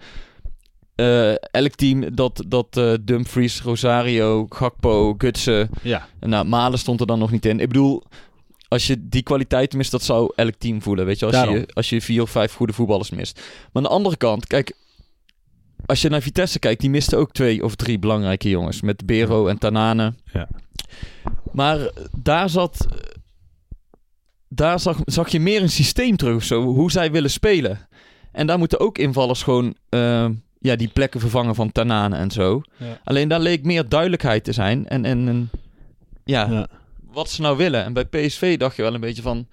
eh, 0.94 1.30
elk 1.30 1.74
team 1.74 2.14
dat, 2.14 2.44
dat 2.48 2.76
eh, 2.76 2.92
Dumfries, 3.00 3.62
Rosario, 3.62 4.46
Gakpo, 4.48 5.14
Gutsen... 5.18 5.68
Ja, 5.82 6.08
Nou, 6.20 6.46
Malen 6.46 6.78
stond 6.78 7.00
er 7.00 7.06
dan 7.06 7.18
nog 7.18 7.30
niet 7.30 7.46
in. 7.46 7.60
Ik 7.60 7.68
bedoel, 7.68 8.02
als 8.68 8.86
je 8.86 9.08
die 9.08 9.22
kwaliteit 9.22 9.74
mist, 9.74 9.90
dat 9.90 10.02
zou 10.02 10.32
elk 10.36 10.54
team 10.58 10.82
voelen. 10.82 11.06
Weet 11.06 11.18
je, 11.18 11.24
als 11.26 11.34
Daarom. 11.34 11.54
je, 11.54 11.68
als 11.72 11.88
je 11.90 12.00
vier 12.00 12.22
of 12.22 12.30
vijf 12.30 12.52
goede 12.54 12.72
voetballers 12.72 13.10
mist. 13.10 13.36
Maar 13.36 13.70
aan 13.72 13.82
de 13.82 13.88
andere 13.88 14.16
kant, 14.16 14.46
kijk, 14.46 14.72
als 15.86 16.02
je 16.02 16.08
naar 16.08 16.22
Vitesse 16.22 16.58
kijkt, 16.58 16.80
die 16.80 16.90
misten 16.90 17.18
ook 17.18 17.32
twee 17.32 17.64
of 17.64 17.74
drie 17.74 17.98
belangrijke 17.98 18.48
jongens. 18.48 18.80
Met 18.80 19.06
Bero 19.06 19.46
en 19.46 19.58
Tanane. 19.58 20.14
Ja. 20.32 20.48
Maar 21.52 21.90
daar 22.16 22.48
zat. 22.48 22.86
Daar 24.48 24.80
zag, 24.80 24.98
zag 25.04 25.28
je 25.28 25.40
meer 25.40 25.62
een 25.62 25.70
systeem 25.70 26.16
terug 26.16 26.36
of 26.36 26.42
zo, 26.42 26.62
hoe 26.62 26.90
zij 26.90 27.10
willen 27.10 27.30
spelen. 27.30 27.88
En 28.32 28.46
daar 28.46 28.58
moeten 28.58 28.80
ook 28.80 28.98
invallers 28.98 29.42
gewoon 29.42 29.74
eh, 29.88 30.26
ja, 30.58 30.76
die 30.76 30.88
plekken 30.88 31.20
vervangen 31.20 31.54
van 31.54 31.72
Tanane 31.72 32.16
en 32.16 32.30
zo. 32.30 32.62
Ja. 32.76 33.00
Alleen 33.04 33.28
daar 33.28 33.40
leek 33.40 33.64
meer 33.64 33.88
duidelijkheid 33.88 34.44
te 34.44 34.52
zijn. 34.52 34.88
En, 34.88 35.04
en, 35.04 35.28
en 35.28 35.50
ja, 36.24 36.50
ja. 36.50 36.66
wat 37.12 37.30
ze 37.30 37.40
nou 37.40 37.56
willen. 37.56 37.84
En 37.84 37.92
bij 37.92 38.04
PSV 38.04 38.58
dacht 38.58 38.76
je 38.76 38.82
wel 38.82 38.94
een 38.94 39.00
beetje 39.00 39.22
van... 39.22 39.46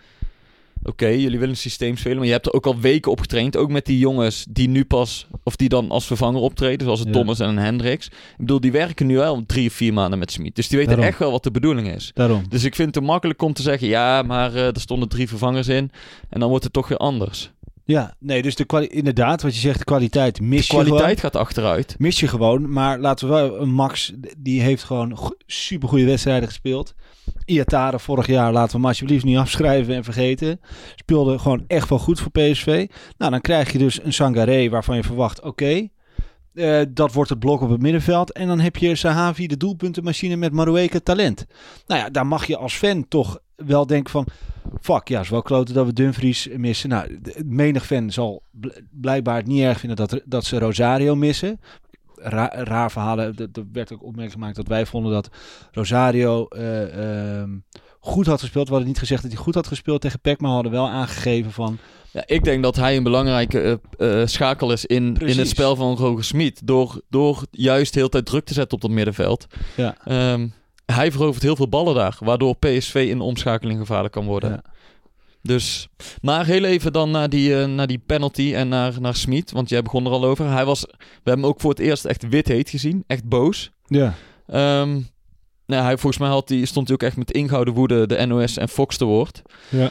Oké, 0.84 1.08
jullie 1.08 1.30
willen 1.40 1.50
een 1.50 1.58
systeem 1.58 1.98
spelen, 1.98 2.18
maar 2.18 2.26
je 2.26 2.32
hebt 2.32 2.46
er 2.46 2.54
ook 2.54 2.66
al 2.66 2.80
weken 2.80 3.12
op 3.12 3.20
getraind. 3.20 3.58
Ook 3.58 3.70
met 3.70 3.86
die 3.86 3.98
jongens 4.00 4.46
die 4.50 4.70
nu 4.70 4.86
pas, 4.86 5.28
of 5.44 5.56
die 5.56 5.70
dan 5.70 5.90
als 5.90 6.06
vervanger 6.06 6.42
optreden, 6.42 6.86
zoals 6.86 7.00
een 7.00 7.06
Ja. 7.06 7.12
Thomas 7.12 7.40
en 7.40 7.50
een 7.50 7.58
Hendricks. 7.58 8.06
Ik 8.08 8.14
bedoel, 8.38 8.60
die 8.60 8.72
werken 8.72 9.06
nu 9.06 9.20
al 9.20 9.44
drie 9.46 9.68
of 9.68 9.74
vier 9.74 9.94
maanden 9.94 10.20
met 10.20 10.32
Smit. 10.32 10.56
Dus 10.56 10.68
die 10.68 10.78
weten 10.78 10.94
Daarom. 10.94 11.10
echt 11.12 11.20
wel 11.20 11.32
wat 11.32 11.44
de 11.44 11.52
bedoeling 11.52 11.94
is. 11.96 12.12
Daarom. 12.14 12.44
Dus 12.50 12.64
ik 12.64 12.76
vind 12.76 12.96
het 12.96 13.04
te 13.04 13.10
makkelijk 13.10 13.42
om 13.42 13.54
te 13.54 13.62
zeggen, 13.62 13.88
ja, 13.88 14.22
maar 14.22 14.56
eh, 14.56 14.66
er 14.66 14.80
stonden 14.80 15.10
drie 15.10 15.28
vervangers 15.28 15.68
in. 15.68 15.92
En 16.30 16.40
dan 16.40 16.50
wordt 16.50 16.64
het 16.64 16.74
toch 16.74 16.88
weer 16.88 16.98
anders. 16.98 17.52
Ja, 17.92 18.16
nee, 18.20 18.42
dus 18.42 18.56
de 18.56 18.88
inderdaad, 18.88 19.42
wat 19.42 19.54
je 19.54 19.60
zegt, 19.60 19.78
de 19.80 19.84
kwaliteit 19.84 20.42
mis 20.42 20.50
De 20.50 20.56
je 20.56 20.64
gewoon. 20.64 20.86
kwaliteit 20.86 21.20
gaat 21.20 21.36
achteruit. 21.36 21.96
mis 21.98 22.20
je 22.20 22.28
gewoon. 22.28 22.72
Maar 22.72 23.00
laten 23.00 23.28
we 23.28 23.34
wel, 23.34 23.66
Max, 23.66 24.14
die 24.38 24.62
heeft 24.62 24.84
gewoon 24.84 25.18
go- 25.18 25.36
supergoeie 25.46 26.06
wedstrijden 26.06 26.48
gespeeld. 26.48 26.94
Iatare 27.46 28.00
vorig 28.00 28.28
jaar, 28.28 28.52
laten 28.52 28.72
we 28.72 28.78
hem 28.78 28.86
alsjeblieft 28.86 29.24
niet 29.24 29.38
afschrijven 29.38 29.96
en 29.96 30.04
vergeten. 30.04 30.60
Speelde 30.96 31.40
gewoon 31.40 31.64
echt 31.68 31.90
wel 31.90 32.00
goed 32.00 32.20
voor 32.20 32.32
PSV. 32.32 32.88
Nou, 33.18 33.32
dan 33.32 33.42
krijg 33.42 33.72
je 33.72 33.78
dus 33.78 34.04
een 34.04 34.14
Sangaré 34.14 34.70
waarvan 34.70 34.96
je 34.96 35.04
verwacht, 35.04 35.42
oké, 35.42 35.88
eh, 36.54 36.82
dat 36.90 37.14
wordt 37.14 37.30
het 37.30 37.40
blok 37.40 37.62
op 37.62 37.70
het 37.70 37.82
middenveld. 37.82 38.32
En 38.32 38.48
dan 38.48 38.60
heb 38.60 38.76
je 38.76 38.96
Sahavi, 38.96 39.48
de 39.48 39.58
doelpuntenmachine 39.58 40.36
met 40.36 40.54
Marueke 40.54 41.04
talent. 41.04 41.46
Nou 41.88 42.02
ja, 42.02 42.10
daar 42.10 42.28
mag 42.28 42.46
je 42.46 42.58
als 42.58 42.74
fan 42.76 43.08
toch 43.08 43.40
wel 43.56 43.86
denken 43.86 44.12
van... 44.12 44.26
Fuck, 44.82 45.08
ja, 45.08 45.20
is 45.20 45.30
wel 45.30 45.42
kloten 45.42 45.74
dat 45.74 45.86
we 45.86 45.94
Dumfries 45.94 46.48
missen. 46.56 46.90
Nou, 46.90 47.20
menig 47.46 47.86
fan 47.86 48.12
zal 48.12 48.44
bl- 48.52 48.80
blijkbaar 48.92 49.36
het 49.36 49.48
niet 49.48 49.62
erg 49.62 49.80
vinden 49.80 50.08
dat, 50.08 50.22
dat 50.26 50.46
ze 50.46 50.60
Rosario 50.60 51.16
missen. 51.16 51.60
Ra- 52.16 52.52
raar 52.54 52.92
verhalen. 52.92 53.26
Er 53.38 53.48
er 53.54 53.66
werd 53.74 53.94
ook 53.94 54.04
opmerking 54.04 54.34
gemaakt 54.34 54.56
dat 54.56 54.68
wij 54.68 54.86
vonden 54.86 55.12
dat 55.12 55.30
Rosario 55.72 56.48
eh, 56.48 57.38
ehm, 57.40 57.50
goed 58.00 58.26
had 58.26 58.40
gespeeld. 58.40 58.66
We 58.66 58.72
hadden 58.72 58.90
niet 58.90 59.00
gezegd 59.00 59.22
dat 59.22 59.32
hij 59.32 59.42
goed 59.42 59.56
had 59.56 59.68
gespeeld 59.68 60.02
tegen 60.02 60.20
PEC, 60.20 60.40
maar 60.40 60.50
we 60.50 60.56
hadden 60.56 60.72
wel 60.72 60.90
aangegeven 60.90 61.52
van... 61.52 61.78
Ja, 62.12 62.24
ik 62.26 62.44
denk 62.44 62.64
dat 62.64 62.76
hij 62.76 62.98
een 62.98 63.04
belangrijke 63.04 63.80
eh, 63.98 64.22
eh, 64.22 64.28
schakel 64.28 64.72
is 64.72 64.86
in, 64.86 65.16
in 65.18 65.38
het 65.38 65.48
spel 65.50 65.76
van 65.76 65.96
Roger 65.96 66.24
Smit. 66.24 66.68
Door, 66.68 67.02
door 67.10 67.46
juist 67.52 67.96
heel 67.96 68.10
tijd 68.10 68.26
druk 68.26 68.46
te 68.46 68.54
zetten 68.54 68.74
op 68.76 68.82
dat 68.82 68.92
middenveld. 68.92 69.48
Ja. 69.76 69.98
Ehm, 70.04 70.48
hij 70.94 71.12
verovert 71.12 71.44
heel 71.44 71.56
veel 71.56 71.70
ballen 71.70 71.96
daar, 71.96 72.18
waardoor 72.20 72.56
PSV 72.56 73.06
in 73.10 73.18
de 73.18 73.24
omschakeling 73.24 73.80
gevaarlijk 73.80 74.14
kan 74.14 74.26
worden. 74.26 74.50
Ja. 74.50 74.62
Dus, 75.42 75.88
maar 76.22 76.46
heel 76.46 76.64
even 76.64 76.94
dan 76.94 77.12
naar 77.12 77.30
die, 77.30 77.62
eh, 77.62 77.68
naar 77.68 77.88
die 77.88 78.04
penalty 78.06 78.54
en 78.56 78.68
naar, 78.68 79.02
naar 79.02 79.16
Smit, 79.16 79.52
want 79.52 79.70
jij 79.70 79.82
begon 79.82 80.06
er 80.06 80.12
al 80.12 80.26
over. 80.26 80.52
Hij 80.52 80.66
was, 80.66 80.82
we 80.82 80.98
hebben 81.14 81.34
hem 81.34 81.46
ook 81.46 81.62
voor 81.62 81.70
het 81.70 81.80
eerst 81.80 82.06
echt 82.06 82.30
wit 82.30 82.48
heet 82.48 82.70
gezien, 82.70 83.04
echt 83.08 83.24
boos. 83.24 83.72
Ja. 83.86 84.14
Ehm, 84.48 85.00
nou, 85.66 85.84
hij, 85.84 85.98
volgens 85.98 86.18
mij 86.18 86.30
had 86.30 86.50
hij, 86.50 86.66
stond 86.66 86.88
hij 86.88 86.96
ook 86.96 87.04
echt 87.04 87.18
met 87.18 87.32
ingehouden 87.32 87.74
woede 87.74 88.08
de 88.08 88.26
NOS 88.26 88.58
en 88.58 88.70
Fox 88.70 88.98
te 88.98 89.06
woord. 89.06 89.42
Ja. 89.70 89.90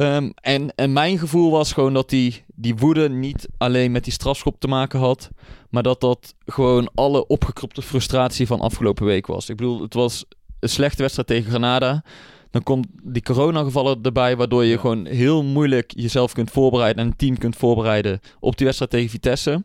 Ehm, 0.00 0.30
en, 0.34 0.74
en 0.74 0.92
mijn 0.92 1.18
gevoel 1.18 1.50
was 1.50 1.72
gewoon 1.72 1.92
dat 1.94 2.08
die, 2.08 2.44
die 2.54 2.76
woede 2.76 3.08
niet 3.08 3.48
alleen 3.58 3.92
met 3.92 4.04
die 4.04 4.12
strafschop 4.12 4.60
te 4.60 4.68
maken 4.68 4.98
had, 4.98 5.30
maar 5.70 5.82
dat 5.82 6.00
dat 6.00 6.34
gewoon 6.46 6.90
alle 6.94 7.26
opgekropte 7.26 7.82
frustratie 7.82 8.46
van 8.46 8.60
afgelopen 8.60 9.04
week 9.06 9.26
was. 9.26 9.48
Ik 9.48 9.56
bedoel, 9.56 9.80
het 9.82 9.94
was 9.94 10.24
een 10.60 10.68
slechte 10.68 11.02
wedstrijd 11.02 11.28
tegen 11.28 11.50
Granada. 11.50 12.04
Dan 12.50 12.62
komt 12.62 12.86
die 13.02 13.22
coronagevallen 13.22 13.98
erbij, 14.02 14.36
waardoor 14.36 14.64
je 14.64 14.70
Ja. 14.70 14.78
gewoon 14.78 15.06
heel 15.06 15.42
moeilijk 15.44 15.92
jezelf 15.96 16.32
kunt 16.32 16.50
voorbereiden 16.50 17.02
en 17.02 17.08
een 17.10 17.16
team 17.16 17.38
kunt 17.38 17.56
voorbereiden 17.56 18.20
op 18.40 18.56
die 18.56 18.64
wedstrijd 18.66 18.90
tegen 18.92 19.10
Vitesse. 19.10 19.64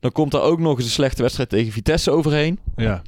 Dan 0.00 0.12
komt 0.12 0.34
er 0.34 0.40
ook 0.40 0.58
nog 0.58 0.76
eens 0.76 0.84
een 0.84 0.90
slechte 0.90 1.22
wedstrijd 1.22 1.48
tegen 1.48 1.72
Vitesse 1.72 2.10
overheen. 2.10 2.58
Ja. 2.76 3.02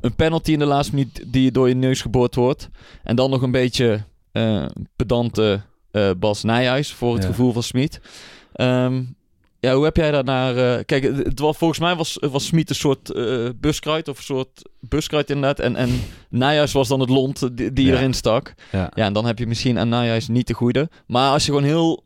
een 0.00 0.14
penalty 0.14 0.52
in 0.52 0.58
de 0.58 0.64
laatste 0.64 0.94
minuut 0.94 1.24
die 1.26 1.50
door 1.50 1.68
je 1.68 1.74
neus 1.74 2.02
geboord 2.02 2.34
wordt. 2.34 2.68
En 3.02 3.16
dan 3.16 3.30
nog 3.30 3.42
een 3.42 3.50
beetje 3.50 4.02
eh, 4.32 4.66
pedante 4.96 5.60
eh, 5.90 6.10
Bas 6.18 6.42
Nijhuis 6.42 6.92
voor 6.92 7.12
het 7.14 7.22
Ja. 7.22 7.28
gevoel 7.28 7.52
van 7.52 7.62
Smit. 7.62 8.00
Ehm, 8.52 9.02
ja, 9.60 9.74
hoe 9.74 9.84
heb 9.84 9.96
jij 9.96 10.10
daar 10.10 10.24
naar... 10.24 10.56
eh, 10.56 10.84
kijk, 10.84 11.02
het, 11.02 11.38
was, 11.38 11.56
volgens 11.56 11.80
mij 11.80 11.94
was, 11.94 12.18
was 12.20 12.46
Smit 12.46 12.68
een 12.68 12.74
soort 12.74 13.10
eh 13.10 13.48
buskruid 13.56 14.08
of 14.08 14.16
een 14.18 14.24
soort 14.24 14.68
buskruid 14.80 15.30
inderdaad. 15.30 15.58
En, 15.58 15.76
en 15.76 15.90
Nijhuis 16.30 16.72
was 16.72 16.88
dan 16.88 17.00
het 17.00 17.08
lont 17.08 17.56
die, 17.56 17.72
die 17.72 17.86
Ja. 17.86 17.94
erin 17.96 18.12
stak. 18.14 18.54
Ja. 18.72 18.90
Ja, 18.94 19.04
en 19.04 19.12
dan 19.12 19.26
heb 19.26 19.38
je 19.38 19.46
misschien 19.46 19.78
aan 19.78 19.88
Nijhuis 19.88 20.28
niet 20.28 20.46
de 20.46 20.54
goede. 20.54 20.88
Maar 21.06 21.30
als 21.32 21.44
je 21.46 21.52
gewoon 21.52 21.66
heel 21.66 22.04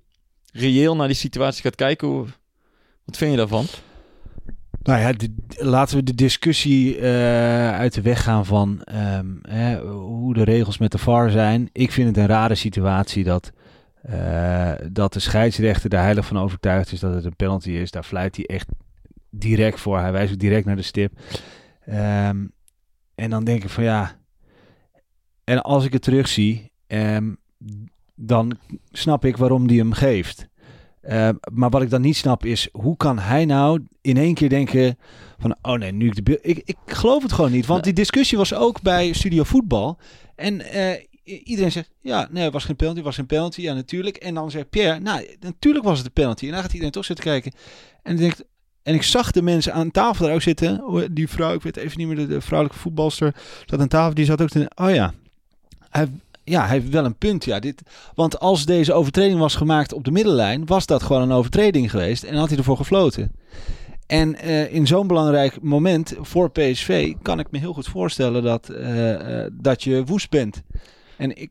reëel 0.53 0.97
naar 0.97 1.07
die 1.07 1.17
situatie 1.17 1.63
gaat 1.63 1.75
kijken, 1.75 2.09
hoe, 2.09 2.27
wat 3.05 3.17
vind 3.17 3.31
je 3.31 3.37
daarvan? 3.37 3.65
Nou 4.83 5.01
ja, 5.01 5.13
de- 5.13 5.35
laten 5.57 5.97
we 5.97 6.03
de 6.03 6.15
discussie 6.15 7.03
uit 7.73 7.95
de 7.95 8.03
weg 8.03 8.23
gaan 8.23 8.47
van 8.47 8.83
ehm, 8.85 9.27
hè, 9.43 9.81
hoe 9.81 10.35
de 10.35 10.45
regels 10.45 10.79
met 10.79 10.93
de 10.93 10.99
VAR 10.99 11.31
zijn. 11.31 11.69
Ik 11.73 11.93
vind 11.93 12.09
het 12.09 12.17
een 12.17 12.27
rare 12.27 12.55
situatie 12.55 13.25
dat, 13.25 13.53
eh, 14.05 14.73
dat 14.93 15.13
de 15.13 15.21
scheidsrechter 15.21 15.93
er 15.93 16.01
heilig 16.01 16.27
van 16.27 16.39
overtuigd 16.39 16.93
is 16.93 17.01
dat 17.01 17.15
het 17.15 17.25
een 17.25 17.37
penalty 17.37 17.71
is. 17.71 17.91
Daar 17.91 18.03
fluit 18.03 18.37
hij 18.37 18.47
echt 18.47 18.69
direct 19.31 19.81
voor. 19.81 19.99
Hij 19.99 20.13
wijst 20.13 20.33
ook 20.33 20.39
direct 20.39 20.67
naar 20.67 20.77
de 20.77 20.83
stip. 20.83 21.21
Ehm, 21.85 22.47
en 23.15 23.31
dan 23.31 23.45
denk 23.45 23.65
ik 23.65 23.71
van 23.71 23.85
ja. 23.85 24.21
En 25.45 25.63
als 25.63 25.85
ik 25.85 25.93
het 25.93 26.03
terugzie, 26.03 26.73
ehm, 26.87 27.33
dan 28.15 28.59
snap 28.91 29.25
ik 29.25 29.37
waarom 29.37 29.67
die 29.67 29.79
hem 29.79 29.93
geeft. 29.93 30.49
Eh, 31.01 31.29
maar 31.53 31.71
wat 31.71 31.83
ik 31.83 31.91
dan 31.91 32.01
niet 32.01 32.17
snap 32.17 32.45
is, 32.45 32.69
hoe 32.73 32.97
kan 32.97 33.19
hij 33.19 33.45
nou 33.45 33.83
in 34.01 34.17
één 34.17 34.35
keer 34.35 34.49
denken 34.49 34.99
van, 35.39 35.57
oh 35.63 35.79
nee, 35.79 35.93
nu 35.93 36.07
ik 36.07 36.15
de 36.15 36.23
beeld... 36.23 36.39
Ik, 36.43 36.63
ik 36.65 36.77
geloof 36.87 37.23
het 37.23 37.33
gewoon 37.33 37.53
niet, 37.53 37.67
want 37.67 37.85
die 37.85 37.93
discussie 37.93 38.39
was 38.39 38.55
ook 38.55 38.83
bij 38.83 39.13
Studio 39.13 39.43
Voetbal. 39.43 39.99
En 40.35 40.61
eh, 40.61 41.05
iedereen 41.25 41.73
zegt, 41.73 41.91
ja, 42.01 42.29
nee, 42.31 42.45
het 42.45 42.53
was 42.53 42.65
geen 42.65 42.77
penalty, 42.77 42.99
het 42.99 43.07
was 43.07 43.17
geen 43.17 43.27
penalty, 43.27 43.61
ja, 43.61 43.75
natuurlijk. 43.75 44.17
En 44.17 44.35
dan 44.35 44.51
zegt 44.51 44.71
Pierre, 44.71 45.01
nou, 45.01 45.37
natuurlijk 45.41 45.85
was 45.85 45.99
het 45.99 46.07
een 46.07 46.13
penalty. 46.13 46.47
En 46.47 46.53
dan 46.53 46.61
gaat 46.61 46.73
iedereen 46.73 46.93
toch 46.93 47.05
zitten 47.05 47.25
kijken. 47.25 47.53
En, 48.03 48.13
ik 48.13 48.19
denk, 48.19 48.35
en 48.83 48.95
ik 48.95 49.03
zag 49.03 49.31
de 49.31 49.43
mensen 49.43 49.73
aan 49.73 49.91
tafel 49.91 50.25
daar 50.25 50.35
ook 50.35 50.43
zitten. 50.43 50.83
Die 51.11 51.29
vrouw, 51.29 51.55
ik 51.55 51.63
weet 51.63 51.77
even 51.77 51.99
niet 51.99 52.07
meer, 52.07 52.17
de, 52.17 52.27
de 52.27 52.41
vrouwelijke 52.41 52.83
voetbalster 52.83 53.35
zat 53.67 53.81
aan 53.81 53.89
tafel, 53.89 54.15
die 54.15 54.25
zat 54.25 54.43
ook 54.43 54.49
te... 54.49 54.71
Oh 54.75 54.91
ja, 54.91 55.15
hij, 55.91 56.09
ja, 56.45 56.67
hij 56.67 56.79
heeft 56.79 56.89
wel 56.89 57.05
een 57.05 57.19
punt, 57.19 57.45
ja. 57.45 57.59
Dit, 57.59 57.83
want 58.15 58.39
als 58.39 58.65
deze 58.65 58.93
overtreding 58.93 59.39
was 59.39 59.55
gemaakt 59.55 59.93
op 59.93 60.05
de 60.05 60.11
middenlijn, 60.11 60.67
was 60.67 60.87
dat 60.87 61.03
gewoon 61.03 61.23
een 61.23 61.33
overtreding 61.33 61.91
geweest 61.91 62.23
en 62.23 62.37
had 62.37 62.49
hij 62.49 62.59
ervoor 62.59 62.77
gefloten. 62.77 63.33
En 64.07 64.37
eh, 64.37 64.75
in 64.75 64.87
zo'n 64.87 65.07
belangrijk 65.07 65.63
moment 65.63 66.15
voor 66.21 66.51
PSV 66.51 67.15
kan 67.23 67.39
ik 67.39 67.51
me 67.51 67.59
heel 67.59 67.73
goed 67.73 67.87
voorstellen 67.87 68.43
dat, 68.43 68.69
eh, 68.69 69.45
eh, 69.45 69.51
dat 69.53 69.83
je 69.83 70.05
woest 70.05 70.31
bent. 70.31 70.63
En 71.17 71.37
ik, 71.41 71.51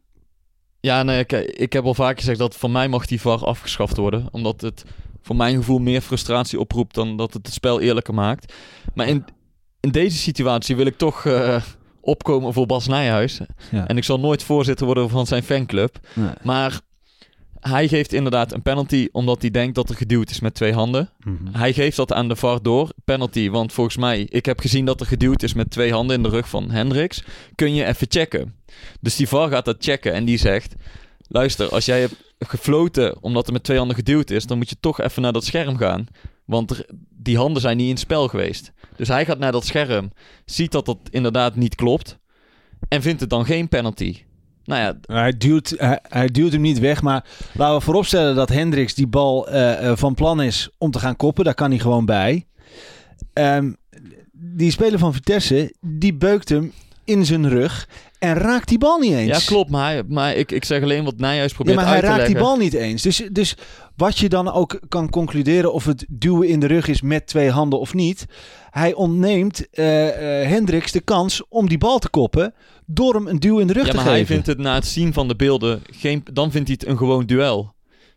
Ja, 0.80 1.04
nee, 1.04 1.26
kijk, 1.26 1.50
ik 1.50 1.74
heb 1.74 1.86
al 1.86 1.94
vaak 1.94 2.18
gezegd 2.20 2.40
dat 2.40 2.56
van 2.56 2.72
mij 2.72 2.88
mag 2.88 3.06
die 3.06 3.22
VAR 3.22 3.46
afgeschaft 3.46 3.98
worden. 3.98 4.28
Omdat 4.32 4.62
het 4.62 4.84
voor 5.22 5.36
mijn 5.36 5.56
gevoel 5.56 5.80
meer 5.80 6.02
frustratie 6.02 6.60
oproept 6.60 6.96
dan 6.96 7.18
dat 7.18 7.34
het 7.34 7.46
het 7.46 7.56
spel 7.56 7.80
eerlijker 7.80 8.14
maakt. 8.14 8.54
Maar 8.94 9.08
in, 9.08 9.26
in 9.80 9.90
deze 9.92 10.18
situatie 10.18 10.76
wil 10.76 10.86
ik 10.86 10.98
toch 10.98 11.26
eh, 11.26 11.62
opkomen 12.02 12.54
voor 12.54 12.66
Bas 12.66 12.88
Nijhuis. 12.88 13.40
ja, 13.72 13.88
En 13.88 13.98
ik 13.98 14.04
zal 14.04 14.20
nooit 14.20 14.44
voorzitter 14.44 14.86
worden 14.86 15.10
van 15.10 15.28
zijn 15.28 15.44
fanclub. 15.44 16.00
nee. 16.14 16.30
Maar 16.44 16.80
hij 17.70 17.88
geeft 17.88 18.14
inderdaad 18.14 18.54
een 18.54 18.62
penalty 18.62 19.08
omdat 19.12 19.42
hij 19.42 19.52
denkt 19.52 19.76
dat 19.76 19.90
er 19.90 19.96
geduwd 19.96 20.30
is 20.30 20.40
met 20.40 20.54
twee 20.54 20.74
handen. 20.74 21.10
Mhm. 21.24 21.36
Hij 21.52 21.74
geeft 21.74 21.98
dat 21.98 22.14
aan 22.14 22.28
de 22.28 22.36
VAR 22.36 22.62
door. 22.62 22.90
Penalty, 23.06 23.50
want 23.50 23.74
volgens 23.74 23.98
mij, 23.98 24.22
ik 24.30 24.46
heb 24.46 24.60
gezien 24.60 24.86
dat 24.86 25.00
er 25.00 25.06
geduwd 25.06 25.44
is 25.44 25.54
met 25.54 25.70
twee 25.70 25.92
handen 25.92 26.16
in 26.16 26.24
de 26.24 26.30
rug 26.30 26.50
van 26.50 26.72
Hendricks. 26.72 27.24
Kun 27.56 27.74
je 27.74 27.86
even 27.86 28.08
checken. 28.10 28.56
Dus 29.02 29.16
die 29.16 29.28
VAR 29.28 29.50
gaat 29.50 29.66
dat 29.66 29.76
checken 29.80 30.14
en 30.14 30.26
die 30.26 30.38
zegt... 30.38 30.76
Luister, 31.28 31.70
als 31.70 31.86
jij 31.86 32.00
hebt 32.00 32.16
gefloten 32.40 33.24
omdat 33.24 33.48
er 33.48 33.54
met 33.54 33.64
twee 33.64 33.78
handen 33.78 33.96
geduwd 33.96 34.30
is... 34.30 34.46
dan 34.46 34.58
moet 34.58 34.70
je 34.70 34.76
toch 34.80 35.02
even 35.02 35.22
naar 35.22 35.34
dat 35.34 35.46
scherm 35.46 35.78
gaan. 35.78 36.08
Want 36.46 36.72
er- 36.72 36.86
die 37.10 37.38
handen 37.38 37.62
zijn 37.62 37.78
niet 37.78 37.86
in 37.86 37.92
het 37.92 38.00
spel 38.00 38.28
geweest. 38.28 38.72
Dus 38.96 39.08
hij 39.08 39.26
gaat 39.26 39.40
naar 39.40 39.52
dat 39.52 39.66
scherm, 39.66 40.12
ziet 40.46 40.72
dat 40.72 40.86
dat 40.86 40.98
inderdaad 41.10 41.56
niet 41.56 41.76
klopt... 41.76 42.20
en 42.88 43.02
vindt 43.02 43.22
het 43.22 43.30
dan 43.30 43.46
geen 43.46 43.68
penalty. 43.70 44.18
Nou 44.66 44.82
ja, 44.82 45.16
Hij 45.16 45.38
duwt, 45.38 45.74
hij, 45.78 46.00
hij 46.08 46.28
duwt 46.28 46.52
hem 46.52 46.62
niet 46.62 46.80
weg, 46.80 47.02
maar 47.02 47.26
laten 47.54 47.78
we 47.78 47.82
vooropstellen 47.82 48.36
dat 48.36 48.50
Hendricks 48.50 48.94
die 48.94 49.08
bal 49.08 49.48
eh, 49.48 49.90
eh, 49.90 49.98
van 49.98 50.14
plan 50.14 50.42
is 50.42 50.70
om 50.78 50.92
te 50.92 51.00
gaan 51.00 51.16
koppen. 51.16 51.44
Daar 51.44 51.54
kan 51.54 51.70
hij 51.70 51.80
gewoon 51.80 52.06
bij. 52.06 52.46
Ehm, 53.34 53.72
die 54.32 54.72
speler 54.72 55.00
van 55.00 55.14
Vitesse, 55.14 55.74
die 55.82 56.14
beukt 56.14 56.50
hem 56.50 56.72
in 57.04 57.26
zijn 57.26 57.50
rug 57.50 57.88
en 58.20 58.34
raakt 58.34 58.68
die 58.68 58.78
bal 58.78 59.00
niet 59.00 59.14
eens. 59.14 59.38
ja 59.38 59.46
klopt, 59.46 59.70
maar, 59.70 59.92
hij, 59.92 60.04
maar 60.08 60.36
ik, 60.36 60.52
ik 60.52 60.66
zeg 60.66 60.84
alleen 60.84 61.04
wat 61.04 61.18
Nijhuis 61.18 61.50
Ja, 61.50 61.56
probeert 61.56 61.76
maar 61.76 61.88
hij 61.88 62.00
raakt 62.00 62.26
die 62.26 62.38
bal 62.38 62.58
niet 62.58 62.74
eens. 62.74 63.02
Dus, 63.02 63.24
dus 63.32 63.58
wat 63.96 64.18
je 64.18 64.30
dan 64.30 64.52
ook 64.52 64.80
kan 64.88 65.10
concluderen 65.10 65.74
of 65.74 65.86
het 65.86 66.06
duwen 66.10 66.48
in 66.48 66.60
de 66.60 66.68
rug 66.68 66.88
is 66.88 67.02
met 67.02 67.28
twee 67.28 67.50
handen 67.50 67.80
of 67.80 67.94
niet. 67.94 68.26
Hij 68.70 68.94
ontneemt 68.94 69.70
eh 69.70 69.86
Hendricks 70.48 70.92
de 70.92 71.02
kans 71.02 71.44
om 71.50 71.70
die 71.70 71.78
bal 71.78 72.00
te 72.00 72.10
koppen 72.10 72.54
door 72.86 73.14
hem 73.14 73.28
een 73.28 73.40
duw 73.40 73.60
in 73.60 73.68
de 73.68 73.74
rug 73.74 73.86
Ja, 73.86 73.90
te 73.90 73.96
maar 73.96 74.06
geven. 74.06 74.18
hij 74.20 74.28
vindt 74.28 74.48
het 74.48 74.58
na 74.58 74.74
het 74.76 74.86
zien 74.86 75.14
van 75.14 75.28
de 75.28 75.36
beelden 75.36 75.82
geen, 75.92 76.24
dan 76.34 76.52
vindt 76.52 76.68
hij 76.68 76.78
het 76.80 76.90
een 76.90 76.98
gewoon 76.98 77.26
duel. 77.26 77.74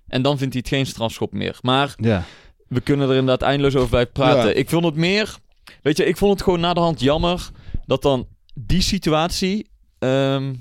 En 0.09 0.23
dan 0.23 0.39
vindt 0.39 0.53
hij 0.53 0.63
het 0.67 0.75
geen 0.75 0.87
strafschop 0.87 1.33
meer. 1.33 1.59
Maar 1.63 1.95
Ja. 2.01 2.25
we 2.69 2.81
kunnen 2.81 3.09
er 3.09 3.17
inderdaad 3.17 3.49
eindeloos 3.49 3.77
over 3.77 3.89
blijven 3.89 4.13
praten. 4.13 4.49
Ja. 4.49 4.55
Ik 4.55 4.71
vond 4.71 4.85
het 4.85 4.95
meer, 4.95 5.37
weet 5.83 5.97
je, 5.97 6.05
ik 6.05 6.17
vond 6.17 6.33
het 6.33 6.43
gewoon 6.43 6.61
na 6.61 6.75
de 6.75 6.81
hand 6.81 7.01
jammer 7.01 7.51
dat 7.87 8.03
dan 8.03 8.27
die 8.55 8.81
situatie 8.83 9.67
ehm, 9.99 10.55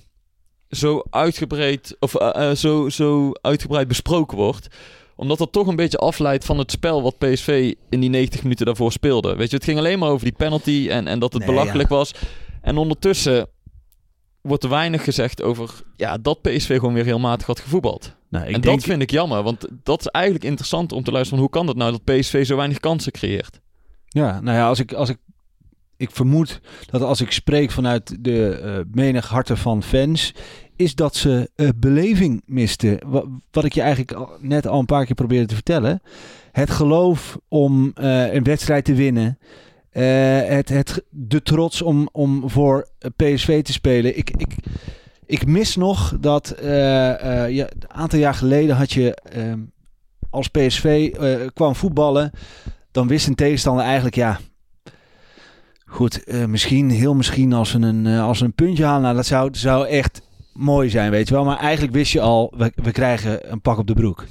zo 0.69 1.03
uitgebreid 1.09 1.95
of 1.99 2.15
eh, 2.15 2.49
eh, 2.49 2.55
zo, 2.55 2.89
zo 2.89 3.31
uitgebreid 3.41 3.87
besproken 3.87 4.37
wordt 4.37 4.67
omdat 5.17 5.37
dat 5.37 5.51
toch 5.51 5.67
een 5.67 5.75
beetje 5.75 5.97
afleidt 5.97 6.45
van 6.45 6.57
het 6.57 6.71
spel 6.71 7.01
wat 7.01 7.17
PSV 7.17 7.73
in 7.89 7.99
die 7.99 8.09
90 8.09 8.43
minuten 8.43 8.65
daarvoor 8.65 8.91
speelde. 8.91 9.35
Weet 9.35 9.49
je, 9.49 9.55
het 9.55 9.65
ging 9.65 9.77
alleen 9.77 9.99
maar 9.99 10.09
over 10.09 10.25
die 10.25 10.35
penalty 10.37 10.87
en, 10.89 11.07
en 11.07 11.19
dat 11.19 11.33
het 11.33 11.41
Nee, 11.45 11.51
belachelijk 11.55 11.89
was. 11.89 12.11
En 12.61 12.77
ondertussen 12.77 13.47
wordt 14.45 14.63
er 14.63 14.69
weinig 14.69 15.03
gezegd 15.03 15.41
over 15.41 15.83
ja, 15.95 16.17
dat 16.17 16.41
PSV 16.41 16.75
gewoon 16.79 16.93
weer 16.93 17.03
heel 17.03 17.19
matig 17.19 17.47
had 17.47 17.59
gevoetbald. 17.59 18.15
Nou, 18.29 18.45
ik 18.47 18.55
en 18.55 18.61
denk, 18.61 18.75
dat 18.75 18.85
vind 18.85 19.01
ik 19.01 19.11
jammer, 19.11 19.43
want 19.43 19.67
dat 19.83 19.99
is 19.99 20.07
eigenlijk 20.07 20.45
interessant 20.45 20.91
om 20.91 21.03
te 21.03 21.11
luisteren. 21.11 21.39
Hoe 21.39 21.49
kan 21.49 21.67
het 21.67 21.77
nou 21.77 21.91
dat 21.91 22.03
PSV 22.03 22.45
zo 22.45 22.55
weinig 22.55 22.79
kansen 22.79 23.11
creëert? 23.11 23.61
Ja, 24.07 24.39
nou 24.41 24.57
ja, 24.57 24.67
als 24.67 24.79
ik, 24.79 24.93
als 24.93 25.09
ik, 25.09 25.17
ik 25.97 26.11
vermoed 26.11 26.61
dat 26.85 27.01
als 27.01 27.21
ik 27.21 27.31
spreek 27.31 27.71
vanuit 27.71 28.23
de 28.23 28.49
eh 28.49 28.79
menig 28.91 29.27
harten 29.27 29.57
van 29.57 29.83
fans, 29.83 30.33
is 30.75 30.95
dat 30.95 31.15
ze 31.15 31.49
eh, 31.55 31.69
beleving 31.75 32.41
misten. 32.45 32.99
Wat, 33.05 33.25
wat 33.51 33.63
ik 33.63 33.73
je 33.73 33.81
eigenlijk 33.81 34.11
al, 34.11 34.29
net 34.39 34.67
al 34.67 34.79
een 34.79 34.85
paar 34.85 35.05
keer 35.05 35.15
probeerde 35.15 35.45
te 35.45 35.53
vertellen. 35.53 36.01
Het 36.51 36.69
geloof 36.69 37.37
om 37.47 37.91
eh, 37.93 38.33
een 38.33 38.43
wedstrijd 38.43 38.85
te 38.85 38.93
winnen. 38.93 39.37
Eh, 39.95 40.47
het, 40.47 40.69
het, 40.69 41.03
de 41.09 41.41
trots 41.41 41.81
om, 41.81 42.09
om 42.11 42.49
voor 42.49 42.87
PSV 43.15 43.63
te 43.63 43.73
spelen. 43.73 44.17
Ik, 44.17 44.29
ik, 44.29 44.55
ik 45.25 45.47
mis 45.47 45.75
nog 45.75 46.17
dat 46.19 46.49
eh, 46.49 47.43
eh, 47.43 47.51
ja, 47.51 47.67
een 47.69 47.91
aantal 47.91 48.19
jaar 48.19 48.33
geleden 48.33 48.75
had 48.75 48.91
je 48.91 49.15
ehm, 49.15 49.59
als 50.29 50.47
PSV 50.47 51.11
kwam 51.53 51.75
voetballen 51.75 52.31
dan 52.91 53.07
wist 53.07 53.27
een 53.27 53.35
tegenstander 53.35 53.85
eigenlijk, 53.85 54.15
ja, 54.15 54.39
goed, 55.85 56.23
misschien, 56.47 56.89
heel 56.89 57.13
misschien 57.13 57.53
als 57.53 57.71
we 57.71 57.79
een, 57.79 58.07
als 58.07 58.41
een 58.41 58.53
puntje 58.53 58.85
halen, 58.85 59.01
nou, 59.01 59.15
dat 59.15 59.25
zou, 59.25 59.49
zou 59.51 59.87
echt 59.87 60.21
mooi 60.53 60.89
zijn, 60.89 61.11
weet 61.11 61.27
je 61.27 61.33
wel. 61.33 61.43
Maar 61.43 61.59
eigenlijk 61.59 61.93
wist 61.93 62.11
je 62.11 62.21
al, 62.21 62.53
we, 62.57 62.71
we 62.75 62.91
krijgen 62.91 63.51
een 63.51 63.61
pak 63.61 63.77
op 63.77 63.87
de 63.87 63.93
broek. 63.93 64.25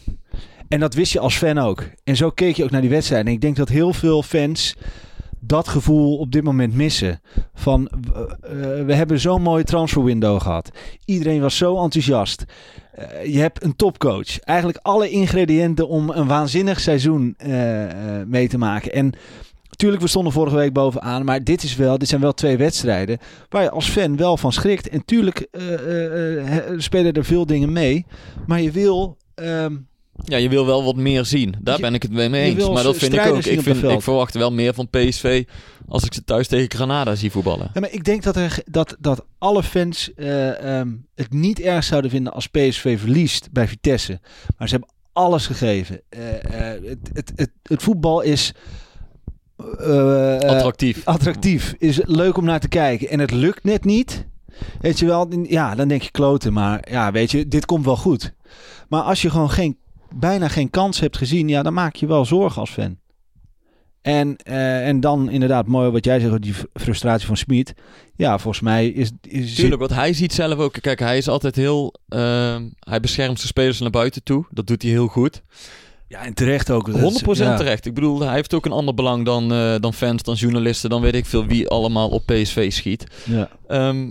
En 0.69 0.81
dat 0.81 0.95
wist 0.95 1.13
je 1.13 1.21
als 1.21 1.37
fan 1.37 1.59
ook. 1.59 1.85
En 2.05 2.17
zo 2.17 2.31
keek 2.31 2.57
je 2.57 2.65
ook 2.65 2.71
naar 2.71 2.81
die 2.81 2.91
wedstrijd. 2.91 3.27
En 3.27 3.33
ik 3.33 3.41
denk 3.41 3.57
dat 3.57 3.69
heel 3.69 3.93
veel 3.93 4.23
fans 4.23 4.77
dat 5.47 5.69
gevoel 5.69 6.17
op 6.17 6.33
dit 6.33 6.45
moment 6.45 6.75
missen. 6.75 7.21
Van, 7.55 7.89
eh, 7.89 8.51
we 8.85 8.95
hebben 8.95 9.21
zo'n 9.21 9.43
mooie 9.43 9.65
transferwindow 9.65 10.41
gehad. 10.41 10.71
Iedereen 11.05 11.41
was 11.41 11.57
zo 11.57 11.83
enthousiast. 11.83 12.45
Eh, 12.93 13.35
je 13.35 13.39
hebt 13.39 13.63
een 13.63 13.77
topcoach. 13.77 14.39
Eigenlijk 14.41 14.79
alle 14.83 15.11
ingrediënten 15.11 15.89
om 15.89 16.11
een 16.11 16.27
waanzinnig 16.27 16.81
seizoen 16.81 17.35
eh, 17.37 17.53
mee 18.27 18.49
te 18.49 18.59
maken. 18.59 18.93
En 18.93 19.13
natuurlijk, 19.71 20.03
we 20.03 20.09
stonden 20.09 20.33
vorige 20.33 20.57
week 20.57 20.73
bovenaan. 20.73 21.25
Maar 21.25 21.45
dit, 21.45 21.63
is 21.63 21.77
wel, 21.77 21.99
dit 21.99 22.09
zijn 22.09 22.21
wel 22.21 22.35
twee 22.35 22.57
wedstrijden 22.57 23.19
waar 23.49 23.63
je 23.63 23.71
als 23.71 23.89
fan 23.89 24.17
wel 24.17 24.37
van 24.37 24.53
schrikt. 24.53 24.89
En 24.89 25.05
tuurlijk 25.05 25.49
spelen 26.77 27.13
er 27.13 27.25
veel 27.25 27.47
dingen 27.47 27.73
mee. 27.73 28.07
Maar 28.47 28.61
je 28.61 28.71
wil... 28.71 29.17
ehm, 29.35 29.75
Ja, 30.25 30.37
je 30.37 30.49
wil 30.49 30.67
wel 30.67 30.85
wat 30.85 30.97
meer 30.97 31.25
zien. 31.25 31.55
Daar 31.61 31.77
Je- 31.77 31.83
ben 31.83 31.95
ik 31.95 32.03
het 32.03 32.11
mee 32.13 32.31
eens. 32.43 32.69
Maar 32.69 32.83
dat 32.83 32.97
vind 32.97 33.13
ik 33.13 33.27
ook. 33.27 33.37
Ik, 33.45 33.61
vind, 33.61 33.83
ik 33.83 34.03
verwacht 34.03 34.35
wel 34.35 34.53
meer 34.53 34.75
van 34.75 34.89
PSV 34.91 35.45
als 35.89 36.05
ik 36.05 36.15
ze 36.15 36.25
thuis 36.25 36.49
tegen 36.49 36.71
Granada 36.71 37.15
zie 37.15 37.31
voetballen. 37.31 37.71
Ja, 37.75 37.81
maar 37.81 37.93
ik 37.93 38.05
denk 38.05 38.23
dat, 38.23 38.37
er, 38.37 38.59
dat, 38.65 38.97
dat 39.01 39.25
alle 39.39 39.63
fans 39.63 40.15
eh, 40.15 40.79
ehm, 40.79 40.89
het 41.15 41.33
niet 41.33 41.61
erg 41.61 41.85
zouden 41.85 42.11
vinden 42.11 42.33
als 42.33 42.47
PSV 42.47 42.99
verliest 43.01 43.49
bij 43.53 43.69
Vitesse. 43.69 44.21
Maar 44.59 44.69
ze 44.69 44.75
hebben 44.75 44.95
alles 45.13 45.47
gegeven. 45.47 46.01
Eh, 46.09 46.35
eh, 46.75 46.83
het, 46.85 47.11
het, 47.13 47.33
het, 47.37 47.51
het 47.63 47.83
voetbal 47.83 48.21
is 48.21 48.53
Attractief. 50.47 51.01
attractief. 51.05 51.75
Is 51.79 52.01
leuk 52.05 52.37
om 52.37 52.45
naar 52.45 52.61
te 52.61 52.69
kijken. 52.69 53.09
En 53.09 53.19
het 53.19 53.31
lukt 53.31 53.65
net 53.65 53.85
niet. 53.85 54.27
Weet 54.81 54.99
je 54.99 55.07
wel, 55.07 55.29
ja, 55.43 55.75
dan 55.75 55.89
denk 55.89 56.03
je 56.03 56.11
kloten. 56.11 56.53
Maar 56.53 56.91
ja, 56.91 57.13
weet 57.13 57.31
je, 57.31 57.49
dit 57.49 57.67
komt 57.67 57.85
wel 57.85 57.97
goed. 57.97 58.33
Maar 58.89 59.03
als 59.03 59.23
je 59.23 59.31
gewoon 59.31 59.51
geen, 59.51 59.79
bijna 60.15 60.49
geen 60.49 60.71
kans 60.71 61.01
hebt 61.01 61.17
gezien, 61.17 61.49
ja, 61.49 61.63
dan 61.63 61.73
maak 61.73 61.97
je 61.97 62.07
wel 62.07 62.25
zorgen 62.25 62.61
als 62.61 62.71
fan. 62.71 62.97
En, 64.03 64.37
eh, 64.37 64.89
en 64.89 65.01
dan 65.01 65.31
inderdaad 65.31 65.67
mooi 65.67 65.91
wat 65.91 66.05
jij 66.05 66.21
zegt, 66.21 66.43
die 66.43 66.55
frustratie 66.75 67.27
van 67.27 67.37
Smit. 67.37 67.75
Ja, 68.17 68.39
volgens 68.39 68.63
mij 68.63 68.89
is... 68.89 69.11
is 69.23 69.55
Tuurlijk, 69.55 69.81
want 69.81 69.95
hij 69.95 70.13
ziet 70.13 70.33
zelf 70.33 70.59
ook... 70.59 70.73
Kijk, 70.81 70.99
hij 70.99 71.17
is 71.17 71.29
altijd 71.29 71.57
heel... 71.57 71.95
ehm, 72.09 72.69
hij 72.79 73.01
beschermt 73.01 73.37
zijn 73.37 73.49
spelers 73.49 73.81
naar 73.81 73.91
buiten 73.91 74.23
toe. 74.23 74.47
Dat 74.51 74.67
doet 74.67 74.83
hij 74.83 74.91
heel 74.91 75.07
goed. 75.07 75.43
Ja, 76.09 76.25
en 76.25 76.35
terecht 76.35 76.71
ook. 76.71 76.91
100% 76.91 76.95
ja. 77.33 77.57
terecht. 77.57 77.87
Ik 77.87 77.95
bedoel, 77.95 78.21
hij 78.21 78.35
heeft 78.35 78.55
ook 78.55 78.65
een 78.65 78.73
ander 78.73 78.95
belang 78.95 79.25
dan, 79.25 79.53
eh, 79.53 79.75
dan 79.81 79.95
fans, 79.95 80.23
dan 80.23 80.35
journalisten. 80.35 80.91
Dan 80.91 81.03
weet 81.03 81.15
ik 81.15 81.27
veel 81.27 81.47
wie 81.47 81.69
allemaal 81.69 82.09
op 82.09 82.27
PSV 82.27 82.73
schiet. 82.73 83.07
Ja. 83.25 83.49
Ehm, 83.67 84.11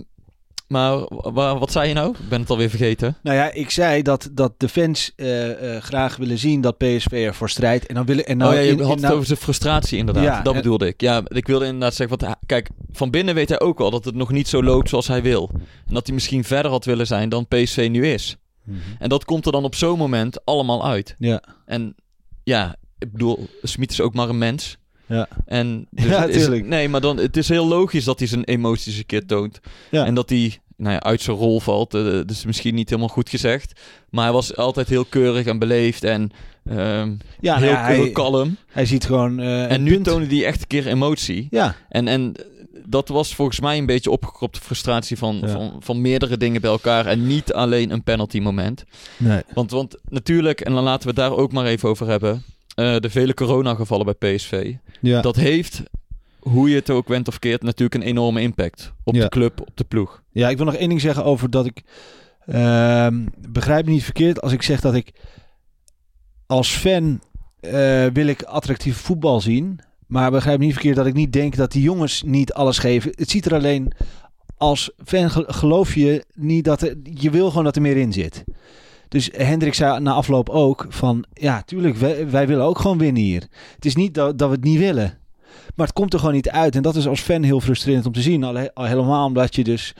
maar 0.66 0.98
wa- 1.32 1.58
wat 1.58 1.72
zei 1.72 1.88
je 1.88 1.94
nou? 1.94 2.10
Ik 2.22 2.28
ben 2.28 2.40
het 2.40 2.50
alweer 2.50 2.68
vergeten. 2.68 3.16
Nou 3.22 3.36
ja, 3.36 3.52
ik 3.52 3.70
zei 3.70 4.02
dat, 4.02 4.28
dat 4.32 4.52
de 4.56 4.68
fans 4.68 5.12
eh, 5.16 5.76
eh, 5.76 5.82
graag 5.82 6.16
willen 6.16 6.38
zien 6.38 6.60
dat 6.60 6.76
PSV 6.78 7.06
ervoor 7.12 7.50
strijdt. 7.50 7.86
En 7.86 7.94
dan 7.94 8.04
willen... 8.06 8.26
En 8.26 8.36
nou, 8.36 8.50
oh 8.50 8.56
ja, 8.56 8.62
je 8.64 8.70
in- 8.70 8.76
had 8.78 8.86
in- 8.86 8.92
het 8.92 9.00
nou- 9.00 9.14
over 9.14 9.26
zijn 9.26 9.38
frustratie 9.38 9.98
inderdaad. 9.98 10.24
Ja, 10.24 10.42
dat 10.42 10.54
en- 10.54 10.62
bedoelde 10.62 10.86
ik. 10.86 11.00
Ja, 11.00 11.22
ik 11.24 11.46
wilde 11.46 11.64
inderdaad 11.64 11.94
zeggen, 11.94 12.18
want 12.18 12.30
hij- 12.30 12.40
kijk, 12.46 12.68
van 12.92 13.10
binnen 13.10 13.34
weet 13.34 13.48
hij 13.48 13.60
ook 13.60 13.78
wel 13.78 13.90
dat 13.90 14.04
het 14.04 14.14
nog 14.14 14.30
niet 14.30 14.48
zo 14.48 14.62
loopt 14.62 14.88
zoals 14.88 15.08
hij 15.08 15.22
wil. 15.22 15.50
En 15.86 15.94
dat 15.94 16.06
hij 16.06 16.14
misschien 16.14 16.44
verder 16.44 16.70
had 16.70 16.84
willen 16.84 17.06
zijn 17.06 17.28
dan 17.28 17.46
PSV 17.48 17.88
nu 17.90 18.06
is. 18.06 18.36
Mhm. 18.64 18.78
En 18.98 19.08
dat 19.08 19.24
komt 19.24 19.46
er 19.46 19.52
dan 19.52 19.64
op 19.64 19.74
zo'n 19.74 19.98
moment 19.98 20.44
allemaal 20.44 20.86
uit. 20.86 21.14
Ja. 21.18 21.42
En 21.66 21.94
ja, 22.42 22.76
ik 22.98 23.12
bedoel, 23.12 23.48
Smit 23.62 23.90
is 23.90 24.00
ook 24.00 24.14
maar 24.14 24.28
een 24.28 24.38
mens. 24.38 24.78
Ja. 25.06 25.28
En 25.46 25.86
dus 25.90 26.04
Ja, 26.04 26.24
is- 26.24 26.48
nee, 26.48 26.88
maar 26.88 27.00
dan, 27.00 27.16
het 27.16 27.36
is 27.36 27.48
heel 27.48 27.66
logisch 27.66 28.04
dat 28.04 28.18
hij 28.18 28.28
zijn 28.28 28.44
emoties 28.44 28.96
een 28.98 29.06
keer 29.06 29.26
toont. 29.26 29.60
Ja. 29.90 30.04
En 30.06 30.14
dat 30.14 30.28
hij 30.28 30.58
nou 30.76 30.92
ja, 30.92 31.00
uit 31.02 31.20
zijn 31.22 31.36
rol 31.36 31.60
valt. 31.60 31.94
Is 32.26 32.44
misschien 32.44 32.74
niet 32.74 32.88
helemaal 32.88 33.10
goed 33.10 33.28
gezegd. 33.28 33.80
Maar 34.10 34.24
hij 34.24 34.32
was 34.32 34.56
altijd 34.56 34.88
heel 34.88 35.04
keurig 35.04 35.46
en 35.46 35.58
beleefd 35.58 36.04
en 36.04 36.30
ehm, 36.64 36.78
Ja, 37.40 37.56
heel, 37.56 37.64
nou 37.64 37.64
ja, 37.64 37.82
hij, 37.84 37.94
heel 37.94 38.12
kalm. 38.12 38.56
hij 38.68 38.86
ziet 38.86 39.04
gewoon... 39.04 39.38
eh, 39.40 39.70
En 39.70 39.82
nu 39.82 39.92
punt. 39.92 40.04
toonde 40.04 40.26
hij 40.36 40.44
echt 40.46 40.60
een 40.60 40.66
keer 40.66 40.86
emotie. 40.86 41.46
Ja, 41.50 41.74
En, 41.88 42.08
en 42.08 42.32
dat 42.86 43.08
was 43.08 43.34
volgens 43.34 43.60
mij 43.60 43.78
een 43.78 43.86
beetje 43.86 44.10
opgekropte 44.10 44.60
frustratie 44.60 45.18
van, 45.18 45.38
Ja. 45.40 45.48
van, 45.48 45.76
van 45.80 46.00
meerdere 46.00 46.36
dingen 46.36 46.60
bij 46.60 46.70
elkaar. 46.70 47.06
En 47.06 47.26
niet 47.26 47.52
alleen 47.52 47.90
een 47.90 48.02
penalty 48.02 48.38
moment. 48.40 48.84
nee. 49.16 49.40
Want, 49.54 49.70
want 49.70 49.96
natuurlijk, 50.08 50.60
en 50.60 50.72
dan 50.72 50.84
laten 50.84 51.02
we 51.02 51.20
het 51.20 51.30
daar 51.30 51.38
ook 51.38 51.52
maar 51.52 51.66
even 51.66 51.88
over 51.88 52.06
hebben. 52.08 52.42
Eh, 52.74 52.96
de 52.96 53.10
vele 53.10 53.34
coronagevallen 53.34 54.16
bij 54.18 54.34
PSV. 54.34 54.74
Ja. 55.00 55.20
Dat 55.20 55.36
heeft, 55.36 55.82
hoe 56.38 56.68
je 56.68 56.74
het 56.74 56.90
ook 56.90 57.08
went 57.08 57.28
of 57.28 57.38
keert, 57.38 57.62
natuurlijk 57.62 57.94
een 58.02 58.08
enorme 58.08 58.40
impact. 58.40 58.92
Op 59.04 59.14
Ja. 59.14 59.22
de 59.22 59.28
club, 59.28 59.60
op 59.60 59.70
de 59.76 59.84
ploeg. 59.84 60.22
Ja, 60.30 60.48
ik 60.48 60.56
wil 60.56 60.66
nog 60.66 60.74
één 60.74 60.88
ding 60.88 61.00
zeggen 61.00 61.24
over 61.24 61.50
dat 61.50 61.66
ik... 61.66 61.82
ehm, 62.46 63.26
begrijp 63.48 63.84
me 63.86 63.90
niet 63.90 64.04
verkeerd 64.04 64.40
als 64.42 64.52
ik 64.52 64.62
zeg 64.62 64.80
dat 64.80 64.94
ik 64.94 65.12
als 66.46 66.68
fan 66.70 67.20
eh, 67.60 68.06
wil 68.12 68.26
ik 68.26 68.42
attractief 68.42 68.96
voetbal 68.96 69.40
zien. 69.40 69.80
Maar 70.06 70.30
begrijp 70.30 70.58
me 70.58 70.64
niet 70.64 70.72
verkeerd 70.74 70.96
dat 70.96 71.06
ik 71.06 71.14
niet 71.14 71.32
denk 71.32 71.56
dat 71.56 71.72
die 71.72 71.82
jongens 71.82 72.22
niet 72.22 72.52
alles 72.52 72.78
geven. 72.78 73.12
Het 73.14 73.30
ziet 73.30 73.46
er 73.46 73.54
alleen 73.54 73.92
als 74.56 74.90
fan 75.04 75.30
ge- 75.30 75.44
geloof 75.46 75.94
je 75.94 76.24
niet 76.34 76.64
dat 76.64 76.82
er, 76.82 76.96
je 77.02 77.30
wil 77.30 77.48
gewoon 77.48 77.64
dat 77.64 77.76
er 77.76 77.82
meer 77.82 77.96
in 77.96 78.12
zit. 78.12 78.44
Dus 79.14 79.30
Hendrik 79.36 79.74
zei 79.74 80.00
na 80.00 80.12
afloop 80.12 80.48
ook 80.48 80.86
van 80.88 81.24
ja, 81.32 81.62
tuurlijk, 81.62 81.96
wij, 81.96 82.30
wij 82.30 82.46
willen 82.46 82.64
ook 82.64 82.78
gewoon 82.78 82.98
winnen 82.98 83.22
hier. 83.22 83.46
Het 83.74 83.84
is 83.84 83.94
niet 83.94 84.14
dat, 84.14 84.38
dat 84.38 84.48
we 84.48 84.54
het 84.54 84.64
niet 84.64 84.78
willen. 84.78 85.18
Maar 85.74 85.86
het 85.86 85.94
komt 85.94 86.12
er 86.12 86.18
gewoon 86.18 86.34
niet 86.34 86.50
uit. 86.50 86.76
En 86.76 86.82
dat 86.82 86.96
is 86.96 87.06
als 87.06 87.20
fan 87.20 87.42
heel 87.42 87.60
frustrerend 87.60 88.06
om 88.06 88.12
te 88.12 88.20
zien. 88.22 88.44
Al, 88.44 88.68
al 88.74 88.84
helemaal 88.84 89.26
omdat 89.26 89.54
je 89.54 89.64
dus 89.64 89.94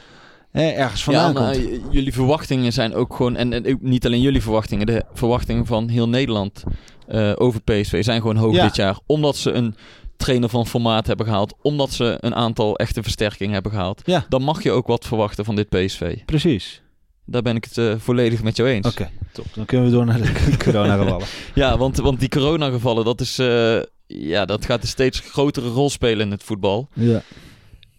hè, 0.51 0.69
ergens 0.69 1.05
vandaan 1.05 1.33
ja, 1.33 1.41
komt. 1.51 1.57
j- 1.57 1.81
jullie 1.91 2.13
verwachtingen 2.13 2.73
zijn 2.73 2.95
ook 2.95 3.15
gewoon, 3.17 3.37
en, 3.37 3.79
niet 3.81 4.07
alleen 4.07 4.21
jullie 4.21 4.43
verwachtingen, 4.43 4.87
de 4.87 5.05
verwachtingen 5.13 5.67
van 5.67 5.89
heel 5.89 6.09
Nederland 6.09 6.63
eh, 7.09 7.33
over 7.37 7.61
PSV 7.63 8.05
zijn 8.05 8.21
gewoon 8.21 8.37
hoog 8.37 8.55
Ja. 8.55 8.65
dit 8.65 8.77
jaar. 8.77 8.99
Omdat 9.07 9.37
ze 9.37 9.53
een 9.53 9.75
trainer 10.17 10.49
van 10.49 10.67
formaat 10.67 11.07
hebben 11.07 11.27
gehaald, 11.27 11.55
omdat 11.63 11.93
ze 11.93 12.17
een 12.21 12.35
aantal 12.35 12.77
echte 12.77 13.03
versterkingen 13.03 13.53
hebben 13.55 13.73
gehaald. 13.73 14.03
Ja. 14.05 14.25
Dan 14.29 14.43
mag 14.43 14.63
je 14.63 14.71
ook 14.71 14.87
wat 14.87 15.05
verwachten 15.07 15.45
van 15.45 15.57
dit 15.57 15.69
PSV. 15.69 16.17
Precies. 16.25 16.83
Daar 17.27 17.43
ben 17.43 17.57
ik 17.57 17.65
het 17.65 17.79
eh, 17.79 17.95
volledig 17.99 18.43
met 18.43 18.57
jou 18.57 18.69
eens. 18.69 18.87
Oké, 18.87 19.11
top. 19.33 19.47
Dan 19.55 19.65
kunnen 19.65 19.87
we 19.87 19.93
door 19.93 20.05
naar 20.07 20.23
de 20.23 20.57
coronagevallen. 20.65 21.27
Ja, 21.55 21.79
want, 21.79 21.97
want 21.97 22.21
die 22.21 22.29
coronagevallen, 22.29 23.05
dat 23.05 23.21
is, 23.21 23.39
eh, 23.39 23.81
ja, 24.07 24.45
dat 24.45 24.65
gaat 24.65 24.83
een 24.83 24.89
steeds 24.89 25.21
grotere 25.21 25.69
rol 25.69 25.91
spelen 25.91 26.27
in 26.27 26.31
het 26.33 26.43
voetbal. 26.43 26.89
ja. 26.95 27.23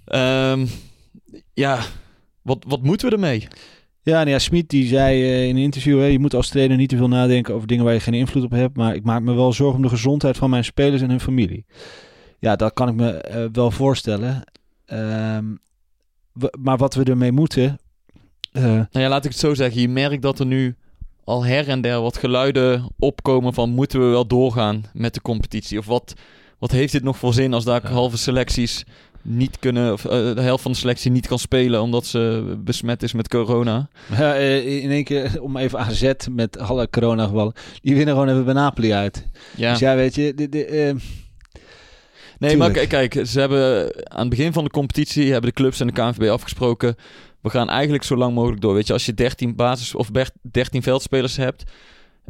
Ehm, 0.06 0.66
ja, 1.54 1.80
wat, 2.42 2.66
wat 2.68 2.84
moeten 2.84 3.08
we 3.10 3.14
ermee? 3.14 3.48
Ja, 4.02 4.14
nou 4.16 4.30
ja, 4.30 4.40
Smit 4.40 4.70
die 4.70 4.88
zei 4.88 5.24
eh, 5.24 5.48
in 5.48 5.56
een 5.56 5.62
interview, 5.62 6.00
hè, 6.00 6.06
je 6.06 6.20
moet 6.20 6.34
als 6.34 6.50
trainer 6.50 6.78
niet 6.78 6.90
te 6.90 6.98
veel 6.98 7.08
nadenken 7.08 7.54
over 7.54 7.68
dingen 7.68 7.84
waar 7.86 7.94
je 7.94 8.00
geen 8.00 8.14
invloed 8.14 8.44
op 8.44 8.52
hebt, 8.52 8.78
maar 8.78 8.96
ik 8.96 9.04
maak 9.04 9.22
me 9.22 9.34
wel 9.34 9.54
zorgen 9.54 9.76
om 9.76 9.82
de 9.82 9.90
gezondheid 9.90 10.38
van 10.38 10.50
mijn 10.50 10.64
spelers 10.64 11.02
en 11.02 11.10
hun 11.10 11.20
familie. 11.20 11.66
Ja, 12.40 12.56
dat 12.56 12.74
kan 12.74 12.88
ik 12.88 12.96
me 12.96 13.50
wel 13.52 13.72
voorstellen. 13.72 14.44
Ehm, 14.86 15.46
maar 16.60 16.78
wat 16.78 16.94
we 16.94 17.04
ermee 17.04 17.32
moeten, 17.32 17.80
eh, 18.56 18.63
Nou 18.63 18.88
ja, 18.91 19.08
laat 19.10 19.26
ik 19.26 19.32
het 19.32 19.39
zo 19.39 19.54
zeggen. 19.54 19.82
Je 19.82 19.89
merkt 19.89 20.22
dat 20.22 20.39
er 20.39 20.46
nu 20.46 20.76
al 21.24 21.46
her 21.46 21.68
en 21.70 21.82
der 21.82 22.02
wat 22.02 22.18
geluiden 22.18 22.88
opkomen 23.00 23.54
van 23.54 23.70
moeten 23.70 24.00
we 24.00 24.06
wel 24.06 24.28
doorgaan 24.28 24.84
met 24.94 25.13
de 25.13 25.22
competitie? 25.22 25.78
Of 25.78 25.86
wat, 25.86 26.13
wat 26.60 26.72
heeft 26.72 26.91
dit 26.91 27.04
nog 27.04 27.18
voor 27.18 27.34
zin 27.34 27.54
als 27.54 27.63
daar 27.65 27.82
Ja. 27.84 27.89
halve 27.89 28.18
selecties 28.18 28.84
niet 29.22 29.60
kunnen, 29.60 29.94
of 29.94 30.06
eh, 30.06 30.12
de 30.12 30.41
helft 30.41 30.63
van 30.63 30.72
de 30.72 30.78
selectie 30.78 31.12
niet 31.12 31.28
kan 31.28 31.39
spelen 31.39 31.82
omdat 31.82 32.06
ze 32.06 32.54
besmet 32.63 33.04
is 33.04 33.13
met 33.13 33.28
corona? 33.28 33.88
ja, 34.18 34.36
eh, 34.36 34.84
in 34.84 34.91
één 34.91 35.04
keer 35.04 35.32
om 35.41 35.58
even 35.58 35.80
AZ 35.80 36.12
met 36.32 36.60
alle 36.60 36.89
coronagevallen, 36.89 37.54
die 37.82 37.96
winnen 37.96 38.13
gewoon 38.13 38.30
even 38.30 38.46
bij 38.46 38.54
Napoli 38.54 38.94
uit. 38.94 39.28
Ja. 39.56 39.72
Dus 39.72 39.80
ja, 39.80 39.96
weet 39.96 40.15
je, 40.15 40.34
de, 40.34 40.50
de, 40.50 40.96
Nee, 42.39 42.58
maar 42.58 42.68
Tuurlijk. 42.68 42.89
kijk, 42.89 43.28
ze 43.28 43.39
hebben 43.39 43.91
aan 44.12 44.20
het 44.20 44.30
begin 44.30 44.54
van 44.54 44.63
de 44.63 44.70
competitie 44.70 45.32
hebben 45.32 45.50
de 45.50 45.56
clubs 45.56 45.80
en 45.80 45.88
de 45.88 45.94
KNVB 45.94 46.30
afgesproken. 46.30 46.96
We 47.45 47.51
gaan 47.51 47.69
eigenlijk 47.69 48.03
zo 48.03 48.15
lang 48.15 48.34
mogelijk 48.34 48.62
door. 48.62 48.73
Weet 48.73 48.88
je, 48.88 48.93
als 48.93 49.05
je 49.05 49.13
13 49.13 49.55
basis 49.55 49.95
of 49.95 50.12
ber- 50.12 50.29
13 50.41 50.84
veldspelers 50.84 51.36
hebt, 51.36 51.63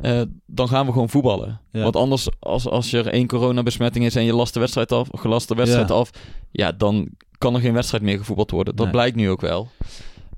eh, 0.01 0.21
dan 0.45 0.67
gaan 0.67 0.85
we 0.85 0.91
gewoon 0.91 1.09
voetballen. 1.09 1.61
Ja. 1.71 1.81
Want 1.83 1.95
anders, 1.95 2.27
als, 2.39 2.67
als 2.67 2.93
er 2.93 3.07
één 3.07 3.27
coronabesmetting 3.27 4.05
is 4.05 4.15
en 4.15 4.23
je 4.25 4.33
last 4.33 4.53
de 4.53 4.59
wedstrijd 4.59 4.91
af, 4.91 5.09
of 5.09 5.19
gelast 5.19 5.47
de 5.47 5.55
wedstrijd 5.55 5.89
Ja. 5.89 5.95
af, 5.95 6.09
ja, 6.51 6.71
dan 6.71 7.09
kan 7.37 7.55
er 7.55 7.61
geen 7.61 7.73
wedstrijd 7.73 8.03
meer 8.03 8.17
gevoetbald 8.17 8.51
worden. 8.51 8.75
Dat 8.75 8.85
Nee. 8.85 8.93
blijkt 8.93 9.15
nu 9.15 9.29
ook 9.29 9.41
wel. 9.41 9.69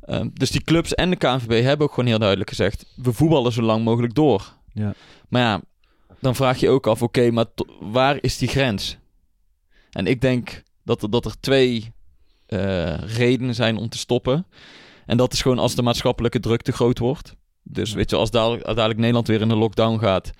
Ehm, 0.02 0.30
dus 0.34 0.52
die 0.52 0.62
clubs 0.64 0.96
en 0.96 1.10
de 1.10 1.16
KNVB 1.16 1.64
hebben 1.64 1.86
ook 1.88 1.94
gewoon 1.94 2.10
heel 2.10 2.20
duidelijk 2.20 2.50
gezegd: 2.50 2.86
we 2.96 3.14
voetballen 3.14 3.52
zo 3.52 3.62
lang 3.62 3.84
mogelijk 3.84 4.14
door. 4.14 4.54
Ja. 4.74 4.94
Maar 5.30 5.42
ja, 5.42 5.62
dan 6.22 6.36
vraag 6.36 6.60
je 6.60 6.70
ook 6.70 6.88
af: 6.88 7.02
oké, 7.02 7.32
maar 7.32 7.46
waar 7.80 8.18
is 8.22 8.38
die 8.38 8.48
grens? 8.48 8.98
En 9.92 10.08
ik 10.08 10.22
denk 10.22 10.64
dat 10.84 11.04
er, 11.04 11.10
dat 11.10 11.26
er 11.26 11.40
twee 11.40 11.92
redenen 13.16 13.56
zijn 13.56 13.78
om 13.78 13.90
te 13.90 13.98
stoppen. 13.98 14.46
En 15.06 15.18
dat 15.18 15.34
is 15.34 15.42
gewoon 15.42 15.60
als 15.60 15.76
de 15.76 15.82
maatschappelijke 15.82 16.40
druk 16.40 16.62
te 16.62 16.72
groot 16.72 17.00
wordt. 17.00 17.36
Dus 17.64 17.94
weet 17.94 18.10
je, 18.10 18.16
als 18.16 18.32
dadelijk, 18.32 18.66
dadelijk 18.66 19.00
Nederland 19.00 19.28
weer 19.28 19.42
in 19.42 19.48
de 19.48 19.56
lockdown 19.56 20.00
gaat. 20.00 20.32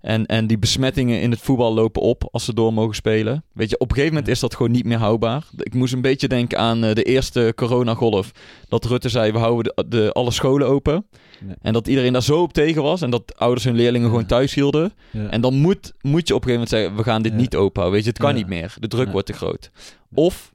En, 0.00 0.26
en 0.26 0.46
die 0.46 0.58
besmettingen 0.58 1.20
in 1.20 1.30
het 1.30 1.40
voetbal 1.40 1.74
lopen 1.74 2.02
op 2.02 2.28
als 2.32 2.44
ze 2.44 2.54
door 2.54 2.72
mogen 2.72 2.94
spelen. 2.94 3.44
Weet 3.52 3.70
je, 3.70 3.78
op 3.78 3.88
een 3.88 3.94
gegeven 3.94 4.14
moment 4.14 4.32
is 4.32 4.40
dat 4.40 4.54
gewoon 4.54 4.72
niet 4.72 4.84
meer 4.84 4.98
houdbaar. 4.98 5.44
Ik 5.58 5.74
moest 5.74 5.92
een 5.92 6.00
beetje 6.00 6.28
denken 6.28 6.58
aan 6.58 6.84
eh, 6.84 6.94
de 6.94 7.02
eerste 7.02 7.52
coronagolf. 7.56 8.30
Dat 8.68 8.84
Rutte 8.84 9.08
zei, 9.08 9.32
we 9.32 9.38
houden 9.38 9.72
de, 9.76 9.88
de, 9.88 10.12
alle 10.12 10.30
scholen 10.30 10.68
open. 10.68 11.06
Nee. 11.40 11.54
En 11.62 11.72
dat 11.72 11.88
iedereen 11.88 12.12
daar 12.12 12.22
zo 12.22 12.42
op 12.42 12.52
tegen 12.52 12.82
was. 12.82 13.02
En 13.02 13.10
dat 13.10 13.36
ouders 13.36 13.64
hun 13.64 13.74
leerlingen 13.74 14.08
gewoon 14.08 14.26
thuis 14.26 14.54
hielden. 14.54 14.92
ja. 15.10 15.28
En 15.28 15.40
dan 15.40 15.54
moet, 15.54 15.92
moet 16.00 16.28
je 16.28 16.34
op 16.34 16.44
een 16.44 16.48
gegeven 16.48 16.52
moment 16.52 16.68
zeggen, 16.68 16.96
we 16.96 17.02
gaan 17.02 17.22
dit 17.22 17.32
Ja. 17.32 17.38
niet 17.38 17.56
open 17.56 17.80
houden. 17.82 17.92
Weet 17.92 18.04
je, 18.04 18.10
het 18.10 18.18
kan 18.18 18.34
niet 18.34 18.48
meer. 18.48 18.74
De 18.80 18.88
druk 18.88 19.12
wordt 19.12 19.26
te 19.26 19.32
groot. 19.32 19.70
Of 20.14 20.53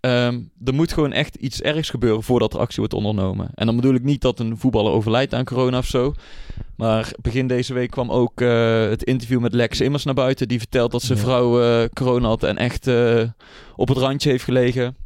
ehm, 0.00 0.40
er 0.64 0.74
moet 0.74 0.92
gewoon 0.92 1.12
echt 1.12 1.34
iets 1.34 1.60
ergs 1.62 1.90
gebeuren 1.90 2.22
voordat 2.22 2.52
er 2.54 2.58
actie 2.60 2.78
wordt 2.78 2.94
ondernomen. 2.94 3.50
En 3.54 3.66
dan 3.66 3.76
bedoel 3.76 3.94
ik 3.94 4.02
niet 4.02 4.20
dat 4.20 4.38
een 4.38 4.58
voetballer 4.58 4.92
overlijdt 4.92 5.34
aan 5.34 5.44
corona 5.44 5.78
of 5.78 5.86
zo. 5.86 6.12
Maar 6.76 7.12
begin 7.22 7.46
deze 7.46 7.74
week 7.74 7.90
kwam 7.90 8.10
ook 8.10 8.40
eh, 8.40 8.88
het 8.88 9.02
interview 9.02 9.40
met 9.40 9.54
Lex 9.54 9.80
Immers 9.80 10.04
naar 10.04 10.14
buiten. 10.14 10.48
Die 10.48 10.58
vertelt 10.58 10.90
dat 10.92 11.02
zijn 11.02 11.18
Ja. 11.18 11.24
vrouw 11.24 11.62
eh, 11.62 11.88
corona 11.94 12.28
had 12.28 12.42
en 12.42 12.56
echt 12.56 12.86
eh, 12.86 13.22
op 13.76 13.88
het 13.88 13.98
randje 13.98 14.30
heeft 14.30 14.44
gelegen. 14.44 14.96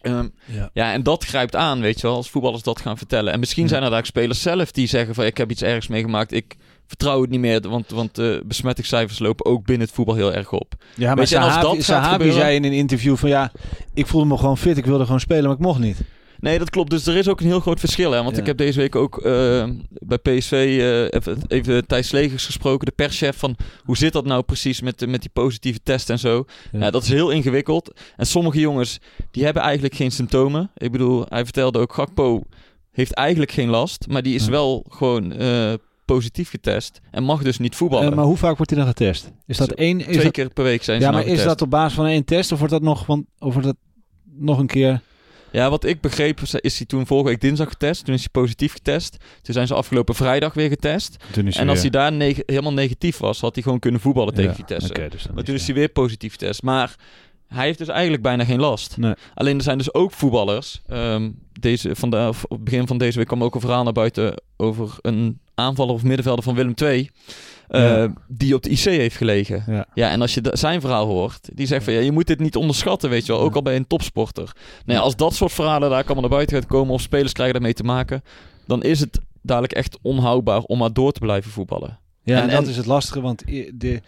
Ehm, 0.00 0.28
Ja. 0.46 0.70
ja, 0.72 0.92
en 0.92 1.02
dat 1.02 1.24
grijpt 1.24 1.56
aan, 1.56 1.80
weet 1.80 2.00
je 2.00 2.06
wel, 2.06 2.16
als 2.16 2.30
voetballers 2.30 2.62
dat 2.62 2.80
gaan 2.80 2.98
vertellen. 2.98 3.32
En 3.32 3.38
misschien 3.38 3.62
Ja. 3.62 3.68
zijn 3.68 3.82
er 3.82 3.90
daar 3.90 4.06
spelers 4.06 4.42
zelf 4.42 4.72
die 4.72 4.86
zeggen 4.86 5.14
van... 5.14 5.24
ik 5.24 5.36
heb 5.36 5.50
iets 5.50 5.62
ergs 5.62 5.86
meegemaakt, 5.88 6.32
ik 6.32 6.56
vertrouw 6.98 7.20
het 7.20 7.30
niet 7.30 7.40
meer... 7.40 7.60
want, 7.68 7.90
want 7.90 8.14
de 8.14 8.42
besmettingscijfers 8.46 9.18
lopen 9.18 9.46
ook 9.46 9.64
binnen 9.64 9.86
het 9.86 9.94
voetbal 9.96 10.14
heel 10.14 10.32
erg 10.34 10.52
op. 10.52 10.74
Ja, 10.96 11.06
maar 11.06 11.16
Weet 11.16 11.28
je, 11.28 11.36
en 11.36 11.42
als 11.42 11.54
dat 11.54 11.74
gaat 11.74 11.82
Sahabi 11.82 12.12
gebeuren- 12.12 12.40
zei 12.40 12.54
in 12.56 12.64
een 12.64 12.72
interview 12.72 13.16
van 13.16 13.28
ja, 13.28 13.52
ik 13.94 14.06
voelde 14.06 14.26
me 14.26 14.36
gewoon 14.36 14.58
fit, 14.58 14.76
ik 14.76 14.86
wilde 14.86 15.04
gewoon 15.04 15.20
spelen, 15.20 15.44
maar 15.44 15.52
ik 15.52 15.58
mocht 15.58 15.78
niet. 15.78 15.96
Nee, 16.40 16.58
dat 16.58 16.70
klopt. 16.70 16.90
Dus 16.90 17.06
er 17.06 17.16
is 17.16 17.28
ook 17.28 17.40
een 17.40 17.46
heel 17.46 17.60
groot 17.60 17.80
verschil. 17.80 18.10
Hè? 18.10 18.22
Want 18.22 18.34
Ja. 18.34 18.40
ik 18.40 18.46
heb 18.46 18.56
deze 18.56 18.78
week 18.78 18.96
ook 18.96 19.18
eh, 19.18 19.64
bij 19.90 20.18
PSV 20.18 20.52
eh, 20.52 21.02
even, 21.20 21.38
even 21.48 21.86
Thijs 21.86 22.10
Legers 22.10 22.46
gesproken, 22.46 22.86
de 22.86 22.92
perschef, 22.92 23.36
van 23.36 23.56
hoe 23.84 23.96
zit 23.96 24.12
dat 24.12 24.24
nou 24.24 24.42
precies 24.42 24.80
met, 24.80 25.06
met 25.08 25.20
die 25.20 25.30
positieve 25.32 25.80
test 25.82 26.10
en 26.10 26.18
zo. 26.18 26.44
Ja. 26.72 26.90
Dat 26.90 27.02
is 27.02 27.08
heel 27.08 27.30
ingewikkeld. 27.30 28.00
En 28.16 28.26
sommige 28.26 28.60
jongens, 28.60 28.98
die 29.30 29.44
hebben 29.44 29.62
eigenlijk 29.62 29.94
geen 29.94 30.10
symptomen. 30.10 30.70
Ik 30.76 30.92
bedoel, 30.92 31.24
hij 31.28 31.44
vertelde 31.44 31.78
ook, 31.78 31.92
Gakpo 31.92 32.42
heeft 32.92 33.12
eigenlijk 33.12 33.52
geen 33.52 33.68
last, 33.68 34.06
maar 34.08 34.22
die 34.22 34.34
is 34.34 34.44
Ja. 34.44 34.50
wel 34.50 34.84
gewoon 34.88 35.32
positief 36.14 36.50
getest 36.50 37.00
en 37.10 37.22
mag 37.22 37.42
dus 37.42 37.58
niet 37.58 37.76
voetballen. 37.76 38.10
Eh, 38.10 38.16
maar 38.16 38.24
hoe 38.24 38.36
vaak 38.36 38.56
wordt 38.56 38.70
hij 38.70 38.80
dan 38.80 38.88
getest? 38.88 39.30
Is 39.46 39.56
dat 39.56 39.68
Zo, 39.68 39.74
één? 39.74 39.98
Is 39.98 40.04
Twee 40.04 40.22
dat, 40.22 40.32
keer 40.32 40.50
per 40.50 40.64
week 40.64 40.82
zijn 40.82 41.00
ze 41.00 41.06
ja, 41.06 41.10
nou 41.12 41.22
maar 41.24 41.32
is 41.32 41.38
getest. 41.40 41.58
dat 41.58 41.66
op 41.66 41.70
basis 41.70 41.94
van 41.94 42.06
één 42.06 42.24
test 42.24 42.52
of 42.52 42.58
wordt 42.58 42.72
dat 42.72 42.82
nog, 42.82 43.04
van, 43.04 43.26
of 43.38 43.52
wordt 43.52 43.68
dat 43.68 43.76
nog 44.38 44.58
een 44.58 44.66
keer? 44.66 45.00
Ja, 45.52 45.70
wat 45.70 45.84
ik 45.84 46.00
begreep 46.00 46.40
is 46.40 46.76
hij 46.78 46.86
toen 46.86 47.06
vorige 47.06 47.28
week 47.28 47.40
dinsdag 47.40 47.68
getest. 47.68 48.04
Toen 48.04 48.14
is 48.14 48.20
hij 48.20 48.28
positief 48.32 48.72
getest. 48.72 49.16
Toen 49.42 49.54
zijn 49.54 49.66
ze 49.66 49.74
afgelopen 49.74 50.14
vrijdag 50.14 50.54
weer 50.54 50.68
getest. 50.68 51.16
Toen 51.32 51.46
is 51.46 51.56
En 51.56 51.68
als 51.68 51.80
hij 51.80 51.90
daar 51.90 52.12
neg- 52.12 52.42
helemaal 52.46 52.72
negatief 52.72 53.18
was, 53.18 53.40
had 53.40 53.54
hij 53.54 53.62
gewoon 53.62 53.78
kunnen 53.78 54.00
voetballen 54.00 54.34
tegen 54.34 54.54
Vitesse. 54.54 54.88
Oké, 54.88 55.08
dus 55.08 55.26
Maar 55.28 55.38
is 55.38 55.44
toen 55.44 55.54
is 55.54 55.60
hij- 55.60 55.70
hij 55.70 55.74
weer 55.82 55.88
positief 55.92 56.32
getest. 56.32 56.62
Maar 56.62 56.96
hij 57.52 57.64
heeft 57.66 57.78
dus 57.78 57.88
eigenlijk 57.88 58.22
bijna 58.22 58.44
geen 58.44 58.60
last. 58.60 58.96
Nee. 58.96 59.14
Alleen 59.34 59.56
er 59.56 59.62
zijn 59.62 59.78
dus 59.78 59.94
ook 59.94 60.12
voetballers. 60.12 60.80
ehm, 60.86 61.30
deze, 61.60 61.96
van 61.96 62.10
de, 62.10 62.28
op 62.48 62.50
het 62.50 62.64
begin 62.64 62.86
van 62.86 62.98
deze 62.98 63.18
week 63.18 63.26
kwam 63.26 63.42
ook 63.44 63.54
een 63.54 63.60
verhaal 63.60 63.82
naar 63.84 63.92
buiten 63.92 64.42
over 64.56 64.96
een 65.00 65.38
aanvaller 65.54 65.94
of 65.94 66.02
middenvelder 66.02 66.44
van 66.44 66.54
Willem 66.54 66.74
II. 66.82 67.10
eh, 67.68 67.80
Ja. 67.82 68.12
Die 68.28 68.54
op 68.54 68.62
de 68.62 68.70
IC 68.70 68.78
heeft 68.84 69.16
gelegen. 69.16 69.64
Ja. 69.66 69.86
Ja, 69.94 70.10
en 70.10 70.20
als 70.20 70.34
je 70.34 70.40
zijn 70.52 70.80
verhaal 70.80 71.06
hoort, 71.06 71.48
die 71.54 71.66
zegt 71.66 71.84
van 71.84 71.92
ja, 71.92 72.00
je 72.00 72.12
moet 72.12 72.26
dit 72.26 72.38
niet 72.40 72.56
onderschatten, 72.56 73.10
weet 73.10 73.26
je 73.26 73.32
wel. 73.32 73.40
Ook 73.40 73.48
Ja. 73.50 73.54
al 73.56 73.62
bij 73.62 73.76
een 73.76 73.86
topsporter. 73.86 74.52
Nou 74.84 75.00
als 75.00 75.16
dat 75.16 75.34
soort 75.34 75.52
verhalen 75.52 75.90
daar 75.90 76.04
allemaal 76.04 76.20
naar 76.20 76.30
buiten 76.30 76.56
gaat 76.56 76.66
komen, 76.66 76.94
of 76.94 77.00
spelers 77.00 77.32
krijgen 77.32 77.54
daarmee 77.54 77.74
te 77.74 77.82
maken, 77.84 78.22
dan 78.66 78.82
is 78.82 79.00
het 79.00 79.18
dadelijk 79.42 79.72
echt 79.72 79.98
onhoudbaar 80.02 80.60
om 80.60 80.78
maar 80.78 80.92
door 80.92 81.12
te 81.12 81.20
blijven 81.20 81.50
voetballen. 81.50 81.98
Ja, 82.22 82.36
en, 82.36 82.42
En- 82.42 82.48
dat 82.54 82.64
en- 82.64 82.70
is 82.70 82.76
het 82.76 82.86
lastige, 82.86 83.20
want 83.20 83.42
de, 83.74 84.00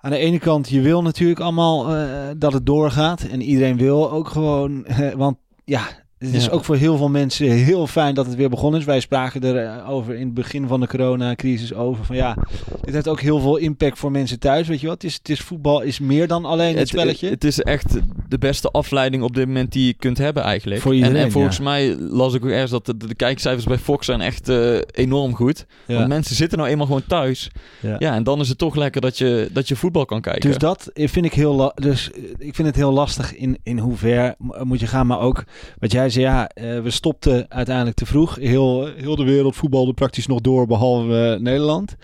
aan 0.00 0.10
de 0.10 0.18
ene 0.18 0.38
kant, 0.38 0.68
je 0.68 0.80
wil 0.80 1.02
natuurlijk 1.02 1.40
allemaal 1.40 1.94
eh, 1.94 2.28
dat 2.36 2.52
het 2.52 2.66
doorgaat. 2.66 3.22
En 3.22 3.40
iedereen 3.40 3.76
wil 3.76 4.10
ook 4.12 4.28
gewoon, 4.28 4.84
eh, 4.84 5.12
want 5.12 5.36
ja, 5.64 5.82
het 6.18 6.34
is 6.34 6.44
Ja. 6.44 6.50
ook 6.50 6.64
voor 6.64 6.76
heel 6.76 6.96
veel 6.96 7.08
mensen 7.08 7.50
heel 7.50 7.86
fijn 7.86 8.14
dat 8.14 8.26
het 8.26 8.34
weer 8.34 8.48
begonnen 8.48 8.80
is. 8.80 8.86
Wij 8.86 9.00
spraken 9.00 9.42
er 9.42 9.56
eh, 9.64 9.90
over 9.90 10.14
in 10.14 10.24
het 10.24 10.34
begin 10.34 10.66
van 10.66 10.80
de 10.80 10.86
coronacrisis 10.86 11.74
over 11.74 12.04
van 12.04 12.16
ja, 12.16 12.36
dit 12.84 12.94
heeft 12.94 13.08
ook 13.08 13.20
heel 13.20 13.40
veel 13.40 13.56
impact 13.56 13.98
voor 13.98 14.10
mensen 14.10 14.38
thuis, 14.38 14.68
weet 14.68 14.80
je 14.80 14.86
wat? 14.86 15.02
Het 15.02 15.10
is, 15.10 15.14
het 15.14 15.28
is 15.28 15.40
voetbal 15.40 15.80
is 15.80 15.98
meer 15.98 16.26
dan 16.28 16.44
alleen 16.44 16.76
het, 16.76 16.88
spelletje. 16.88 17.28
Het, 17.28 17.44
is 17.44 17.60
echt 17.60 17.98
de 18.28 18.38
beste 18.38 18.70
afleiding 18.70 19.22
op 19.22 19.34
dit 19.34 19.46
moment 19.46 19.72
die 19.72 19.86
je 19.86 19.94
kunt 19.94 20.18
hebben 20.18 20.42
eigenlijk. 20.42 20.80
Voor 20.80 20.90
en, 20.92 20.96
iedereen, 20.98 21.22
en 21.22 21.30
volgens 21.30 21.56
ja. 21.56 21.62
mij 21.62 21.96
las 21.96 22.34
ik 22.34 22.44
ook 22.44 22.50
ergens 22.50 22.70
dat 22.70 22.86
de, 22.86 22.96
de 22.96 23.14
kijkcijfers 23.14 23.64
bij 23.64 23.78
Fox 23.78 24.06
zijn 24.06 24.20
echt 24.20 24.48
eh, 24.48 24.78
enorm 24.90 25.34
goed. 25.34 25.66
ja. 25.86 25.94
Want 25.94 26.08
mensen 26.08 26.36
zitten 26.36 26.58
nou 26.58 26.70
eenmaal 26.70 26.86
gewoon 26.86 27.06
thuis. 27.08 27.50
Ja. 27.80 27.98
En 27.98 28.22
dan 28.22 28.40
is 28.40 28.48
het 28.48 28.58
toch 28.58 28.74
lekker 28.76 29.00
dat 29.00 29.18
je, 29.18 29.48
dat 29.52 29.68
je 29.68 29.76
voetbal 29.76 30.04
kan 30.04 30.20
kijken. 30.20 30.48
Dus 30.50 30.58
dat 30.58 30.90
vind 30.94 31.24
ik 31.24 31.32
heel, 31.32 31.72
dus 31.74 32.10
eh, 32.10 32.22
ik 32.38 32.54
vind 32.54 32.68
het 32.68 32.76
heel 32.76 32.92
lastig 32.92 33.36
in, 33.36 33.58
in 33.62 33.78
hoe 33.78 33.96
ver 33.96 34.34
mo- 34.38 34.64
moet 34.64 34.80
je 34.80 34.86
gaan. 34.86 35.06
Maar 35.06 35.20
ook 35.20 35.44
wat 35.78 35.92
jij 35.92 36.07
zei, 36.10 36.24
ja, 36.24 36.48
eh, 36.48 36.80
we 36.80 36.90
stopten 36.90 37.50
uiteindelijk 37.50 37.96
te 37.96 38.06
vroeg. 38.06 38.36
Heel, 38.36 38.86
heel 38.96 39.16
de 39.16 39.24
wereld 39.24 39.56
voetbalde 39.56 39.92
praktisch 39.92 40.26
nog 40.26 40.40
door, 40.40 40.66
behalve 40.66 41.32
eh, 41.34 41.40
Nederland. 41.40 41.96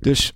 Dus 0.00 0.32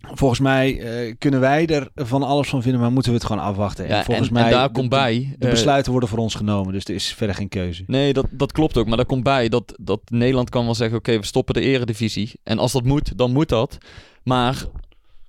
volgens 0.00 0.40
mij 0.40 0.80
eh, 0.80 1.14
kunnen 1.18 1.40
wij 1.40 1.66
er 1.66 1.88
van 1.94 2.22
alles 2.22 2.48
van 2.48 2.62
vinden, 2.62 2.80
maar 2.80 2.92
moeten 2.92 3.12
we 3.12 3.18
het 3.18 3.26
gewoon 3.26 3.42
afwachten. 3.42 3.88
ja, 3.88 4.04
volgens 4.04 4.28
en, 4.28 4.34
mij 4.34 4.44
en 4.44 4.50
daar 4.50 4.66
de- 4.66 4.72
komt 4.72 4.88
bij... 4.88 5.34
De 5.38 5.48
besluiten 5.48 5.90
worden 5.92 6.08
voor 6.08 6.18
ons 6.18 6.34
genomen, 6.34 6.72
dus 6.72 6.84
er 6.84 6.94
is 6.94 7.14
verder 7.14 7.36
geen 7.36 7.48
keuze. 7.48 7.82
Nee, 7.86 8.12
dat, 8.12 8.26
dat 8.30 8.52
klopt 8.52 8.76
ook. 8.76 8.86
Maar 8.86 8.96
daar 8.96 9.06
komt 9.06 9.22
bij 9.22 9.48
dat, 9.48 9.74
dat 9.80 10.00
Nederland 10.04 10.50
kan 10.50 10.64
wel 10.64 10.74
zeggen... 10.74 10.98
oké, 10.98 11.18
we 11.18 11.26
stoppen 11.26 11.54
de 11.54 11.60
eredivisie. 11.60 12.32
En 12.42 12.58
als 12.58 12.72
dat 12.72 12.84
moet, 12.84 13.18
dan 13.18 13.32
moet 13.32 13.48
dat. 13.48 13.78
Maar 14.22 14.64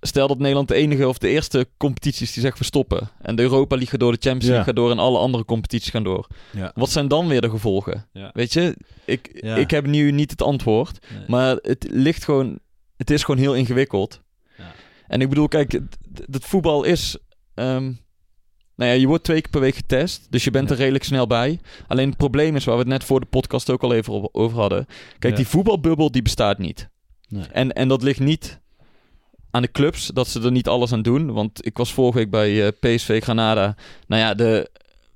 stel 0.01 0.27
dat 0.27 0.37
Nederland 0.39 0.67
de 0.67 0.73
enige 0.75 1.07
of 1.07 1.17
de 1.17 1.27
eerste 1.27 1.67
competitie 1.77 2.25
is 2.25 2.33
die 2.33 2.43
zegt 2.43 2.57
we 2.57 2.63
stoppen. 2.63 3.09
En 3.21 3.35
de 3.35 3.41
Europa 3.41 3.75
League 3.75 3.91
gaat 3.91 3.99
door, 3.99 4.11
de 4.11 4.17
Champions 4.21 4.45
League 4.45 4.59
Ja. 4.59 4.65
gaat 4.65 4.75
door... 4.75 4.91
en 4.91 4.99
alle 4.99 5.17
andere 5.17 5.45
competities 5.45 5.89
gaan 5.89 6.03
door. 6.03 6.27
Ja. 6.51 6.71
Wat 6.75 6.89
zijn 6.89 7.07
dan 7.07 7.27
weer 7.27 7.41
de 7.41 7.49
gevolgen? 7.49 8.07
Ja. 8.13 8.29
Weet 8.33 8.53
je, 8.53 8.75
ik, 9.05 9.27
ik 9.57 9.71
heb 9.71 9.85
nu 9.85 10.11
niet 10.11 10.31
het 10.31 10.41
antwoord. 10.41 11.07
Nee. 11.15 11.23
Maar 11.27 11.55
het 11.61 11.85
ligt 11.89 12.23
gewoon... 12.23 12.59
Het 12.97 13.09
is 13.09 13.23
gewoon 13.23 13.39
heel 13.41 13.55
ingewikkeld. 13.55 14.21
Ja. 14.57 14.71
En 15.07 15.21
ik 15.21 15.29
bedoel, 15.29 15.47
kijk, 15.47 15.71
het, 15.71 16.45
voetbal 16.45 16.83
is... 16.83 17.17
ehm, 17.53 17.83
nou 18.75 18.91
ja, 18.93 18.99
je 18.99 19.07
wordt 19.07 19.23
twee 19.23 19.41
keer 19.41 19.51
per 19.51 19.59
week 19.61 19.75
getest, 19.75 20.27
dus 20.29 20.43
je 20.43 20.51
bent 20.51 20.69
er 20.69 20.77
redelijk 20.77 21.03
snel 21.03 21.27
bij. 21.27 21.59
Alleen 21.87 22.07
het 22.09 22.17
probleem 22.17 22.55
is, 22.55 22.63
waar 22.65 22.75
we 22.75 22.81
het 22.81 22.89
net 22.89 23.03
voor 23.03 23.19
de 23.19 23.25
podcast 23.25 23.69
ook 23.69 23.83
al 23.83 23.93
even 23.93 24.33
over 24.33 24.57
hadden. 24.59 24.85
Kijk, 25.19 25.35
die 25.35 25.47
voetbalbubbel 25.47 26.11
die 26.11 26.21
bestaat 26.21 26.57
niet. 26.57 26.89
Nee. 27.27 27.45
En, 27.51 27.73
en 27.73 27.87
dat 27.87 28.03
ligt 28.03 28.19
niet 28.19 28.60
aan 29.51 29.61
de 29.61 29.71
clubs, 29.71 30.07
dat 30.07 30.27
ze 30.27 30.41
er 30.41 30.51
niet 30.51 30.67
alles 30.67 30.91
aan 30.93 31.01
doen. 31.01 31.31
Want 31.33 31.65
ik 31.65 31.77
was 31.77 31.93
vorige 31.93 32.17
week 32.17 32.29
bij 32.29 32.65
eh, 32.65 32.71
PSV 32.79 33.23
Granada. 33.23 33.75
Nou 34.07 34.21
ja, 34.21 34.33
de, 34.33 34.69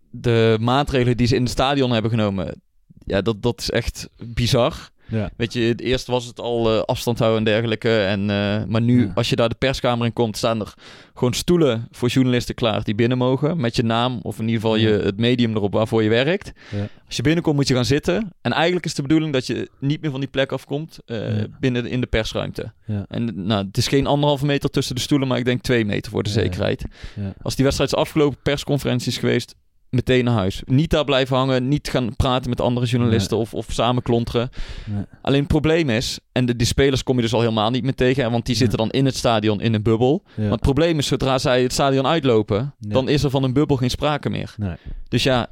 de 0.10 0.58
maatregelen 0.60 1.18
die 1.18 1.28
ze 1.28 1.36
in 1.36 1.42
het 1.42 1.52
stadion 1.52 1.92
hebben 1.92 2.12
genomen... 2.12 2.62
Ja, 3.06 3.22
dat, 3.22 3.42
dat 3.42 3.60
is 3.60 3.70
echt 3.70 4.10
bizar. 4.18 4.90
Ja. 5.08 5.30
Weet 5.38 5.54
je, 5.54 5.60
het 5.62 5.82
eerst 5.82 6.08
was 6.08 6.26
het 6.26 6.40
al 6.40 6.72
eh, 6.74 6.82
afstand 6.82 7.20
houden 7.20 7.40
en 7.40 7.46
dergelijke. 7.46 7.98
En, 8.00 8.20
eh, 8.30 8.64
maar 8.68 8.82
nu, 8.82 9.06
Ja. 9.06 9.12
als 9.16 9.30
je 9.30 9.36
daar 9.36 9.50
de 9.50 9.56
perskamer 9.56 10.06
in 10.06 10.14
komt, 10.14 10.38
staan 10.38 10.60
er 10.60 10.74
gewoon 11.14 11.34
stoelen 11.34 11.88
voor 11.92 12.10
journalisten 12.10 12.56
klaar 12.56 12.84
die 12.84 12.96
binnen 12.96 13.18
mogen. 13.18 13.60
Met 13.60 13.76
je 13.76 13.84
naam 13.84 14.20
of 14.22 14.40
in 14.40 14.46
ieder 14.48 14.62
geval 14.62 14.76
je, 14.76 14.88
het 14.90 15.18
medium 15.18 15.56
erop 15.56 15.74
waarvoor 15.74 16.04
je 16.04 16.10
werkt. 16.10 16.52
Ja. 16.72 16.88
Als 17.08 17.16
je 17.16 17.22
binnenkomt 17.24 17.56
moet 17.56 17.68
je 17.68 17.74
gaan 17.74 17.86
zitten. 17.86 18.34
En 18.42 18.52
eigenlijk 18.52 18.86
is 18.86 18.94
de 18.94 19.02
bedoeling 19.02 19.34
dat 19.34 19.48
je 19.48 19.70
niet 19.80 20.02
meer 20.02 20.12
van 20.12 20.20
die 20.20 20.30
plek 20.30 20.52
afkomt 20.52 21.00
eh, 21.06 21.20
binnen 21.60 21.86
in 21.86 22.02
de 22.02 22.08
persruimte. 22.08 22.72
Ja. 22.86 23.06
En 23.08 23.46
nou, 23.46 23.66
het 23.66 23.78
is 23.78 23.88
geen 23.88 24.08
anderhalve 24.08 24.46
meter 24.46 24.70
tussen 24.70 24.96
de 24.96 25.02
stoelen, 25.02 25.28
maar 25.28 25.38
ik 25.38 25.46
denk 25.46 25.62
twee 25.62 25.86
meter 25.86 26.12
voor 26.12 26.24
de 26.24 26.30
zekerheid. 26.30 26.86
Ja. 27.16 27.34
Als 27.42 27.56
die 27.56 27.64
wedstrijd 27.64 27.92
is 27.94 27.98
afgelopen, 28.00 28.38
persconferentie 28.44 29.08
is 29.12 29.18
geweest, 29.18 29.56
meteen 29.96 30.24
naar 30.24 30.34
huis. 30.34 30.62
Niet 30.66 30.90
daar 30.90 31.06
blijven 31.06 31.38
hangen, 31.38 31.68
niet 31.68 31.90
gaan 31.90 32.16
praten 32.16 32.50
met 32.50 32.62
andere 32.62 32.86
journalisten 32.86 33.38
of, 33.38 33.54
of 33.54 33.66
samen 33.70 34.04
klonteren. 34.04 34.50
Nee. 34.86 35.04
Alleen 35.22 35.40
het 35.40 35.48
probleem 35.48 35.90
is, 35.90 36.20
en 36.32 36.46
de, 36.46 36.56
die 36.56 36.68
spelers 36.68 37.04
kom 37.04 37.16
je 37.16 37.22
dus 37.22 37.34
al 37.34 37.40
helemaal 37.40 37.70
niet 37.70 37.84
meer 37.84 37.96
tegen, 37.96 38.32
want 38.32 38.46
die 38.46 38.56
zitten 38.56 38.78
dan 38.78 38.90
in 38.90 39.06
het 39.06 39.16
stadion 39.16 39.62
in 39.62 39.74
een 39.74 39.84
bubbel. 39.84 40.24
Ja. 40.26 40.44
Maar 40.44 40.52
het 40.52 40.62
probleem 40.62 40.98
is, 40.98 41.08
zodra 41.08 41.38
zij 41.38 41.62
het 41.62 41.74
stadion 41.74 42.08
uitlopen, 42.08 42.76
dan 42.80 43.10
is 43.10 43.24
er 43.24 43.30
van 43.30 43.44
een 43.44 43.54
bubbel 43.54 43.78
geen 43.78 43.90
sprake 43.90 44.30
meer. 44.30 44.54
Nee. 44.58 44.76
Dus 45.08 45.24
ja, 45.24 45.50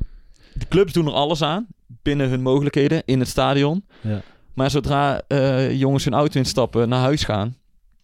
de 0.54 0.68
clubs 0.68 0.94
doen 0.94 1.06
er 1.08 1.14
alles 1.14 1.42
aan, 1.42 1.68
binnen 2.02 2.30
hun 2.30 2.42
mogelijkheden, 2.42 3.02
in 3.06 3.20
het 3.20 3.30
stadion. 3.30 3.86
Ja. 4.02 4.22
Maar 4.54 4.72
zodra 4.72 5.22
eh, 5.28 5.80
jongens 5.80 6.04
hun 6.04 6.14
auto 6.14 6.40
instappen, 6.40 6.90
naar 6.90 7.00
huis 7.00 7.24
gaan, 7.24 7.56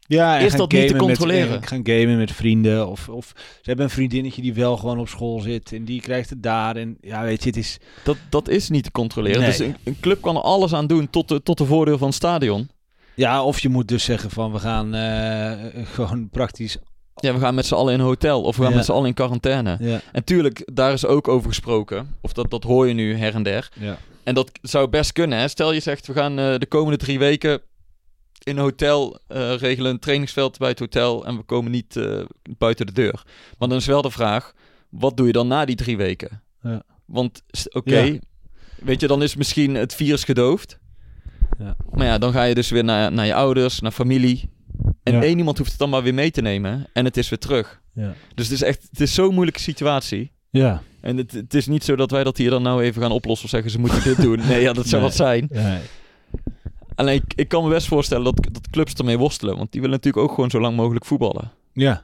Ja, 0.10 0.38
Is 0.38 0.52
dat 0.56 0.72
niet 0.72 0.88
te 0.88 0.94
met- 0.94 1.02
controleren? 1.02 1.56
en 1.62 1.68
gaan 1.68 1.80
gamen 1.84 2.18
met 2.18 2.32
vrienden. 2.32 2.88
Of, 2.88 3.10
of 3.10 3.32
ze 3.36 3.42
hebben 3.62 3.86
een 3.86 3.92
vriendinnetje 3.92 4.42
die 4.42 4.54
wel 4.54 4.78
gewoon 4.78 5.00
op 5.00 5.08
school 5.08 5.40
zit. 5.40 5.74
En 5.74 5.86
die 5.86 6.02
krijgt 6.02 6.30
het 6.30 6.44
daar. 6.44 6.76
En 6.76 6.98
ja, 7.02 7.24
weet 7.24 7.44
je, 7.44 7.50
het 7.50 7.58
is... 7.58 7.78
dat, 8.04 8.18
dat 8.30 8.48
is 8.48 8.70
niet 8.70 8.84
te 8.84 8.92
controleren. 8.92 9.40
Nee. 9.40 9.50
Dus 9.50 9.60
een, 9.60 9.76
een 9.84 9.98
club 10.00 10.22
kan 10.22 10.36
er 10.36 10.42
alles 10.42 10.74
aan 10.74 10.88
doen 10.88 11.10
tot 11.10 11.28
de, 11.28 11.44
tot 11.44 11.58
de 11.58 11.66
voordeel 11.66 11.98
van 11.98 12.08
het 12.08 12.16
stadion. 12.16 12.70
Ja, 13.16 13.44
of 13.44 13.60
je 13.60 13.70
moet 13.70 13.88
dus 13.88 14.04
zeggen 14.04 14.30
van 14.30 14.52
we 14.52 14.60
gaan 14.60 14.94
eh, 14.96 15.52
gewoon 15.96 16.30
praktisch... 16.30 16.78
Ja, 17.16 17.34
we 17.34 17.40
gaan 17.40 17.56
met 17.56 17.66
z'n 17.66 17.74
allen 17.74 17.94
in 17.94 18.00
een 18.00 18.06
hotel 18.06 18.42
of 18.42 18.56
we 18.56 18.62
gaan 18.62 18.72
Ja. 18.72 18.78
met 18.78 18.86
z'n 18.86 18.92
allen 18.92 19.08
in 19.08 19.14
quarantaine. 19.14 19.78
Ja, 19.80 20.02
En 20.12 20.24
tuurlijk, 20.24 20.62
daar 20.74 20.94
is 20.94 21.06
ook 21.06 21.28
over 21.28 21.48
gesproken. 21.50 22.16
Of 22.22 22.34
dat, 22.34 22.50
dat 22.52 22.64
hoor 22.64 22.88
je 22.88 22.94
nu 22.94 23.16
her 23.16 23.34
en 23.36 23.44
der. 23.44 23.70
ja. 23.80 23.98
En 24.24 24.36
dat 24.36 24.52
zou 24.62 24.88
best 24.88 25.12
kunnen. 25.14 25.40
Hè? 25.40 25.48
Stel 25.48 25.72
je 25.74 25.80
zegt, 25.80 26.08
we 26.08 26.14
gaan 26.14 26.40
eh, 26.40 26.58
de 26.58 26.66
komende 26.66 26.98
drie 26.98 27.20
weken 27.20 27.62
in 28.50 28.58
een 28.58 28.64
hotel 28.64 29.20
eh, 29.28 29.56
regelen, 29.56 29.92
een 29.92 30.00
trainingsveld 30.00 30.58
bij 30.58 30.70
het 30.70 30.80
hotel. 30.80 31.26
En 31.26 31.36
we 31.38 31.44
komen 31.44 31.72
niet 31.72 31.96
eh, 31.96 32.20
buiten 32.58 32.86
de 32.86 32.92
deur. 32.92 33.24
Maar 33.58 33.70
dan 33.70 33.78
is 33.78 33.86
wel 33.86 34.02
de 34.02 34.12
vraag, 34.12 34.54
wat 34.90 35.18
doe 35.18 35.28
je 35.28 35.34
dan 35.34 35.48
na 35.48 35.66
die 35.66 35.76
drie 35.76 35.98
weken? 35.98 36.42
Ja. 36.62 36.84
Want, 37.06 37.42
oké, 37.70 38.00
Ja. 38.00 38.20
weet 38.84 39.02
je, 39.02 39.08
dan 39.08 39.24
is 39.24 39.36
misschien 39.36 39.76
het 39.76 39.96
virus 39.96 40.24
gedoofd. 40.24 40.80
Ja. 41.60 41.76
Maar 41.92 42.06
ja, 42.06 42.18
dan 42.18 42.32
ga 42.32 42.44
je 42.44 42.56
dus 42.56 42.70
weer 42.70 42.84
naar, 42.84 43.12
naar 43.12 43.26
je 43.26 43.34
ouders, 43.34 43.80
naar 43.80 43.92
familie. 43.92 44.50
En 45.04 45.14
Ja. 45.14 45.22
één 45.22 45.38
iemand 45.38 45.58
hoeft 45.58 45.70
het 45.70 45.80
dan 45.80 45.90
maar 45.90 46.04
weer 46.04 46.14
mee 46.14 46.32
te 46.32 46.42
nemen. 46.42 46.88
En 46.94 47.06
het 47.06 47.18
is 47.18 47.30
weer 47.30 47.40
terug. 47.40 47.82
Ja. 47.94 48.14
Dus 48.36 48.46
het 48.48 48.56
is 48.56 48.62
echt, 48.62 48.88
het 48.92 49.00
is 49.00 49.14
zo'n 49.14 49.34
moeilijke 49.34 49.60
situatie. 49.62 50.32
Ja. 50.50 50.82
En 51.02 51.18
het, 51.18 51.32
het 51.32 51.54
is 51.54 51.68
niet 51.68 51.84
zo 51.84 51.96
dat 51.96 52.12
wij 52.12 52.24
dat 52.24 52.38
hier 52.38 52.50
dan 52.50 52.62
nou 52.62 52.84
even 52.84 53.02
gaan 53.02 53.12
oplossen 53.12 53.46
of 53.46 53.52
zeggen 53.52 53.72
ze 53.72 53.80
moeten 53.80 54.04
dit 54.04 54.22
doen. 54.22 54.40
Nee, 54.48 54.62
ja, 54.62 54.74
dat 54.74 54.88
zou 54.88 55.02
Nee. 55.02 55.10
wat 55.10 55.18
zijn. 55.20 55.48
ja. 55.52 55.80
Alleen 57.00 57.16
ik, 57.16 57.34
ik 57.36 57.48
kan 57.48 57.64
me 57.64 57.70
best 57.70 57.88
voorstellen 57.88 58.24
dat, 58.24 58.48
dat 58.52 58.70
clubs 58.70 58.94
ermee 58.94 59.18
worstelen. 59.18 59.58
Want 59.58 59.72
die 59.72 59.82
willen 59.82 59.96
natuurlijk 59.96 60.24
ook 60.24 60.34
gewoon 60.34 60.50
zo 60.50 60.60
lang 60.60 60.76
mogelijk 60.76 61.06
voetballen. 61.06 61.52
Ja, 61.74 62.02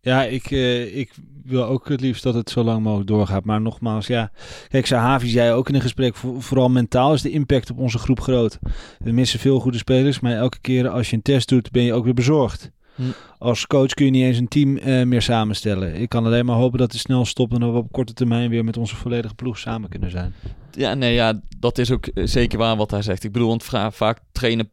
ja 0.00 0.24
ik, 0.24 0.50
eh, 0.50 0.96
ik 0.96 1.14
wil 1.44 1.64
ook 1.64 1.88
het 1.88 2.00
liefst 2.00 2.22
dat 2.22 2.34
het 2.34 2.50
zo 2.50 2.62
lang 2.62 2.82
mogelijk 2.82 3.08
doorgaat. 3.08 3.44
Maar 3.44 3.60
nogmaals, 3.60 4.06
ja. 4.06 4.30
Kijk, 4.68 4.86
Sahavi 4.86 5.28
zei 5.28 5.52
ook 5.52 5.68
in 5.68 5.74
een 5.74 5.80
gesprek, 5.80 6.16
voor- 6.16 6.42
vooral 6.42 6.68
mentaal 6.68 7.12
is 7.14 7.22
de 7.22 7.30
impact 7.30 7.70
op 7.70 7.78
onze 7.78 7.98
groep 7.98 8.20
groot. 8.20 8.58
We 8.98 9.12
missen 9.12 9.38
veel 9.40 9.60
goede 9.60 9.78
spelers, 9.78 10.20
maar 10.20 10.32
elke 10.32 10.58
keer 10.60 10.88
als 10.88 11.10
je 11.10 11.16
een 11.16 11.22
test 11.22 11.48
doet, 11.48 11.70
ben 11.70 11.82
je 11.82 11.92
ook 11.92 12.04
weer 12.04 12.14
bezorgd. 12.14 12.70
Hm. 12.94 13.02
Als 13.38 13.66
coach 13.66 13.94
kun 13.94 14.04
je 14.04 14.10
niet 14.10 14.24
eens 14.24 14.38
een 14.38 14.48
team 14.48 14.76
eh, 14.76 15.06
meer 15.06 15.22
samenstellen. 15.22 15.94
Ik 16.00 16.08
kan 16.08 16.26
alleen 16.26 16.46
maar 16.46 16.56
hopen 16.56 16.78
dat 16.78 16.92
het 16.92 17.00
snel 17.00 17.24
stopt 17.24 17.52
en 17.54 17.60
dat 17.60 17.72
we 17.72 17.76
op 17.76 17.92
korte 17.92 18.12
termijn 18.12 18.50
weer 18.50 18.64
met 18.64 18.76
onze 18.76 18.96
volledige 18.96 19.34
ploeg 19.34 19.58
samen 19.58 19.88
kunnen 19.88 20.10
zijn. 20.10 20.34
Ja, 20.76 20.94
nee, 20.94 21.14
ja, 21.14 21.40
dat 21.58 21.78
is 21.78 21.90
ook 21.90 22.06
eh, 22.06 22.26
zeker 22.26 22.58
waar 22.58 22.76
wat 22.76 22.90
hij 22.90 23.02
zegt. 23.02 23.24
Ik 23.24 23.32
bedoel, 23.32 23.48
want 23.48 23.64
vaak 23.94 24.18
trainen 24.32 24.70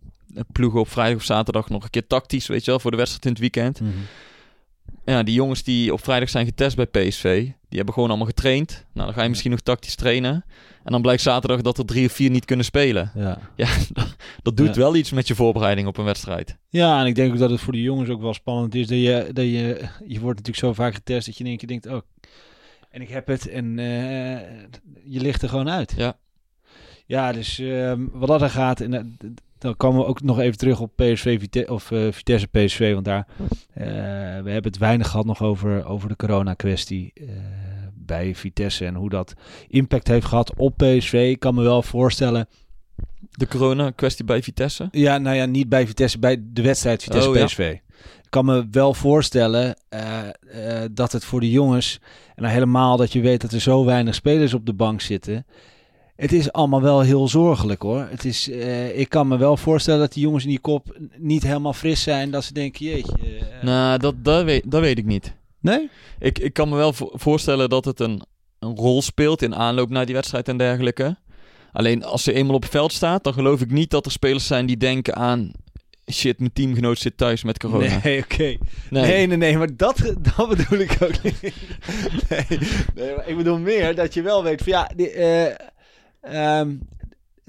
ploegen 0.51 0.80
op 0.80 0.89
vrijdag 0.89 1.16
of 1.18 1.24
zaterdag 1.24 1.70
nog 1.70 1.84
een 1.84 1.89
keer 1.89 2.08
tactisch, 2.08 2.47
weet 2.47 2.66
je 2.66 2.72
wel, 2.72 2.80
voor 2.80 2.91
de 2.91 2.97
wedstrijd 2.97 3.26
in 3.26 3.32
het 3.32 3.39
weekend. 3.39 3.82
Ja, 5.06 5.24
die 5.24 5.34
jongens 5.34 5.64
die 5.64 5.93
op 5.93 6.04
vrijdag 6.04 6.30
zijn 6.30 6.45
getest 6.45 6.76
bij 6.76 6.86
PSV, 6.86 7.43
die 7.43 7.78
hebben 7.78 7.93
gewoon 7.93 8.10
allemaal 8.10 8.28
getraind. 8.28 8.86
Nou, 8.93 9.06
dan 9.08 9.16
ga 9.16 9.24
je 9.24 9.30
misschien 9.30 9.51
nog 9.51 9.60
tactisch 9.60 9.95
trainen. 9.95 10.45
En 10.84 10.91
dan 10.91 11.01
blijkt 11.01 11.22
zaterdag 11.22 11.62
dat 11.62 11.78
er 11.78 11.86
drie 11.86 12.06
of 12.06 12.12
vier 12.12 12.30
niet 12.30 12.45
kunnen 12.45 12.66
spelen. 12.66 13.12
Ja. 13.16 13.39
Ja, 13.56 13.68
dat, 13.93 14.16
dat 14.41 14.58
doet 14.58 14.68
Ja. 14.76 14.82
wel 14.82 14.95
iets 14.95 15.12
met 15.12 15.28
je 15.28 15.36
voorbereiding 15.36 15.88
op 15.88 15.97
een 15.97 16.06
wedstrijd. 16.06 16.58
ja, 16.70 16.99
en 16.99 17.06
ik 17.06 17.16
denk 17.16 17.34
ook 17.34 17.39
dat 17.39 17.49
het 17.49 17.60
voor 17.62 17.74
de 17.74 17.82
jongens 17.82 18.10
ook 18.10 18.22
wel 18.22 18.34
spannend 18.34 18.76
is. 18.76 18.88
Dat 18.88 18.97
je, 18.97 19.30
dat 19.34 19.45
je, 19.45 19.88
je 20.08 20.20
wordt 20.20 20.38
natuurlijk 20.39 20.58
zo 20.58 20.74
vaak 20.74 20.93
getest 20.93 21.26
dat 21.26 21.38
je 21.38 21.43
in 21.43 21.49
één 21.49 21.58
keer 21.58 21.68
denkt, 21.68 21.86
oh, 21.88 22.01
en 22.94 23.02
ik 23.02 23.10
heb 23.10 23.28
het. 23.28 23.48
En 23.48 23.80
eh, 23.80 23.86
je 25.04 25.20
ligt 25.22 25.41
er 25.41 25.50
gewoon 25.50 25.70
uit. 25.70 25.94
Ja. 25.98 26.18
Ja, 27.06 27.32
dus 27.32 27.60
ehm, 27.60 28.06
wat 28.12 28.28
dat 28.28 28.41
er 28.41 28.50
gaat, 28.50 28.80
en 28.82 28.91
dat- 28.91 29.06
dan 29.58 29.78
komen 29.78 30.02
we 30.02 30.08
ook 30.08 30.22
nog 30.22 30.39
even 30.39 30.58
terug 30.58 30.80
op 30.80 30.91
PSV 30.96 31.39
Vite 31.39 31.66
of 31.70 31.91
eh, 31.91 32.08
Vitesse 32.12 32.48
PSV, 32.48 32.94
want 32.94 33.06
daar 33.06 33.28
eh, 33.74 33.86
we 34.44 34.50
hebben 34.52 34.64
het 34.72 34.78
weinig 34.78 35.10
gehad 35.10 35.26
nog 35.26 35.41
over, 35.41 35.86
over 35.86 36.10
de 36.10 36.16
corona 36.16 36.54
kwestie 36.54 37.12
eh, 37.16 37.28
bij 37.94 38.36
Vitesse 38.36 38.86
en 38.86 38.96
hoe 38.96 39.10
dat 39.10 39.34
impact 39.68 40.08
heeft 40.08 40.26
gehad 40.26 40.54
op 40.58 40.78
PSV. 40.78 41.28
Ik 41.32 41.39
kan 41.39 41.56
me 41.56 41.62
wel 41.64 41.82
voorstellen, 41.82 42.48
De 43.32 43.48
corona-kwestie 43.48 44.26
bij 44.26 44.44
Vitesse. 44.44 44.88
ja, 44.91 45.18
nou 45.18 45.36
ja, 45.36 45.46
niet 45.46 45.70
bij 45.70 45.88
Vitesse, 45.88 46.20
bij 46.20 46.38
de 46.44 46.62
wedstrijd 46.62 47.04
Vitesse 47.04 47.30
Oh, 47.30 47.36
ja. 47.36 47.41
Ik 48.24 48.30
kan 48.30 48.45
me 48.45 48.68
wel 48.72 48.93
voorstellen 48.93 49.76
eh, 49.89 50.20
eh, 50.20 50.89
dat 50.91 51.12
het 51.12 51.26
voor 51.26 51.39
de 51.39 51.51
jongens, 51.51 51.99
en 52.36 52.43
dan 52.43 52.51
helemaal 52.51 52.97
dat 52.97 53.14
je 53.14 53.22
weet 53.22 53.41
dat 53.41 53.51
er 53.51 53.62
zo 53.62 53.86
weinig 53.86 54.16
spelers 54.16 54.54
op 54.54 54.66
de 54.66 54.74
bank 54.74 55.01
zitten. 55.01 55.45
Het 56.16 56.32
is 56.32 56.51
allemaal 56.51 56.82
wel 56.82 57.01
heel 57.01 57.28
zorgelijk 57.28 57.82
hoor. 57.82 58.08
Het 58.10 58.26
is, 58.26 58.49
eh, 58.49 58.99
ik 58.99 59.10
kan 59.10 59.28
me 59.28 59.38
wel 59.38 59.58
voorstellen 59.58 59.99
dat 59.99 60.14
die 60.14 60.24
jongens 60.24 60.43
in 60.43 60.49
die 60.49 60.60
kop 60.60 60.97
niet 61.18 61.43
helemaal 61.43 61.74
fris 61.74 62.01
zijn. 62.01 62.32
Dat 62.32 62.43
ze 62.43 62.54
denken, 62.54 62.86
jeetje. 62.86 63.14
Nou, 63.62 63.97
dat, 63.97 64.16
dat, 64.24 64.43
weet, 64.43 64.72
dat 64.72 64.82
weet 64.82 64.97
ik 64.97 65.06
niet. 65.06 65.34
nee? 65.60 65.89
Ik, 66.20 66.39
ik 66.39 66.54
kan 66.54 66.70
me 66.70 66.76
wel 66.76 66.93
vo- 66.93 67.12
voorstellen 67.14 67.70
dat 67.70 67.86
het 67.86 67.99
een, 67.99 68.22
een 68.60 68.76
rol 68.76 69.01
speelt 69.01 69.41
in 69.41 69.56
aanloop 69.56 69.89
naar 69.89 70.06
die 70.06 70.16
wedstrijd 70.16 70.47
en 70.49 70.58
dergelijke. 70.58 71.18
Alleen 71.72 72.04
als 72.04 72.24
ze 72.24 72.34
eenmaal 72.34 72.56
op 72.56 72.62
het 72.62 72.72
veld 72.72 72.93
staat, 72.93 73.24
dan 73.24 73.34
geloof 73.34 73.62
ik 73.62 73.72
niet 73.72 73.89
dat 73.89 74.06
er 74.06 74.12
spelers 74.12 74.47
zijn 74.47 74.66
die 74.66 74.78
denken 74.78 75.16
aan... 75.16 75.51
Shit, 76.12 76.39
mijn 76.39 76.54
teamgenoot 76.54 76.97
zit 76.99 77.18
thuis 77.18 77.43
met 77.43 77.60
corona. 77.60 77.99
Nee, 78.04 78.20
oké. 78.24 78.43
Nee. 78.43 78.58
Nee, 78.89 79.28
nee, 79.28 79.38
nee, 79.38 79.58
maar 79.58 79.78
dat, 79.78 79.97
dat 80.36 80.49
bedoel 80.49 80.80
ik 80.80 80.97
ook 81.01 81.24
niet. 81.24 81.41
Nee, 82.30 82.60
nee, 82.95 83.16
maar 83.16 83.28
ik 83.28 83.38
bedoel 83.38 83.60
meer 83.60 83.95
dat 83.95 84.14
je 84.14 84.22
wel 84.22 84.43
weet 84.43 84.62
van 84.62 84.72
ja, 84.72 84.91
die, 84.95 85.10
eh, 85.10 85.56
ehm, 86.22 86.76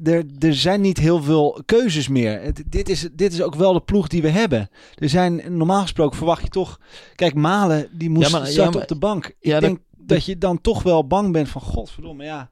er, 0.05 0.25
er 0.39 0.55
zijn 0.55 0.81
niet 0.81 0.99
heel 0.99 1.23
veel 1.23 1.63
keuzes 1.67 2.09
meer. 2.09 2.41
Het- 2.41 2.63
dit, 2.67 2.89
is, 2.89 3.09
dit 3.13 3.33
is 3.33 3.43
ook 3.43 3.55
wel 3.55 3.73
de 3.73 3.81
ploeg 3.81 4.09
die 4.09 4.23
we 4.23 4.29
hebben. 4.29 4.69
Er 4.95 5.09
zijn, 5.09 5.43
normaal 5.49 5.83
gesproken 5.83 6.17
verwacht 6.17 6.43
je 6.43 6.49
toch... 6.49 6.81
Kijk, 7.15 7.35
Malen, 7.35 7.89
die 7.93 8.11
moest 8.11 8.31
Ja, 8.31 8.39
maar- 8.39 8.47
ja, 8.47 8.53
starten 8.53 8.73
maar- 8.73 8.83
op 8.83 8.89
de 8.89 8.99
bank. 8.99 9.27
Ik 9.27 9.35
Ja, 9.41 9.61
denk 9.61 9.79
dat, 9.97 10.25
je 10.25 10.39
dan 10.39 10.61
toch 10.61 10.83
wel 10.83 11.07
bang 11.07 11.33
bent 11.33 11.49
van... 11.49 11.61
Godverdomme, 11.61 12.25
ja. 12.25 12.51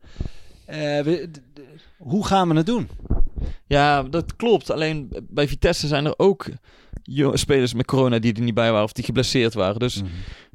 eh, 0.65 0.79
we- 1.01 1.31
hoe 1.99 2.27
gaan 2.27 2.49
we 2.49 2.55
het 2.55 2.67
doen? 2.67 2.89
Ja, 3.67 4.03
dat 4.03 4.37
klopt. 4.37 4.71
Alleen 4.71 5.13
bij 5.29 5.49
Vitesse 5.49 5.87
zijn 5.87 6.07
er 6.07 6.15
ook 6.17 6.49
spelers 7.33 7.75
met 7.75 7.87
corona 7.87 8.19
die 8.19 8.35
er 8.35 8.43
niet 8.43 8.55
bij 8.55 8.71
waren 8.71 8.85
of 8.85 8.93
die 8.93 9.05
geblesseerd 9.05 9.55
waren. 9.55 9.79
Dus 9.79 10.03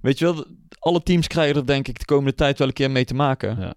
weet 0.02 0.20
je 0.20 0.26
wel, 0.26 0.46
alle 0.80 1.04
teams 1.04 1.28
krijgen 1.28 1.56
er 1.56 1.66
denk 1.66 1.88
ik 1.88 2.00
de 2.00 2.06
komende 2.06 2.36
tijd 2.36 2.58
wel 2.58 2.68
een 2.68 2.74
keer 2.74 2.92
mee 2.92 3.06
te 3.06 3.14
maken. 3.14 3.58
Ja. 3.60 3.74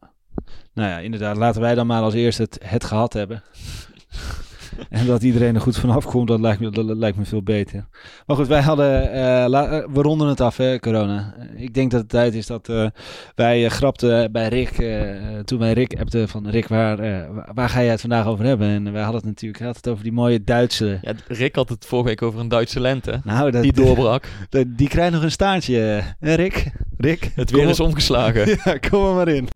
Nou 0.74 0.88
ja, 0.88 0.98
inderdaad. 0.98 1.36
Laten 1.36 1.60
wij 1.60 1.74
dan 1.74 1.86
maar 1.86 2.02
als 2.02 2.14
eerste 2.14 2.42
het, 2.42 2.58
het 2.64 2.84
gehad 2.84 3.12
hebben. 3.12 3.42
en 4.90 5.06
dat 5.06 5.22
iedereen 5.22 5.54
er 5.54 5.60
goed 5.60 5.76
vanaf 5.78 6.04
komt, 6.06 6.28
dat 6.28 6.40
lijkt 6.40 6.60
me, 6.60 6.70
dat 6.70 6.84
lijkt 6.84 7.16
me 7.18 7.24
veel 7.24 7.42
beter. 7.42 7.86
Maar 8.26 8.36
goed, 8.36 8.46
wij 8.46 8.60
hadden... 8.60 9.12
eh, 9.12 9.48
la- 9.48 9.66
eh, 9.68 9.86
we 9.92 10.02
ronden 10.02 10.28
het 10.28 10.40
af, 10.40 10.56
hè, 10.56 10.78
corona. 10.78 11.34
Ik 11.56 11.74
denk 11.74 11.90
dat 11.90 12.00
het 12.00 12.08
tijd 12.08 12.34
is 12.34 12.46
dat 12.46 12.68
eh, 12.68 12.86
wij 13.34 13.68
grapten 13.68 14.32
bij 14.32 14.48
Rick... 14.48 14.78
eh, 14.78 15.38
toen 15.44 15.58
wij 15.58 15.72
Rick 15.72 15.98
appten 16.00 16.28
van... 16.28 16.48
Rick, 16.48 16.68
waar, 16.68 16.98
eh, 16.98 17.28
waar- 17.54 17.68
ga 17.68 17.80
jij 17.82 17.90
het 17.90 18.00
vandaag 18.00 18.26
over 18.26 18.44
hebben? 18.44 18.68
En 18.68 18.92
wij 18.92 19.02
hadden 19.02 19.20
het 19.20 19.30
natuurlijk 19.30 19.62
had 19.64 19.76
het 19.76 19.88
over 19.88 20.02
die 20.02 20.12
mooie 20.12 20.44
Duitse... 20.44 20.98
Ja, 21.02 21.12
Rick 21.28 21.54
had 21.54 21.68
het 21.68 21.84
vorige 21.86 22.08
week 22.08 22.22
over 22.22 22.40
een 22.40 22.48
Duitse 22.48 22.80
lente. 22.80 23.20
Nou, 23.24 23.50
dat, 23.50 23.62
Die 23.62 23.72
doorbrak. 23.72 24.24
dat- 24.50 24.66
die 24.76 24.88
krijgt 24.88 25.12
nog 25.12 25.22
een 25.22 25.30
staartje. 25.30 26.02
hè, 26.20 26.34
Rick? 26.34 26.72
Rick? 26.98 27.30
Het 27.34 27.50
weer 27.50 27.68
is 27.68 27.80
omgeslagen. 27.80 28.48
Ja, 28.64 28.76
kom 28.90 29.06
er 29.08 29.14
maar 29.14 29.28
in. 29.28 29.48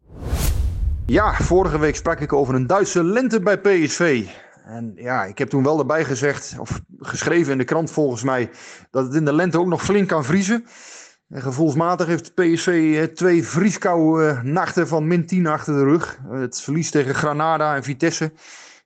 Ja, 1.07 1.33
vorige 1.35 1.79
week 1.79 1.97
sprak 1.97 2.21
ik 2.21 2.33
over 2.33 2.55
een 2.55 2.67
Duitse 2.67 3.05
lente 3.05 3.41
bij 3.41 3.59
PSV. 3.59 4.23
En 4.65 4.93
ja, 4.97 5.25
ik 5.25 5.39
heb 5.39 5.49
toen 5.49 5.62
wel 5.62 5.79
erbij 5.79 6.05
gezegd, 6.05 6.55
of 6.59 6.81
geschreven 6.99 7.53
in 7.53 7.59
de 7.59 7.65
krant 7.65 7.91
volgens 7.91 8.23
mij, 8.23 8.51
dat 8.91 9.05
het 9.05 9.15
in 9.15 9.25
de 9.25 9.33
lente 9.33 9.59
ook 9.59 9.67
nog 9.67 9.83
flink 9.83 10.09
kan 10.09 10.25
vriezen. 10.25 10.67
En 11.29 11.43
gevoelsmatig 11.43 12.07
heeft 12.07 12.35
PSV 12.35 12.95
eh, 12.97 13.03
twee 13.03 13.45
vrieskoude 13.45 14.29
eh, 14.29 14.43
nachten 14.43 14.89
van 14.89 15.07
min 15.07 15.27
10 15.27 15.47
achter 15.47 15.75
de 15.75 15.85
rug. 15.85 16.19
Eh, 16.31 16.39
Het 16.39 16.61
verlies 16.61 16.91
tegen 16.91 17.15
Granada 17.15 17.77
en 17.77 17.83
Vitesse. 17.83 18.33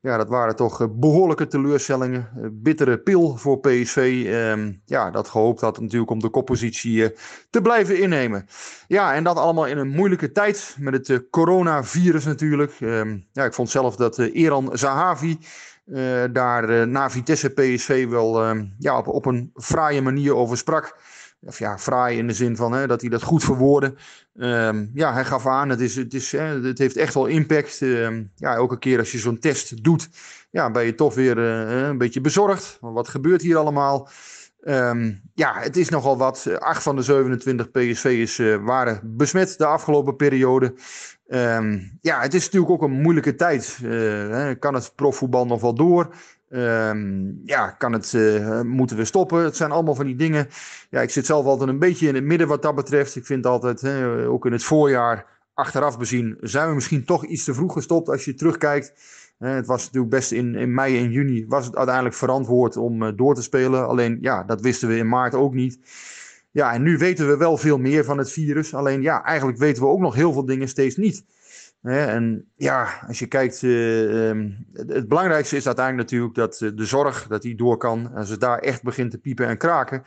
Ja, 0.09 0.16
dat 0.16 0.28
waren 0.28 0.56
toch 0.56 0.80
eh, 0.80 0.86
behoorlijke 0.90 1.46
teleurstellingen. 1.46 2.28
Eh, 2.36 2.48
Bittere 2.52 2.98
pil 2.98 3.36
voor 3.36 3.61
PSV. 3.61 4.24
Ehm, 4.26 4.72
ja, 4.84 5.11
dat 5.11 5.28
gehoopt 5.28 5.61
had 5.61 5.80
natuurlijk 5.80 6.11
om 6.11 6.18
de 6.18 6.28
koppositie 6.28 7.04
eh, 7.04 7.18
te 7.50 7.62
blijven 7.62 7.98
innemen. 8.00 8.46
Ja, 8.86 9.14
en 9.14 9.24
dat 9.24 9.36
allemaal 9.36 9.66
in 9.66 9.78
een 9.78 9.88
moeilijke 9.88 10.32
tijd 10.32 10.76
met 10.78 11.09
het 11.09 11.30
coronavirus 11.30 12.24
natuurlijk. 12.24 12.72
Ehm, 12.80 13.18
ja, 13.32 13.44
ik 13.44 13.54
vond 13.54 13.70
zelf 13.70 13.96
dat 13.96 14.18
eh, 14.18 14.34
Eran 14.34 14.70
Zahavi 14.72 15.38
daar 16.32 16.88
na 16.88 17.11
Vitesse 17.11 17.50
PSV 17.50 18.09
wel 18.09 18.42
ehm, 18.42 18.64
ja, 18.78 18.98
op, 18.98 19.06
op 19.06 19.26
een 19.26 19.50
fraaie 19.54 20.02
manier 20.02 20.34
over 20.34 20.56
sprak. 20.56 20.96
Of 21.40 21.59
ja, 21.59 21.78
fraai 21.78 22.18
in 22.18 22.26
de 22.26 22.32
zin 22.32 22.56
van 22.56 22.72
hè, 22.72 22.86
dat 22.86 23.00
hij 23.00 23.11
dat 23.11 23.22
goed 23.22 23.44
verwoordde. 23.44 23.94
Ehm, 24.39 24.86
ja, 24.95 25.12
hij 25.12 25.24
gaf 25.24 25.47
aan, 25.47 25.68
het, 25.68 25.80
is, 25.80 25.97
het, 25.97 26.14
is, 26.14 26.32
het 26.32 26.78
heeft 26.78 26.97
echt 26.97 27.14
wel 27.14 27.26
impact. 27.26 27.82
Ehm, 27.82 28.24
ja, 28.34 28.55
elke 28.55 28.78
keer 28.78 28.99
als 28.99 29.12
je 29.12 29.18
zo'n 29.18 29.39
test 29.39 29.84
doet, 29.84 30.09
ja, 30.51 30.70
ben 30.70 30.84
je 30.84 30.95
toch 30.95 31.14
weer 31.14 31.39
eh, 31.39 31.89
een 31.89 31.99
beetje 31.99 32.20
bezorgd. 32.20 32.78
Wat 32.80 33.09
gebeurt 33.09 33.43
hier 33.43 33.57
allemaal? 33.57 34.09
Ehm, 34.61 35.12
ja, 35.34 35.61
het 35.61 35.76
is 35.76 35.89
nogal 35.89 36.18
wat. 36.18 36.47
Acht 36.59 36.82
van 36.82 36.97
de 36.97 37.03
27 37.03 37.70
PSV'ers 37.70 38.39
eh, 38.39 38.57
waren 38.57 39.01
besmet 39.05 39.59
de 39.59 39.66
afgelopen 39.66 40.16
periode. 40.16 40.74
Ja, 42.01 42.20
het 42.20 42.34
is 42.34 42.45
natuurlijk 42.45 42.72
ook 42.72 42.82
een 42.82 43.01
moeilijke 43.01 43.34
tijd. 43.34 43.78
Eh, 43.84 44.51
kan 44.59 44.74
het 44.74 44.93
profvoetbal 44.95 45.47
nog 45.47 45.61
wel 45.61 45.74
door? 45.74 46.14
Ehm, 46.51 47.46
ja, 47.46 47.70
kan 47.70 47.92
het, 47.92 48.14
eh, 48.14 48.61
moeten 48.61 48.96
we 48.96 49.05
stoppen? 49.05 49.44
Het 49.44 49.57
zijn 49.57 49.70
allemaal 49.70 49.94
van 49.94 50.07
die 50.07 50.16
dingen. 50.16 50.49
Ja, 50.90 51.01
ik 51.01 51.11
zit 51.11 51.26
zelf 51.26 51.46
altijd 51.46 51.68
een 51.68 51.78
beetje 51.78 52.09
in 52.09 52.14
het 52.14 52.24
midden 52.24 52.49
wat 52.49 52.62
dat 52.62 52.74
betreft. 52.74 53.16
Ik 53.16 53.26
vind 53.26 53.46
altijd, 53.46 53.80
hè, 53.80 54.26
ook 54.26 54.46
in 54.46 54.53
het 54.53 54.64
voorjaar, 54.64 55.26
achteraf 55.55 55.99
bezien, 55.99 56.36
zijn 56.40 56.68
we 56.68 56.74
misschien 56.74 57.05
toch 57.05 57.24
iets 57.24 57.44
te 57.44 57.55
vroeg 57.55 57.72
gestopt 57.72 58.09
als 58.09 58.24
je 58.24 58.34
terugkijkt. 58.34 58.92
Het 59.38 59.66
was 59.66 59.84
natuurlijk 59.84 60.12
best 60.12 60.32
in, 60.32 60.55
in 60.55 60.74
mei 60.74 60.99
en 60.99 61.11
juni 61.11 61.46
was 61.46 61.66
het 61.66 61.76
uiteindelijk 61.76 62.14
verantwoord 62.14 62.76
om 62.76 63.03
eh, 63.03 63.12
door 63.16 63.34
te 63.34 63.42
spelen. 63.42 63.88
Alleen 63.88 64.18
ja, 64.20 64.44
dat 64.44 64.61
wisten 64.61 64.88
we 64.88 64.96
in 64.96 65.09
maart 65.09 65.34
ook 65.34 65.55
niet. 65.55 65.78
Ja, 66.51 66.72
en 66.72 66.82
nu 66.82 66.96
weten 66.96 67.28
we 67.28 67.36
wel 67.36 67.57
veel 67.57 67.78
meer 67.78 68.05
van 68.05 68.18
het 68.18 68.32
virus. 68.32 68.74
Alleen 68.74 69.03
ja, 69.03 69.24
eigenlijk 69.24 69.59
weten 69.59 69.82
we 69.82 69.88
ook 69.88 70.01
nog 70.01 70.14
heel 70.14 70.32
veel 70.32 70.44
dingen 70.44 70.68
steeds 70.68 70.96
niet. 70.96 71.24
En 71.83 72.49
ja, 72.57 72.89
als 73.07 73.18
je 73.18 73.26
kijkt, 73.26 73.62
eh, 73.62 74.29
ehm, 74.29 74.51
het, 74.72 75.09
belangrijkste 75.09 75.57
is 75.57 75.66
uiteindelijk 75.66 76.11
natuurlijk 76.11 76.35
dat 76.35 76.61
eh, 76.61 76.70
de 76.74 76.85
zorg, 76.85 77.26
dat 77.26 77.43
die 77.43 77.57
door 77.57 77.76
kan. 77.76 78.14
Als 78.14 78.29
het 78.29 78.41
daar 78.41 78.59
echt 78.59 78.83
begint 78.83 79.11
te 79.11 79.18
piepen 79.18 79.47
en 79.47 79.59
kraken. 79.59 80.03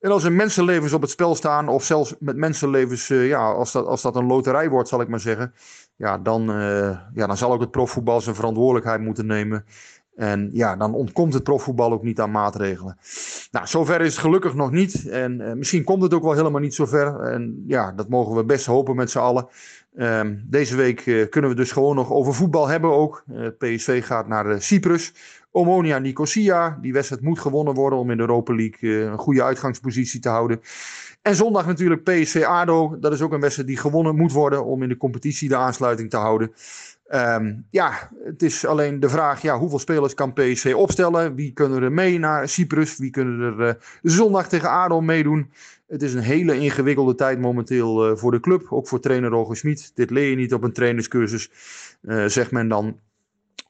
En 0.00 0.10
als 0.10 0.24
er 0.24 0.32
mensenlevens 0.32 0.92
op 0.92 1.00
het 1.00 1.10
spel 1.10 1.34
staan, 1.34 1.68
of 1.68 1.84
zelfs 1.84 2.14
met 2.18 2.36
mensenlevens, 2.36 3.10
eh, 3.10 3.26
ja, 3.26 3.50
als 3.50 3.72
dat, 3.72 3.86
als 3.86 4.02
dat 4.02 4.16
een 4.16 4.26
loterij 4.26 4.68
wordt, 4.68 4.88
zal 4.88 5.00
ik 5.00 5.08
maar 5.08 5.20
zeggen. 5.20 5.54
Ja 5.96 6.18
dan, 6.18 6.42
ja, 7.14 7.26
dan 7.26 7.36
zal 7.36 7.52
ook 7.52 7.60
het 7.60 7.70
profvoetbal 7.70 8.20
zijn 8.20 8.34
verantwoordelijkheid 8.34 9.00
moeten 9.00 9.26
nemen. 9.26 9.64
En 10.14 10.50
ja, 10.52 10.76
dan 10.76 10.94
ontkomt 10.94 11.34
het 11.34 11.42
profvoetbal 11.42 11.92
ook 11.92 12.02
niet 12.02 12.20
aan 12.20 12.30
maatregelen. 12.30 12.98
Nou, 13.50 13.66
zover 13.66 14.00
is 14.00 14.12
het 14.12 14.22
gelukkig 14.22 14.54
nog 14.54 14.70
niet. 14.70 15.08
En 15.08 15.58
misschien 15.58 15.84
komt 15.84 16.02
het 16.02 16.14
ook 16.14 16.22
wel 16.22 16.32
helemaal 16.32 16.60
niet 16.60 16.74
zover. 16.74 17.20
En 17.20 17.64
ja, 17.66 17.92
dat 17.92 18.08
mogen 18.08 18.34
we 18.36 18.44
best 18.44 18.66
hopen 18.66 18.96
met 18.96 19.10
z'n 19.10 19.18
allen. 19.18 19.46
Ehm, 19.96 20.36
deze 20.44 20.76
week 20.76 21.00
eh, 21.00 21.28
kunnen 21.28 21.50
we 21.50 21.56
dus 21.56 21.72
gewoon 21.72 21.94
nog 21.94 22.10
over 22.10 22.34
voetbal 22.34 22.68
hebben 22.68 22.90
ook. 22.90 23.24
Eh, 23.34 23.46
PSV 23.58 24.04
gaat 24.04 24.28
naar 24.28 24.50
eh, 24.50 24.58
Cyprus. 24.58 25.12
Omonia 25.50 25.98
Nicosia. 25.98 26.78
Die 26.80 26.92
wedstrijd 26.92 27.22
moet 27.22 27.38
gewonnen 27.38 27.74
worden 27.74 27.98
om 27.98 28.10
in 28.10 28.16
de 28.16 28.22
Europa 28.22 28.54
League 28.54 28.90
een 28.90 29.18
goede 29.18 29.42
uitgangspositie 29.42 30.20
te 30.20 30.28
houden. 30.28 30.60
En 31.22 31.36
zondag 31.36 31.66
natuurlijk 31.66 32.02
PSV 32.02 32.42
ADO. 32.46 32.96
Dat 33.00 33.12
is 33.12 33.20
ook 33.20 33.32
een 33.32 33.40
wedstrijd 33.40 33.68
die 33.68 33.76
gewonnen 33.76 34.16
moet 34.16 34.32
worden 34.32 34.64
om 34.64 34.82
in 34.82 34.88
de 34.88 34.96
competitie 34.96 35.48
de 35.48 35.56
aansluiting 35.56 36.10
te 36.10 36.16
houden. 36.16 36.52
Ehm, 37.06 37.54
ja, 37.70 38.10
het 38.24 38.42
is 38.42 38.66
alleen 38.66 39.00
de 39.00 39.08
vraag, 39.08 39.42
ja, 39.42 39.58
hoeveel 39.58 39.78
spelers 39.78 40.14
kan 40.14 40.32
PSV 40.32 40.72
opstellen? 40.76 41.34
Wie 41.34 41.52
kunnen 41.52 41.82
er 41.82 41.92
mee 41.92 42.18
naar 42.18 42.48
Cyprus? 42.48 42.98
Wie 42.98 43.10
kunnen 43.10 43.40
er 43.40 43.68
uh, 43.68 43.74
zondag 44.02 44.48
tegen 44.48 44.70
ADO 44.70 45.00
meedoen? 45.00 45.52
Het 45.86 46.02
is 46.02 46.14
een 46.14 46.22
hele 46.22 46.58
ingewikkelde 46.58 47.14
tijd 47.14 47.38
momenteel 47.38 48.10
uh, 48.10 48.16
voor 48.16 48.30
de 48.30 48.40
club, 48.40 48.66
ook 48.68 48.88
voor 48.88 49.00
trainer 49.00 49.30
Roger 49.30 49.56
Smit. 49.56 49.92
Dit 49.94 50.10
leer 50.10 50.30
je 50.30 50.36
niet 50.36 50.54
op 50.54 50.62
een 50.62 50.72
trainerscursus, 50.72 51.50
uh, 52.02 52.26
zegt 52.26 52.50
men 52.50 52.68
dan. 52.68 52.98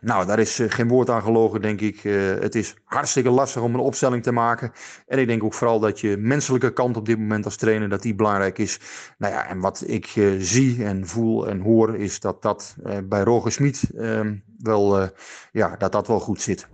Nou, 0.03 0.27
daar 0.27 0.39
is 0.39 0.61
uh, 0.61 0.71
geen 0.71 0.89
woord 0.89 1.11
aan 1.11 1.23
gelogen, 1.23 1.63
denk 1.63 1.81
ik. 1.81 2.05
Uh, 2.05 2.35
het 2.41 2.55
is 2.55 2.75
hartstikke 2.85 3.31
lastig 3.31 3.63
om 3.63 3.75
een 3.75 3.81
opstelling 3.81 4.23
te 4.23 4.33
maken. 4.33 4.73
En 5.07 5.19
ik 5.19 5.27
denk 5.27 5.45
ook 5.45 5.55
vooral 5.55 5.81
dat 5.81 6.01
je 6.01 6.17
menselijke 6.17 6.73
kant 6.73 6.97
op 6.97 7.07
dit 7.07 7.19
moment 7.19 7.45
als 7.45 7.57
trainer, 7.57 7.89
dat 7.89 8.03
die 8.03 8.15
belangrijk 8.15 8.59
is. 8.59 8.81
Nou 9.19 9.33
ja, 9.33 9.49
en 9.49 9.61
wat 9.61 9.83
ik 9.87 10.17
uh, 10.17 10.41
zie 10.41 10.85
en 10.85 11.07
voel 11.07 11.49
en 11.49 11.61
hoor, 11.61 11.97
is 11.97 12.21
dat 12.21 12.43
dat 12.43 12.77
bij 13.05 13.23
Roger 13.23 13.53
Smit 13.53 13.91
ehm, 13.97 14.35
wel, 14.59 15.11
ja, 15.53 15.77
dat 15.77 15.93
dat 15.93 16.07
wel 16.07 16.21
goed 16.21 16.41
zit. 16.41 16.69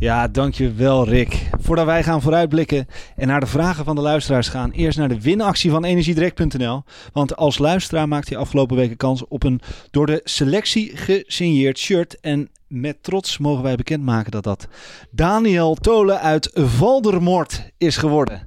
Ja, 0.00 0.28
dankjewel 0.28 1.08
Rick. 1.08 1.48
Voordat 1.60 1.86
wij 1.86 2.02
gaan 2.02 2.22
vooruitblikken 2.22 2.86
en 3.16 3.26
naar 3.26 3.40
de 3.40 3.46
vragen 3.46 3.84
van 3.84 3.94
de 3.94 4.00
luisteraars 4.00 4.48
gaan, 4.48 4.70
eerst 4.70 4.98
naar 4.98 5.08
de 5.08 5.20
winactie 5.20 5.70
van 5.70 5.84
energiedirect.nl. 5.84 6.82
Want 7.12 7.36
als 7.36 7.58
luisteraar 7.58 8.08
maakt 8.08 8.28
hij 8.28 8.38
afgelopen 8.38 8.76
weken 8.76 8.96
kans 8.96 9.26
op 9.28 9.42
een 9.42 9.60
door 9.90 10.06
de 10.06 10.20
selectie 10.24 10.96
gesigneerd 10.96 11.78
shirt. 11.78 12.20
En 12.20 12.48
met 12.68 13.02
trots 13.02 13.38
mogen 13.38 13.62
wij 13.62 13.76
bekendmaken 13.76 14.30
dat 14.30 14.44
dat 14.44 14.68
Daniel 15.10 15.74
Tolen 15.74 16.20
uit 16.20 16.50
Valdermoord 16.54 17.70
is 17.78 17.96
geworden. 17.96 18.46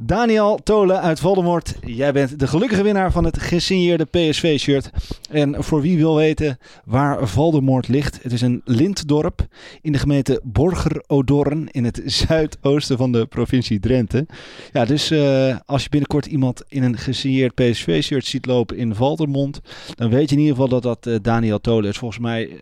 Daniel 0.00 0.58
Tolen 0.62 1.00
uit 1.00 1.20
Voldemort, 1.20 1.74
jij 1.86 2.12
bent 2.12 2.38
de 2.38 2.46
gelukkige 2.46 2.82
winnaar 2.82 3.12
van 3.12 3.24
het 3.24 3.38
gesigneerde 3.38 4.04
PSV-shirt. 4.04 4.90
En 5.30 5.64
voor 5.64 5.80
wie 5.80 5.96
wil 5.96 6.16
weten 6.16 6.58
waar 6.84 7.28
Voldemort 7.28 7.88
ligt, 7.88 8.22
het 8.22 8.32
is 8.32 8.40
een 8.40 8.60
lintdorp 8.64 9.46
in 9.82 9.92
de 9.92 9.98
gemeente 9.98 10.40
Borger-Odorn 10.44 11.68
in 11.70 11.84
het 11.84 12.02
zuidoosten 12.26 12.96
van 12.96 13.12
de 13.12 13.26
provincie 13.26 13.80
Drenthe. 13.80 14.26
Ja, 14.72 14.84
dus 14.84 15.10
uh, 15.10 15.56
als 15.66 15.82
je 15.82 15.88
binnenkort 15.88 16.26
iemand 16.26 16.62
in 16.68 16.82
een 16.82 16.98
gesigneerd 16.98 17.54
PSV-shirt 17.54 18.26
ziet 18.26 18.46
lopen 18.46 18.76
in 18.76 18.94
Valdermond, 18.94 19.60
dan 19.94 20.10
weet 20.10 20.30
je 20.30 20.36
in 20.36 20.42
ieder 20.42 20.56
geval 20.56 20.80
dat 20.80 20.82
dat 20.82 21.06
uh, 21.06 21.18
Daniel 21.22 21.60
Tolen 21.60 21.90
is. 21.90 21.98
Volgens 21.98 22.20
mij 22.20 22.48
uh, 22.48 22.56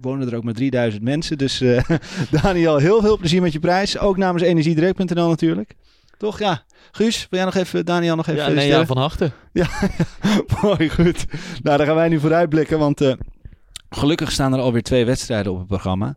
wonen 0.00 0.30
er 0.30 0.36
ook 0.36 0.44
maar 0.44 0.54
3000 0.54 1.02
mensen, 1.02 1.38
dus 1.38 1.62
Daniel, 2.42 2.76
heel 2.76 3.00
veel 3.00 3.18
plezier 3.18 3.42
met 3.42 3.52
je 3.52 3.60
prijs. 3.60 3.98
Ook 3.98 4.16
namens 4.16 4.42
energiedirect.nl 4.42 5.28
natuurlijk. 5.28 5.74
Toch? 6.22 6.38
Ja. 6.38 6.62
Guus, 6.90 7.26
wil 7.30 7.38
jij 7.38 7.44
nog 7.44 7.54
even, 7.54 7.84
Daniel, 7.84 8.16
nog 8.16 8.26
even... 8.26 8.42
Ja, 8.42 8.48
nee, 8.48 8.68
ja 8.68 8.86
van 8.86 8.96
harte. 8.96 9.30
Ja, 9.52 9.68
mooi, 10.62 10.90
goed. 10.90 11.26
Nou, 11.62 11.76
daar 11.76 11.86
gaan 11.86 11.94
wij 11.94 12.08
nu 12.08 12.20
vooruitblikken, 12.20 12.78
want 12.78 13.00
uh, 13.00 13.12
gelukkig 13.90 14.32
staan 14.32 14.52
er 14.52 14.60
alweer 14.60 14.82
twee 14.82 15.04
wedstrijden 15.04 15.52
op 15.52 15.58
het 15.58 15.66
programma. 15.66 16.16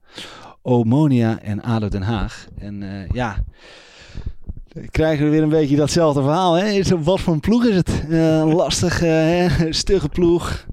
Omonia 0.61 1.39
en 1.41 1.61
ADO 1.61 1.87
Den 1.87 2.01
Haag. 2.01 2.45
En 2.57 2.81
uh, 2.81 3.07
ja, 3.09 3.43
krijgen 4.91 5.25
we 5.25 5.31
weer 5.31 5.43
een 5.43 5.49
beetje 5.49 5.75
datzelfde 5.75 6.21
verhaal. 6.21 6.53
Hè? 6.53 6.65
Is, 6.67 6.89
wat 6.89 7.19
voor 7.19 7.33
een 7.33 7.39
ploeg 7.39 7.65
is 7.65 7.75
het? 7.75 8.03
Uh, 8.09 8.53
lastig, 8.55 9.03
stugge 9.69 10.09
ploeg. 10.09 10.65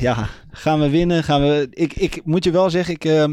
ja, 0.00 0.28
gaan 0.50 0.80
we 0.80 0.90
winnen? 0.90 1.24
Gaan 1.24 1.40
we... 1.40 1.66
Ik, 1.70 1.94
ik 1.94 2.20
moet 2.24 2.44
je 2.44 2.50
wel 2.50 2.70
zeggen, 2.70 2.94
ik... 2.94 3.28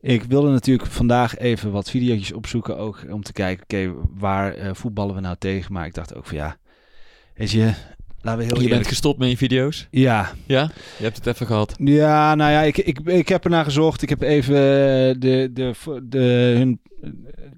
Ik 0.00 0.22
wilde 0.22 0.50
natuurlijk 0.50 0.88
vandaag 0.88 1.38
even 1.38 1.72
wat 1.72 1.90
video's 1.90 2.32
opzoeken 2.32 2.76
ook 2.76 3.04
om 3.10 3.22
te 3.22 3.32
kijken, 3.32 3.62
oké, 3.62 3.74
okay, 3.74 4.08
waar 4.18 4.58
uh, 4.58 4.70
voetballen 4.72 5.14
we 5.14 5.20
nou 5.20 5.36
tegen? 5.38 5.72
Maar 5.72 5.86
ik 5.86 5.94
dacht 5.94 6.14
ook 6.14 6.26
van 6.26 6.36
ja, 6.36 6.56
weet 7.34 7.50
je, 7.50 7.72
laten 8.20 8.38
we 8.38 8.44
heel 8.44 8.54
Je 8.54 8.54
eerlijk... 8.54 8.70
bent 8.70 8.86
gestopt 8.86 9.18
met 9.18 9.30
je 9.30 9.36
video's? 9.36 9.86
Ja. 9.90 10.32
Ja? 10.46 10.70
Je 10.96 11.02
hebt 11.02 11.16
het 11.16 11.26
even 11.26 11.46
gehad? 11.46 11.74
Ja, 11.78 12.34
nou 12.34 12.50
ja, 12.50 12.62
ik, 12.62 12.78
ik, 12.78 13.00
ik 13.00 13.28
heb 13.28 13.44
ernaar 13.44 13.64
gezocht. 13.64 14.02
Ik 14.02 14.08
heb 14.08 14.22
even 14.22 14.54
de, 14.54 15.16
de, 15.18 15.50
de, 15.52 16.00
de 16.08 16.54
hun 16.56 16.80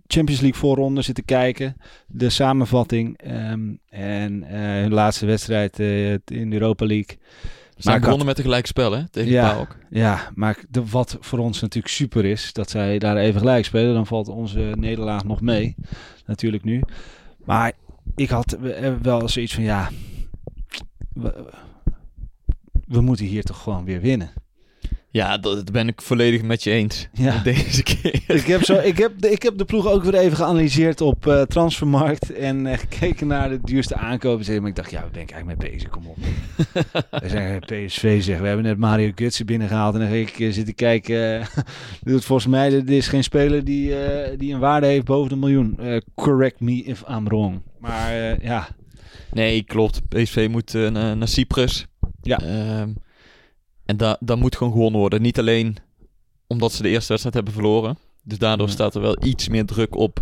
Champions 0.07 0.41
League 0.41 0.61
voorronde 0.61 1.03
zitten 1.03 1.25
kijken. 1.25 1.77
De 2.07 2.31
samenvatting. 2.31 3.21
Um, 3.27 3.81
en 3.89 4.43
uh, 4.43 4.51
hun 4.51 4.93
laatste 4.93 5.27
wedstrijd 5.27 5.79
uh, 5.79 6.11
in 6.11 6.51
de 6.51 6.53
Europa 6.53 6.87
League. 6.87 7.19
Maar 7.85 7.97
ik 7.97 8.05
wonnen 8.05 8.27
met 8.27 8.39
een 8.39 8.45
gelijk 8.45 8.67
spel, 8.67 8.93
hè? 8.93 9.09
Tegen 9.09 9.31
ja, 9.31 9.53
PAOK. 9.53 9.77
Ja, 9.91 10.31
maar 10.35 10.59
de, 10.69 10.87
wat 10.87 11.17
voor 11.21 11.39
ons 11.39 11.61
natuurlijk 11.61 11.95
super 11.95 12.25
is, 12.25 12.53
dat 12.53 12.71
zij 12.71 12.99
daar 12.99 13.17
even 13.17 13.41
gelijk 13.41 13.65
spelen. 13.65 13.95
Dan 13.95 14.07
valt 14.07 14.29
onze 14.29 14.73
nederlaag 14.77 15.25
nog 15.25 15.41
mee, 15.41 15.75
natuurlijk 16.27 16.65
nu. 16.65 16.83
Maar 17.45 17.73
ik 18.15 18.29
had 18.29 18.57
wel 19.03 19.29
zoiets 19.29 19.55
van, 19.55 19.63
ja, 19.63 19.91
we, 21.13 21.51
we 22.87 23.01
moeten 23.01 23.27
hier 23.27 23.43
toch 23.43 23.63
gewoon 23.63 23.85
weer 23.85 24.01
winnen. 24.01 24.31
Ja, 25.13 25.39
dat 25.39 25.73
ben 25.73 25.89
ik 25.89 26.03
volledig 26.03 26.43
met 26.43 26.63
je 26.63 26.71
eens. 26.71 27.09
Ja. 27.13 27.39
Deze 27.45 27.83
keer. 27.83 28.23
Ik 28.27 28.47
heb, 28.47 28.65
zo, 28.65 28.79
ik, 28.79 28.99
heb, 28.99 29.25
ik 29.25 29.43
heb 29.43 29.59
de 29.59 29.65
ploeg 29.65 29.87
ook 29.87 30.03
weer 30.03 30.15
even 30.15 30.37
geanalyseerd 30.37 31.01
op 31.01 31.27
uh, 31.27 31.43
Transfermarkt. 31.43 32.33
En 32.33 32.67
uh, 32.67 32.79
gekeken 32.79 33.27
naar 33.27 33.49
de 33.49 33.61
duurste 33.63 33.95
aankopen. 33.95 34.61
Maar 34.61 34.71
ik 34.71 34.77
dacht, 34.77 34.91
ja, 34.91 35.01
we 35.13 35.21
ik 35.21 35.31
eigenlijk 35.31 35.63
mee 35.63 35.71
bezig? 35.71 35.89
Kom 35.89 36.07
op. 36.07 36.17
we 37.11 37.29
zijn 37.29 37.61
PSV 37.61 38.23
zeg. 38.23 38.39
We 38.39 38.47
hebben 38.47 38.65
net 38.65 38.79
Mario 38.79 39.11
Gutsen 39.15 39.47
binnengehaald. 39.47 39.95
En 39.95 40.01
dan 40.01 40.13
ik 40.13 40.39
uh, 40.39 40.53
zitten 40.53 40.75
kijken. 40.75 41.47
volgens 42.05 42.47
mij, 42.47 42.73
er 42.73 42.91
is 42.91 43.09
geen 43.09 43.25
speler 43.25 43.65
die, 43.65 43.95
die 44.37 44.55
een 44.55 44.61
waarde 44.61 44.87
heeft 44.87 45.05
boven 45.05 45.33
een 45.33 45.39
miljoen. 45.39 45.79
correct 46.15 46.61
me 46.61 46.83
if 46.83 47.03
I'm 47.09 47.25
wrong. 47.25 47.63
Maar 47.79 48.43
ja. 48.45 48.69
Nee, 49.33 49.63
klopt. 49.63 50.09
PSV 50.09 50.49
moet 50.51 50.73
naar, 50.73 51.17
naar 51.17 51.29
Cyprus. 51.29 51.87
Ja. 52.23 52.41
Ehm, 52.41 52.89
en 53.91 53.97
da 53.97 54.17
dat 54.21 54.39
moet 54.39 54.57
gewoon 54.57 54.73
gewonnen 54.73 55.01
worden. 55.01 55.23
Niet 55.23 55.39
alleen 55.39 55.77
omdat 56.47 56.73
ze 56.73 56.83
de 56.83 56.89
eerste 56.89 57.09
wedstrijd 57.09 57.35
hebben 57.35 57.53
verloren. 57.53 57.99
Dus 58.23 58.39
daardoor 58.39 58.67
ja. 58.67 58.73
staat 58.73 58.95
er 58.95 59.01
wel 59.01 59.25
iets 59.25 59.49
meer 59.49 59.65
druk 59.65 59.97
op 59.97 60.21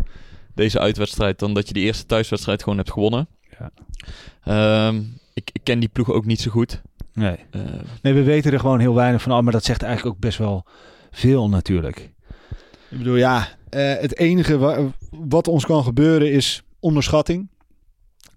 deze 0.55 0.79
uitwedstrijd 0.79 1.39
dan 1.39 1.55
dat 1.55 1.69
je 1.69 1.75
die 1.75 1.85
eerste 1.85 2.07
thuiswedstrijd 2.07 2.62
gewoon 2.62 2.79
hebt 2.79 2.93
gewonnen. 2.93 3.29
Ja. 3.59 4.87
Um, 4.89 5.19
ik, 5.35 5.51
ik, 5.53 5.61
ken 5.62 5.79
die 5.79 5.89
ploeg 5.89 6.11
ook 6.11 6.25
niet 6.25 6.41
zo 6.41 6.51
goed. 6.51 6.83
Nee. 7.12 7.37
Uh, 7.51 7.62
nee, 8.03 8.12
we 8.12 8.23
weten 8.23 8.53
er 8.53 8.61
gewoon 8.61 8.81
heel 8.81 8.95
weinig 8.95 9.23
van. 9.23 9.45
Maar 9.45 9.53
dat 9.53 9.64
zegt 9.64 9.83
eigenlijk 9.83 10.14
ook 10.14 10.23
best 10.23 10.39
wel 10.39 10.64
veel 11.11 11.49
natuurlijk. 11.49 12.11
Ik 12.89 12.99
bedoel, 12.99 13.16
ja, 13.16 13.39
uh, 13.71 13.95
het 13.95 14.19
enige 14.19 14.59
wa 14.59 14.93
wat 15.11 15.49
ons 15.49 15.66
kan 15.66 15.85
gebeuren 15.85 16.33
is 16.33 16.62
onderschatting. 16.81 17.49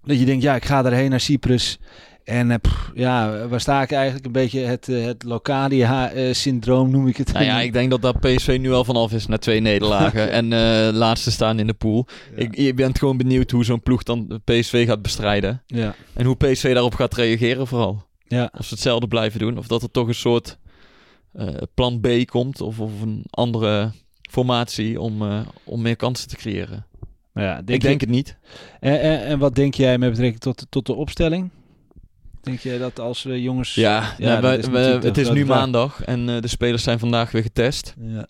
Dat 0.04 0.18
je 0.18 0.24
denkt, 0.24 0.42
ja, 0.42 0.54
ik 0.54 0.64
ga 0.64 0.82
daarheen 0.82 1.10
naar 1.10 1.20
Cyprus. 1.20 1.78
En 2.24 2.60
pff, 2.60 2.90
ja, 2.94 3.48
waar 3.48 3.60
sta 3.60 3.82
ik 3.82 3.92
eigenlijk? 3.92 4.26
Een 4.26 4.32
beetje 4.32 4.60
het, 4.60 4.88
uh, 4.88 5.04
het 5.04 5.22
Locadia-syndroom 5.22 6.90
noem 6.90 7.08
ik 7.08 7.16
het. 7.16 7.32
Nou 7.32 7.44
ja, 7.44 7.60
ik 7.60 7.72
denk 7.72 7.90
dat 7.90 8.02
dat 8.02 8.20
PSV 8.20 8.58
nu 8.60 8.72
al 8.72 8.84
vanaf 8.84 9.12
is 9.12 9.26
na 9.26 9.38
twee 9.38 9.60
nederlagen. 9.60 10.30
en 10.40 10.44
uh, 10.44 10.88
laatste 10.92 11.30
staan 11.30 11.58
in 11.58 11.66
de 11.66 11.74
pool. 11.74 12.06
Ja. 12.36 12.42
Ik, 12.42 12.56
je 12.56 12.74
bent 12.74 12.98
gewoon 12.98 13.16
benieuwd 13.16 13.50
hoe 13.50 13.64
zo'n 13.64 13.82
ploeg 13.82 14.02
dan 14.02 14.40
PSV 14.44 14.86
gaat 14.86 15.02
bestrijden. 15.02 15.62
Ja. 15.66 15.94
En 16.12 16.26
hoe 16.26 16.36
PSV 16.36 16.72
daarop 16.72 16.94
gaat 16.94 17.14
reageren 17.14 17.66
vooral. 17.66 18.04
Ja. 18.28 18.50
Of 18.58 18.64
ze 18.64 18.74
hetzelfde 18.74 19.08
blijven 19.08 19.38
doen. 19.38 19.58
Of 19.58 19.66
dat 19.66 19.82
er 19.82 19.90
toch 19.90 20.08
een 20.08 20.14
soort 20.14 20.58
plan 21.74 22.00
B 22.00 22.08
komt. 22.26 22.60
Of, 22.60 22.80
of 22.80 23.02
een 23.02 23.24
andere 23.30 23.92
formatie 24.30 25.00
om, 25.00 25.44
om 25.64 25.82
meer 25.82 25.96
kansen 25.96 26.28
te 26.28 26.36
creëren. 26.36 26.86
Ja, 27.34 27.54
denk 27.54 27.68
ik 27.68 27.80
denk 27.80 28.00
je... 28.00 28.06
het 28.06 28.14
niet. 28.14 28.36
En, 28.80 29.00
en, 29.00 29.24
en 29.24 29.38
wat 29.38 29.54
denk 29.54 29.74
jij 29.74 29.98
met 29.98 30.10
betrekking 30.10 30.40
tot, 30.40 30.66
tot 30.68 30.86
de 30.86 30.94
opstelling? 30.94 31.50
Denk 32.42 32.60
je 32.60 32.78
dat 32.78 32.98
als 32.98 33.22
we 33.22 33.42
jongens... 33.42 33.74
Ja, 33.74 34.14
ja, 34.18 34.52
is 34.52 34.66
we, 34.66 34.78
het 34.78 35.18
is 35.18 35.30
nu 35.30 35.46
maandag 35.46 36.04
en 36.04 36.28
uh, 36.28 36.40
de 36.40 36.48
spelers 36.48 36.82
zijn 36.82 36.98
vandaag 36.98 37.30
weer 37.30 37.42
getest. 37.42 37.94
Ja. 38.00 38.26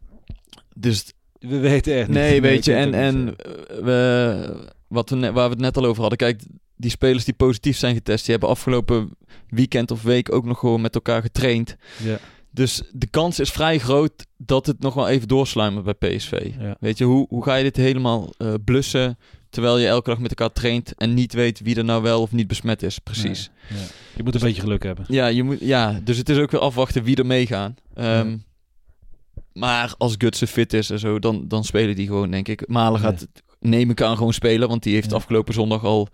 Dus... 0.75 1.13
We 1.39 1.59
weten 1.59 1.95
echt 1.95 2.09
Nee, 2.09 2.33
niet. 2.33 2.43
weet 2.43 2.65
je, 2.65 2.75
en, 2.75 2.95
en 2.95 3.37
we, 3.85 4.71
wat 4.89 5.11
we 5.11 5.17
net, 5.17 5.33
waar 5.33 5.45
we 5.45 5.51
het 5.53 5.61
net 5.61 5.77
al 5.77 5.85
over 5.85 6.01
hadden. 6.01 6.19
Kijk, 6.19 6.43
die 6.77 6.91
spelers 6.91 7.25
die 7.25 7.35
positief 7.35 7.77
zijn 7.77 7.95
getest, 7.95 8.25
die 8.25 8.31
hebben 8.31 8.51
afgelopen 8.51 9.17
weekend 9.49 9.91
of 9.91 10.03
week 10.03 10.33
ook 10.35 10.45
nog 10.45 10.59
gewoon 10.59 10.81
met 10.81 10.95
elkaar 10.95 11.23
getraind. 11.23 11.77
Ja. 12.03 12.19
Dus 12.51 12.83
de 12.93 13.07
kans 13.07 13.41
is 13.41 13.51
vrij 13.51 13.79
groot 13.79 14.27
dat 14.37 14.67
het 14.67 14.81
nog 14.81 14.95
wel 14.95 15.09
even 15.09 15.29
doorsluimert 15.29 15.99
bij 15.99 16.17
PSV. 16.17 16.51
Ja. 16.59 16.77
Weet 16.81 16.99
je, 16.99 17.05
hoe, 17.05 17.27
hoe 17.29 17.45
ga 17.45 17.55
je 17.55 17.63
dit 17.63 17.77
helemaal 17.77 18.33
uh, 18.39 18.55
blussen 18.65 19.19
terwijl 19.53 19.79
je 19.79 19.87
elke 19.87 20.11
dag 20.11 20.19
met 20.19 20.31
elkaar 20.31 20.53
traint 20.53 20.95
en 20.95 21.15
niet 21.15 21.33
weet 21.33 21.61
wie 21.61 21.77
er 21.77 21.85
nou 21.85 22.03
wel 22.03 22.21
of 22.21 22.33
niet 22.33 22.47
besmet 22.47 22.83
is? 22.83 22.99
Precies. 22.99 23.51
Nee, 23.71 23.81
ja. 23.81 23.87
Je 24.17 24.23
moet 24.23 24.35
een 24.35 24.41
beetje 24.41 24.61
geluk 24.61 24.83
hebben. 24.83 25.05
Ja, 25.09 25.27
je 25.27 25.43
moet, 25.43 25.61
ja, 25.61 26.01
dus 26.05 26.17
het 26.17 26.29
is 26.29 26.39
ook 26.39 26.51
weer 26.51 26.61
afwachten 26.61 27.03
wie 27.03 27.17
er 27.17 27.27
meegaan. 27.27 27.75
Um. 27.99 28.45
Maar 29.53 29.95
als 29.99 30.15
Gutsen 30.19 30.49
fit 30.49 30.73
is 30.73 30.91
en 30.91 30.99
zo, 30.99 31.19
dan, 31.19 31.49
dan 31.49 31.65
spelen 31.65 31.97
die 31.97 32.07
gewoon, 32.07 32.31
denk 32.31 32.49
ik. 32.49 32.69
Malen 32.69 33.01
gaat, 33.01 33.21
ja. 33.21 33.41
neem 33.61 33.91
ik 33.91 34.03
aan, 34.03 34.17
gewoon 34.17 34.33
spelen, 34.33 34.69
want 34.69 34.83
die 34.83 34.95
heeft 34.95 35.13
afgelopen 35.13 35.55
zondag 35.55 35.85
al 35.85 36.09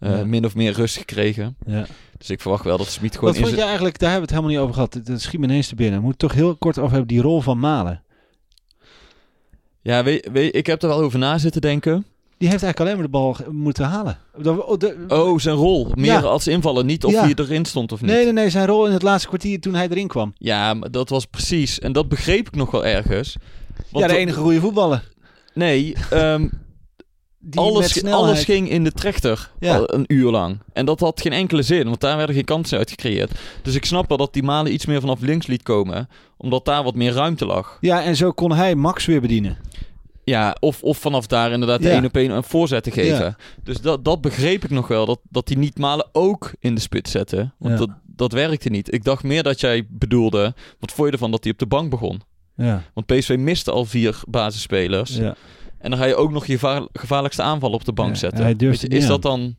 uh, 0.00 0.18
Ja. 0.18 0.24
min 0.24 0.44
of 0.44 0.54
meer 0.54 0.72
rust 0.72 0.96
gekregen. 0.96 1.56
Ja. 1.66 1.86
Dus 2.18 2.30
ik 2.30 2.40
verwacht 2.40 2.64
wel 2.64 2.78
dat 2.78 2.86
Smit 2.86 3.14
gewoon 3.14 3.34
Wat 3.34 3.42
vond 3.42 3.56
je 3.56 3.62
eigenlijk, 3.62 3.98
daar 3.98 4.10
hebben 4.10 4.28
we 4.28 4.34
het 4.34 4.44
helemaal 4.44 4.66
niet 4.66 4.78
over 4.78 4.90
gehad. 4.90 5.06
Dat 5.06 5.20
schiet 5.20 5.40
me 5.40 5.46
ineens 5.46 5.68
te 5.68 5.74
binnen. 5.74 5.98
We 5.98 6.04
moeten 6.04 6.28
toch 6.28 6.36
heel 6.36 6.56
kort 6.56 6.78
over 6.78 6.90
hebben 6.90 7.08
die 7.08 7.20
rol 7.20 7.40
van 7.40 7.58
Malen. 7.58 8.02
Ja, 9.80 10.04
weet, 10.04 10.28
weet, 10.32 10.54
ik 10.54 10.66
heb 10.66 10.82
er 10.82 10.88
wel 10.88 11.00
over 11.00 11.18
na 11.18 11.38
zitten 11.38 11.60
denken. 11.60 12.06
Die 12.42 12.50
heeft 12.50 12.62
eigenlijk 12.62 12.80
alleen 12.80 13.10
maar 13.10 13.20
de 13.36 13.42
bal 13.46 13.52
moeten 13.52 13.84
halen. 13.84 14.18
De- 14.36 14.66
oh, 14.66 14.78
de- 14.78 15.04
Oh, 15.08 15.38
zijn 15.38 15.54
rol. 15.56 15.88
Meer 15.94 16.04
Ja. 16.12 16.20
als 16.20 16.46
invallen. 16.46 16.86
Niet 16.86 17.04
of 17.04 17.12
Ja. 17.12 17.22
hij 17.22 17.32
erin 17.36 17.64
stond 17.64 17.92
of 17.92 18.00
niet. 18.00 18.10
nee, 18.10 18.24
nee, 18.24 18.32
nee, 18.32 18.50
zijn 18.50 18.66
rol 18.66 18.86
in 18.86 18.92
het 18.92 19.02
laatste 19.02 19.28
kwartier 19.28 19.60
toen 19.60 19.74
hij 19.74 19.88
erin 19.88 20.06
kwam. 20.08 20.32
Ja, 20.38 20.74
maar 20.74 20.90
dat 20.90 21.08
was 21.08 21.24
precies. 21.24 21.78
En 21.78 21.92
dat 21.92 22.08
begreep 22.08 22.46
ik 22.46 22.54
nog 22.56 22.70
wel 22.70 22.84
ergens. 22.84 23.36
Want 23.90 24.04
ja, 24.04 24.10
de 24.10 24.16
enige 24.18 24.38
goede 24.40 24.60
voetballer. 24.60 25.08
Nee, 25.54 25.94
ehm, 26.10 26.48
Die 27.44 27.60
alles, 27.60 28.04
alles 28.04 28.44
ging 28.44 28.70
in 28.70 28.84
de 28.84 28.92
trechter 28.92 29.50
Ja. 29.58 29.80
een 29.86 30.04
uur 30.06 30.30
lang. 30.30 30.58
En 30.72 30.84
dat 30.86 31.00
had 31.00 31.20
geen 31.20 31.32
enkele 31.32 31.62
zin, 31.62 31.84
want 31.84 32.00
daar 32.00 32.16
werden 32.16 32.34
geen 32.34 32.44
kansen 32.44 32.78
uit 32.78 32.90
gecreëerd. 32.90 33.30
Dus 33.62 33.74
ik 33.74 33.84
snap 33.84 34.08
wel 34.08 34.18
dat 34.18 34.32
die 34.32 34.42
Malen 34.42 34.72
iets 34.72 34.86
meer 34.86 35.00
vanaf 35.00 35.20
links 35.20 35.46
liet 35.46 35.62
komen, 35.62 36.08
omdat 36.36 36.64
daar 36.64 36.82
wat 36.82 36.94
meer 36.94 37.12
ruimte 37.12 37.46
lag. 37.46 37.78
Ja, 37.80 38.02
en 38.02 38.16
zo 38.16 38.32
kon 38.32 38.52
hij 38.52 38.74
Max 38.74 39.04
weer 39.06 39.20
bedienen. 39.20 39.56
Ja, 40.24 40.56
of, 40.60 40.82
of 40.82 40.98
vanaf 40.98 41.26
daar 41.26 41.52
inderdaad 41.52 41.82
Ja. 41.82 41.90
één 41.90 42.04
op 42.04 42.16
één 42.16 42.30
een 42.30 42.42
voorzet 42.42 42.82
te 42.82 42.90
geven. 42.90 43.24
Ja. 43.24 43.36
Dus 43.62 43.80
dat, 43.80 44.04
dat 44.04 44.20
begreep 44.20 44.64
ik 44.64 44.70
nog 44.70 44.88
wel, 44.88 45.06
dat, 45.06 45.20
dat 45.30 45.46
die 45.46 45.58
niet 45.58 45.78
Malen 45.78 46.08
ook 46.12 46.52
in 46.58 46.74
de 46.74 46.80
spits 46.80 47.10
zette. 47.10 47.50
Want 47.58 47.72
Ja. 47.78 47.78
dat, 47.86 47.90
dat 48.06 48.32
werkte 48.32 48.68
niet. 48.68 48.92
Ik 48.94 49.04
dacht 49.04 49.22
meer 49.22 49.42
dat 49.42 49.60
jij 49.60 49.86
bedoelde, 49.90 50.54
wat 50.78 50.92
vond 50.92 51.06
je 51.08 51.12
ervan 51.12 51.30
dat 51.30 51.42
hij 51.44 51.52
op 51.52 51.58
de 51.58 51.66
bank 51.66 51.90
begon? 51.90 52.20
Ja. 52.56 52.82
Want 52.94 53.06
PSV 53.06 53.36
miste 53.38 53.70
al 53.70 53.84
vier 53.84 54.20
basisspelers. 54.28 55.16
ja. 55.16 55.34
En 55.78 55.90
dan 55.90 55.98
ga 55.98 56.04
je 56.04 56.14
ook 56.16 56.30
nog 56.32 56.46
je 56.46 56.52
gevaar- 56.52 56.86
gevaarlijkste 56.92 57.42
aanval 57.42 57.70
op 57.70 57.84
de 57.84 57.92
bank 57.92 58.16
zetten. 58.16 58.42
hij 58.44 58.56
durft 58.56 58.80
je, 58.80 58.88
is 58.88 59.02
aan. 59.02 59.08
dat 59.08 59.22
dan 59.22 59.56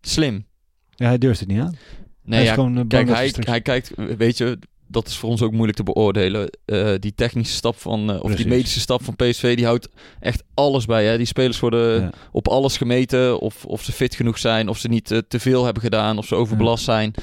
slim? 0.00 0.46
Ja, 0.94 1.06
hij 1.06 1.18
durft 1.18 1.40
het 1.40 1.48
niet 1.48 1.60
aan. 1.60 1.76
Nee, 2.24 2.34
hij 2.34 2.42
is 2.42 2.48
ja, 2.48 2.54
gewoon 2.54 2.78
eh, 2.78 2.84
kijk, 2.88 3.08
hij, 3.08 3.32
hij 3.40 3.60
kijkt, 3.60 3.92
weet 4.16 4.38
je, 4.38 4.58
dat 4.92 5.06
is 5.08 5.16
voor 5.16 5.30
ons 5.30 5.42
ook 5.42 5.52
moeilijk 5.52 5.76
te 5.76 5.82
beoordelen. 5.84 6.50
Eh, 6.64 6.92
die 6.98 7.14
technische 7.14 7.54
stap 7.54 7.76
van, 7.76 8.08
eh, 8.10 8.14
of 8.14 8.20
Precies. 8.20 8.36
die 8.44 8.46
medische 8.54 8.80
stap 8.80 9.04
van 9.04 9.16
PSV, 9.16 9.56
die 9.56 9.64
houdt 9.64 9.88
echt 10.20 10.42
alles 10.54 10.86
bij. 10.86 11.04
Hè? 11.06 11.16
Die 11.16 11.26
spelers 11.26 11.60
worden 11.60 12.00
Ja. 12.00 12.10
op 12.32 12.48
alles 12.48 12.76
gemeten. 12.76 13.38
Of, 13.40 13.64
of 13.64 13.82
ze 13.82 13.92
fit 13.92 14.14
genoeg 14.14 14.38
zijn, 14.38 14.68
of 14.68 14.78
ze 14.78 14.88
niet 14.88 15.10
eh, 15.10 15.18
te 15.28 15.40
veel 15.40 15.64
hebben 15.64 15.82
gedaan, 15.82 16.18
of 16.18 16.26
ze 16.26 16.34
overbelast 16.34 16.84
zijn. 16.84 17.14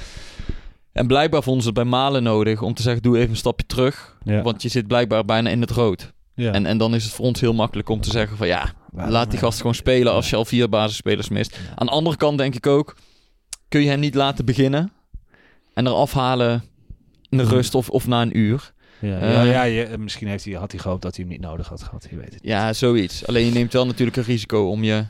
En 0.91 1.07
blijkbaar 1.07 1.43
vonden 1.43 1.61
ze 1.61 1.67
het 1.67 1.77
bij 1.77 1.87
Malen 1.87 2.23
nodig 2.23 2.61
om 2.61 2.73
te 2.73 2.81
zeggen, 2.81 3.01
doe 3.01 3.17
even 3.17 3.29
een 3.29 3.35
stapje 3.35 3.65
terug. 3.65 4.17
Ja. 4.23 4.41
Want 4.41 4.61
je 4.61 4.69
zit 4.69 4.87
blijkbaar 4.87 5.25
bijna 5.25 5.49
in 5.49 5.61
het 5.61 5.71
rood. 5.71 6.11
Ja. 6.35 6.51
En, 6.51 6.65
en 6.65 6.77
dan 6.77 6.95
is 6.95 7.03
het 7.03 7.13
voor 7.13 7.25
ons 7.25 7.39
heel 7.41 7.53
makkelijk 7.53 7.89
om 7.89 8.01
te 8.01 8.09
zeggen 8.11 8.37
van 8.37 8.47
ja, 8.47 8.73
laat 8.93 9.29
die 9.29 9.39
gast 9.39 9.57
gewoon 9.57 9.75
spelen 9.75 10.13
als 10.13 10.29
je 10.29 10.35
al 10.35 10.45
vier 10.45 10.69
basisspelers 10.69 11.29
mist. 11.29 11.57
Aan 11.75 11.85
de 11.85 11.91
andere 11.91 12.15
kant 12.15 12.37
denk 12.37 12.55
ik 12.55 12.67
ook, 12.67 12.95
kun 13.67 13.81
je 13.81 13.89
hem 13.89 13.99
niet 13.99 14.15
laten 14.15 14.45
beginnen 14.45 14.91
en 15.73 15.87
eraf 15.87 16.13
halen 16.13 16.53
in 16.53 16.61
de 17.29 17.37
Hmm. 17.43 17.51
rust 17.51 17.75
of, 17.75 17.89
of 17.89 18.07
na 18.07 18.21
een 18.21 18.37
uur. 18.37 18.73
Ja, 19.01 19.19
Eh, 19.19 19.33
ja, 19.33 19.41
ja, 19.43 19.63
je- 19.63 19.97
misschien 19.97 20.27
heeft 20.27 20.45
hij, 20.45 20.53
had 20.53 20.71
hij 20.71 20.79
gehoopt 20.81 21.01
dat 21.01 21.15
hij 21.15 21.25
hem 21.25 21.33
niet 21.33 21.43
nodig 21.43 21.67
had 21.67 21.83
gehad. 21.83 22.07
Je 22.09 22.15
weet 22.17 22.33
het. 22.33 22.39
Ja, 22.43 22.73
zoiets. 22.73 23.27
Alleen 23.27 23.45
je 23.45 23.51
neemt 23.51 23.73
wel 23.73 23.85
natuurlijk 23.85 24.17
een 24.17 24.23
risico 24.23 24.69
om 24.69 24.83
je 24.83 25.05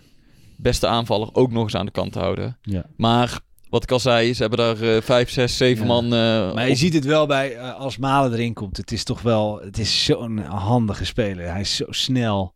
beste 0.57 0.87
aanvaller 0.87 1.29
ook 1.33 1.51
nog 1.51 1.63
eens 1.63 1.75
aan 1.75 1.85
de 1.85 1.91
kant 1.91 2.11
te 2.11 2.19
houden. 2.19 2.57
Ja. 2.61 2.85
Maar 2.97 3.39
wat 3.69 3.83
ik 3.83 3.91
al 3.91 3.99
zei, 3.99 4.33
ze 4.33 4.41
hebben 4.41 4.59
daar 4.59 4.81
eh, 4.95 5.01
vijf, 5.01 5.29
zes, 5.29 5.57
zeven 5.57 5.81
Ja. 5.85 5.91
man. 5.91 6.03
eh, 6.05 6.53
Maar 6.53 6.65
je 6.65 6.71
op- 6.71 6.77
ziet 6.77 6.93
het 6.93 7.05
wel 7.05 7.25
bij 7.27 7.55
eh, 7.55 7.75
als 7.75 7.97
Malen 7.97 8.33
erin 8.33 8.53
komt. 8.53 8.77
Het 8.77 8.91
is 8.91 9.03
toch 9.03 9.21
wel, 9.21 9.59
het 9.63 9.77
is 9.77 10.05
zo'n 10.05 10.37
handige 10.39 11.05
speler. 11.05 11.51
Hij 11.51 11.61
is 11.61 11.75
zo 11.75 11.85
snel. 11.89 12.53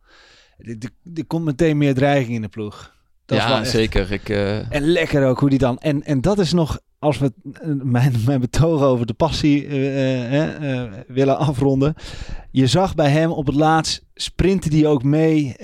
Er, 1.15 1.25
komt 1.27 1.45
meteen 1.45 1.77
meer 1.77 1.93
dreiging 1.93 2.35
in 2.35 2.41
de 2.41 2.47
ploeg. 2.47 2.91
Dat 3.25 3.37
is 3.37 3.43
wel 3.43 3.53
ja, 3.53 3.61
echt- 3.61 3.69
zeker. 3.71 4.11
Ik, 4.11 4.29
eh, 4.29 4.73
En 4.75 4.83
lekker 4.83 5.27
ook 5.27 5.39
hoe 5.39 5.49
die 5.49 5.59
dan. 5.59 5.77
En, 5.79 6.03
en 6.03 6.21
dat 6.21 6.39
is 6.39 6.53
nog, 6.53 6.79
als 7.03 7.17
we 7.17 7.33
mijn, 7.83 8.13
mijn 8.25 8.39
betoog 8.39 8.81
over 8.81 9.05
de 9.05 9.13
passie 9.13 9.67
eh, 9.67 10.41
eh, 10.41 10.81
eh, 10.81 10.91
willen 11.07 11.37
afronden. 11.37 11.93
Je 12.51 12.67
zag 12.67 12.95
bij 12.95 13.09
hem 13.09 13.31
op 13.31 13.45
het 13.45 13.55
laatst 13.55 14.03
sprintte 14.15 14.69
die 14.69 14.87
ook 14.87 15.03
mee 15.03 15.55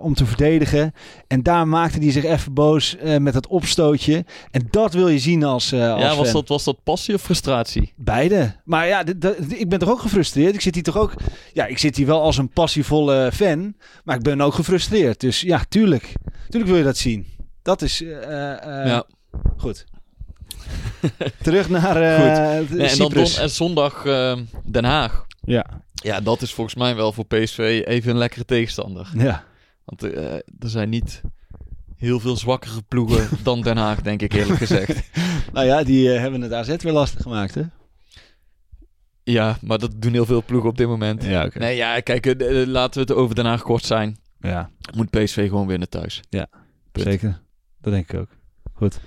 om 0.00 0.14
te 0.14 0.26
verdedigen. 0.26 0.92
En 1.26 1.42
daar 1.42 1.68
maakte 1.68 1.98
hij 1.98 2.10
zich 2.10 2.24
even 2.24 2.54
boos 2.54 2.96
met 3.18 3.34
het 3.34 3.46
opstootje. 3.46 4.24
En 4.50 4.66
dat 4.70 4.92
wil 4.92 5.08
je 5.08 5.18
zien 5.18 5.44
als, 5.44 5.72
eh 5.72 5.92
als 5.92 6.02
ja, 6.02 6.16
was 6.16 6.24
fan. 6.24 6.32
dat, 6.32 6.48
was 6.48 6.64
dat 6.64 6.82
passie 6.82 7.14
of 7.14 7.22
frustratie? 7.22 7.92
Beide. 7.96 8.56
Maar 8.64 8.86
ja, 8.86 9.02
dat- 9.02 9.36
ik 9.48 9.68
ben 9.68 9.78
toch 9.78 9.90
ook 9.90 10.00
gefrustreerd. 10.00 10.54
Ik 10.54 10.60
zit 10.60 10.74
hier 10.74 10.82
toch 10.82 10.96
ook. 10.98 11.14
Ja, 11.52 11.66
ik 11.66 11.78
zit 11.78 11.96
hier 11.96 12.06
wel 12.06 12.22
als 12.22 12.38
een 12.38 12.48
passievolle 12.50 13.30
fan. 13.32 13.74
Maar 14.04 14.16
ik 14.16 14.22
ben 14.22 14.40
ook 14.40 14.54
gefrustreerd. 14.54 15.20
Dus 15.20 15.40
ja, 15.40 15.64
tuurlijk. 15.68 16.12
Tuurlijk 16.48 16.70
wil 16.70 16.80
je 16.80 16.84
dat 16.86 16.96
zien. 16.96 17.26
Dat 17.62 17.82
is. 17.82 17.98
ja. 17.98 19.04
Goed. 19.56 19.84
Terug 21.42 21.68
naar 21.68 21.94
Nee, 21.94 22.58
en 22.68 22.78
dan 22.78 22.88
Cyprus. 22.88 23.34
don- 23.34 23.42
en 23.42 23.50
zondag 23.50 24.04
eh, 24.04 24.36
Den 24.64 24.84
Haag. 24.84 25.26
Ja. 25.44 25.66
Ja, 25.94 26.20
dat 26.20 26.42
is 26.42 26.52
volgens 26.52 26.76
mij 26.76 26.94
wel 26.94 27.12
voor 27.12 27.24
PSV 27.26 27.82
even 27.86 28.10
een 28.10 28.16
lekkere 28.18 28.44
tegenstander. 28.44 29.10
Ja. 29.16 29.44
Want 29.84 30.02
eh, 30.02 30.32
er 30.34 30.42
zijn 30.68 30.88
niet 30.88 31.20
heel 31.96 32.20
veel 32.20 32.36
zwakkere 32.36 32.82
ploegen 32.88 33.28
dan 33.42 33.60
Den 33.60 33.76
Haag, 33.76 34.02
denk 34.02 34.22
ik 34.22 34.32
eerlijk 34.32 34.58
gezegd. 34.58 35.02
Nou 35.52 35.66
ja, 35.66 35.82
die 35.84 36.12
eh, 36.12 36.20
hebben 36.20 36.40
het 36.40 36.52
AZ 36.52 36.76
weer 36.78 36.92
lastig 36.92 37.22
gemaakt, 37.22 37.54
hè? 37.54 37.62
Ja, 39.22 39.58
maar 39.60 39.78
dat 39.78 39.90
doen 39.96 40.12
heel 40.12 40.24
veel 40.26 40.42
ploegen 40.44 40.70
op 40.70 40.76
dit 40.76 40.86
moment. 40.86 41.24
Ja. 41.24 41.48
Nee, 41.54 41.76
ja, 41.76 42.00
kijk, 42.00 42.26
laten 42.66 42.94
we 43.06 43.12
het 43.12 43.12
over 43.20 43.34
Den 43.34 43.44
Haag 43.44 43.62
kort 43.62 43.84
zijn. 43.84 44.16
Ja, 44.40 44.70
Moet 44.94 45.10
PSV 45.10 45.48
gewoon 45.48 45.66
winnen 45.66 45.88
thuis. 45.88 46.20
Punt. 46.92 47.06
zeker. 47.06 47.40
Dat 47.80 47.92
denk 47.92 48.12
ik 48.12 48.20
ook. 48.20 48.28
Goed. 48.76 49.00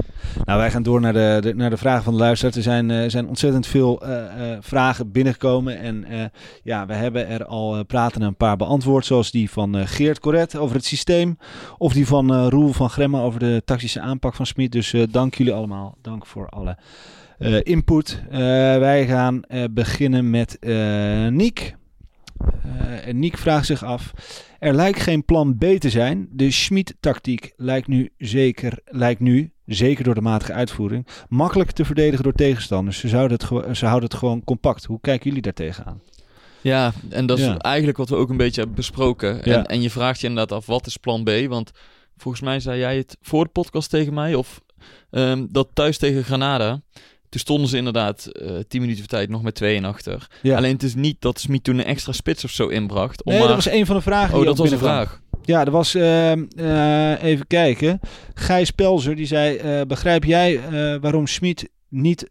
Nou, 0.45 0.59
wij 0.59 0.71
gaan 0.71 0.83
door 0.83 1.01
naar 1.01 1.13
de, 1.13 1.53
naar 1.55 1.69
de 1.69 1.77
vragen 1.77 2.03
van 2.03 2.13
de 2.13 2.19
luisteraars. 2.19 2.55
Er 2.55 2.63
zijn, 2.63 2.91
eh, 2.91 3.09
zijn 3.09 3.27
ontzettend 3.27 3.67
veel 3.67 4.01
eh, 4.01 4.51
eh, 4.51 4.57
vragen 4.61 5.11
binnengekomen. 5.11 5.79
En 5.79 6.05
ja, 6.63 6.85
we 6.85 6.93
hebben 6.93 7.27
er 7.27 7.45
al 7.45 7.85
praten 7.85 8.21
een 8.21 8.35
paar 8.35 8.57
beantwoord. 8.57 9.05
Zoals 9.05 9.31
die 9.31 9.49
van 9.49 9.87
Geert 9.87 10.19
Corret 10.19 10.55
over 10.55 10.75
het 10.75 10.85
systeem. 10.85 11.37
Of 11.77 11.93
die 11.93 12.07
van 12.07 12.47
Roel 12.47 12.71
van 12.71 12.89
Gremmen 12.89 13.21
over 13.21 13.39
de 13.39 13.61
tactische 13.65 14.01
aanpak 14.01 14.35
van 14.35 14.45
Smit. 14.45 14.71
Dus 14.71 14.93
dank 15.09 15.35
jullie 15.35 15.53
allemaal. 15.53 15.97
Dank 16.01 16.25
voor 16.25 16.49
alle 16.49 16.77
input. 17.63 18.21
Wij 18.79 19.07
gaan 19.07 19.41
beginnen 19.71 20.29
met 20.29 20.57
Niek. 21.29 21.75
En 23.03 23.19
Niek 23.19 23.37
vraagt 23.37 23.65
zich 23.65 23.83
af. 23.83 24.13
Er 24.59 24.73
lijkt 24.73 24.99
geen 24.99 25.25
plan 25.25 25.57
B 25.57 25.63
te 25.65 25.89
zijn. 25.89 26.27
De 26.31 26.51
Schmid-tactiek 26.51 27.53
lijkt 27.55 27.87
nu 27.87 28.09
zeker, 28.17 28.79
lijkt 28.85 29.19
nu, 29.19 29.51
zeker 29.65 30.03
door 30.03 30.15
de 30.15 30.21
matige 30.21 30.53
uitvoering, 30.53 31.07
makkelijk 31.29 31.71
te 31.71 31.85
verdedigen 31.85 32.23
door 32.23 32.33
tegenstanders. 32.33 32.99
Ze, 32.99 33.07
zouden 33.07 33.37
het, 33.39 33.77
ze 33.77 33.85
houden 33.85 34.09
het 34.09 34.17
gewoon 34.17 34.43
compact. 34.43 34.85
Hoe 34.85 34.99
kijken 35.01 35.25
jullie 35.25 35.41
daar 35.41 35.53
tegenaan? 35.53 36.01
Ja, 36.61 36.91
en 37.09 37.25
dat 37.25 37.37
is 37.39 37.45
Ja. 37.45 37.57
eigenlijk 37.57 37.97
wat 37.97 38.09
we 38.09 38.15
ook 38.15 38.29
een 38.29 38.37
beetje 38.37 38.59
hebben 38.59 38.75
besproken. 38.75 39.35
Ja. 39.43 39.55
En, 39.57 39.65
en 39.65 39.81
je 39.81 39.89
vraagt 39.89 40.19
je 40.21 40.27
inderdaad 40.27 40.57
af, 40.57 40.65
wat 40.65 40.85
is 40.85 40.97
plan 40.97 41.23
B? 41.23 41.29
Want 41.47 41.71
volgens 42.17 42.43
mij 42.43 42.59
zei 42.59 42.79
jij 42.79 42.97
het 42.97 43.17
voor 43.21 43.43
de 43.43 43.49
podcast 43.49 43.89
tegen 43.89 44.13
mij, 44.13 44.35
of 44.35 44.61
ehm, 45.09 45.45
dat 45.49 45.69
thuis 45.73 45.97
tegen 45.97 46.23
Granada. 46.23 46.81
Toen 47.29 47.39
stonden 47.39 47.67
ze 47.69 47.77
inderdaad 47.77 48.25
eh 48.25 48.51
10 48.67 48.81
minuten 48.81 48.99
voor 48.99 49.09
tijd 49.11 49.29
nog 49.29 49.41
met 49.41 49.55
2 49.55 49.75
en 49.77 49.85
achter. 49.85 50.27
Ja. 50.41 50.57
Alleen 50.57 50.73
het 50.73 50.83
is 50.83 50.95
niet 50.95 51.15
dat 51.19 51.39
Smit 51.39 51.63
toen 51.63 51.77
een 51.77 51.85
extra 51.85 52.11
spits 52.11 52.43
of 52.43 52.51
zo 52.51 52.67
inbracht. 52.67 53.23
om 53.23 53.31
Nee, 53.31 53.39
maar- 53.39 53.47
dat 53.47 53.63
was 53.63 53.73
een 53.73 53.85
van 53.85 53.95
de 53.95 54.01
vragen. 54.01 54.29
Oh, 54.33 54.35
die 54.39 54.45
dat 54.45 54.57
was 54.57 54.71
een 54.71 54.77
vraag. 54.77 55.21
Ja, 55.43 55.63
dat 55.63 55.73
was, 55.73 55.95
ehm, 55.95 56.43
eh, 56.57 57.23
even 57.23 57.47
kijken. 57.47 57.99
Gijs 58.33 58.71
Pelzer, 58.71 59.15
die 59.15 59.25
zei, 59.25 59.55
eh, 59.55 59.81
begrijp 59.87 60.23
jij 60.23 60.59
waarom 61.01 61.27
Schmid 61.27 61.69
niet 61.89 62.25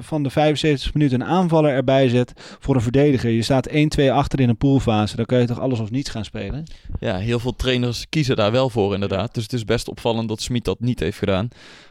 van 0.00 0.22
de 0.22 0.30
75 0.30 0.94
minuten 0.94 1.20
een 1.20 1.26
aanvaller 1.26 1.72
erbij 1.72 2.08
zet 2.08 2.32
voor 2.60 2.74
een 2.74 2.80
verdediger? 2.80 3.30
Je 3.30 3.42
staat 3.42 3.68
1-2 3.70 4.12
achter 4.12 4.40
in 4.40 4.48
een 4.48 4.56
poolfase. 4.56 5.16
Dan 5.16 5.24
kan 5.24 5.38
je 5.40 5.46
toch 5.46 5.60
alles 5.60 5.80
of 5.80 5.90
niets 5.90 6.10
gaan 6.10 6.24
spelen? 6.24 6.64
Ja, 7.00 7.16
heel 7.16 7.38
veel 7.38 7.56
trainers 7.56 8.06
kiezen 8.08 8.36
daar 8.36 8.52
wel 8.52 8.70
voor 8.70 8.94
inderdaad. 8.94 9.34
Dus 9.34 9.42
het 9.42 9.52
is 9.52 9.64
best 9.64 9.88
opvallend 9.88 10.28
dat 10.28 10.40
Smit 10.40 10.64
dat 10.64 10.80
niet 10.80 11.00
heeft 11.00 11.18
gedaan. 11.18 11.48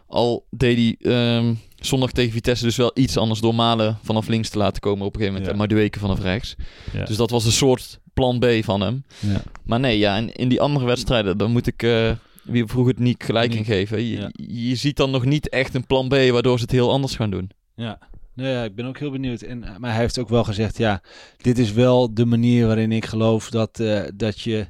Al 0.08 0.45
deed 0.49 0.78
hij 0.78 1.14
ehm, 1.14 1.53
zondag 1.76 2.12
tegen 2.12 2.32
Vitesse 2.32 2.64
dus 2.66 2.76
wel 2.76 2.91
iets 2.93 3.18
anders 3.18 3.39
door 3.39 3.55
Malen 3.55 3.97
vanaf 4.03 4.28
links 4.28 4.49
te 4.49 4.58
laten 4.58 4.82
komen 4.82 5.05
op 5.05 5.16
een 5.16 5.22
gegeven 5.22 5.41
moment. 5.41 5.45
Ja. 5.45 5.51
En 5.51 5.70
Madueke 5.70 5.99
vanaf 5.99 6.20
rechts. 6.20 6.55
Ja. 6.93 7.05
Dus 7.05 7.18
dat 7.18 7.30
was 7.30 7.45
een 7.45 7.51
soort 7.51 7.99
plan 8.14 8.39
B 8.39 8.45
van 8.62 8.82
hem. 8.82 9.03
Ja. 9.20 9.41
Maar 9.64 9.80
nee, 9.80 9.97
ja, 9.97 10.18
in, 10.18 10.34
in 10.34 10.47
die 10.47 10.62
andere 10.62 10.86
wedstrijden, 10.86 11.38
dan 11.38 11.51
moet 11.51 11.68
ik, 11.68 11.84
eh, 11.84 12.12
wie 12.43 12.66
vroeg 12.66 12.88
het 12.88 12.99
niet 12.99 13.24
gelijk 13.24 13.53
in 13.53 13.66
geven. 13.66 14.05
Je, 14.36 14.76
ziet 14.76 14.97
dan 14.97 15.12
nog 15.12 15.26
niet 15.26 15.49
echt 15.49 15.74
een 15.74 15.86
plan 15.86 16.08
B 16.08 16.14
waardoor 16.14 16.58
ze 16.58 16.64
het 16.64 16.72
heel 16.72 16.91
anders 16.91 17.16
gaan 17.16 17.30
doen. 17.30 17.49
Ja. 17.76 17.99
Nee, 18.34 18.51
ja, 18.51 18.64
ik 18.64 18.76
ben 18.76 18.86
ook 18.86 18.97
heel 18.97 19.12
benieuwd. 19.12 19.41
En, 19.41 19.64
eh, 19.64 19.78
maar 19.78 19.91
hij 19.91 19.99
heeft 19.99 20.20
ook 20.20 20.30
wel 20.30 20.43
gezegd, 20.43 20.78
ja, 20.78 21.01
dit 21.38 21.58
is 21.58 21.72
wel 21.72 22.14
de 22.14 22.26
manier 22.26 22.66
waarin 22.66 22.91
ik 22.91 23.05
geloof 23.05 23.49
dat, 23.49 23.80
eh, 23.80 24.01
dat 24.16 24.39
je 24.39 24.68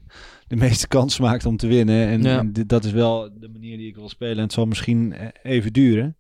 de 0.48 0.56
meeste 0.56 0.88
kans 0.88 1.20
maakt 1.20 1.46
om 1.46 1.58
te 1.58 1.68
winnen. 1.68 2.08
En, 2.08 2.22
Ja. 2.24 2.40
en 2.40 2.54
dit- 2.54 2.70
dat 2.70 2.84
is 2.84 2.92
wel 2.92 3.30
de 3.40 3.50
manier 3.50 3.78
die 3.78 3.88
ik 3.88 3.96
wil 3.96 4.10
spelen. 4.10 4.36
En 4.38 4.44
het 4.44 4.54
zal 4.54 4.66
misschien 4.66 5.14
eh, 5.14 5.28
even 5.44 5.74
duren. 5.74 6.16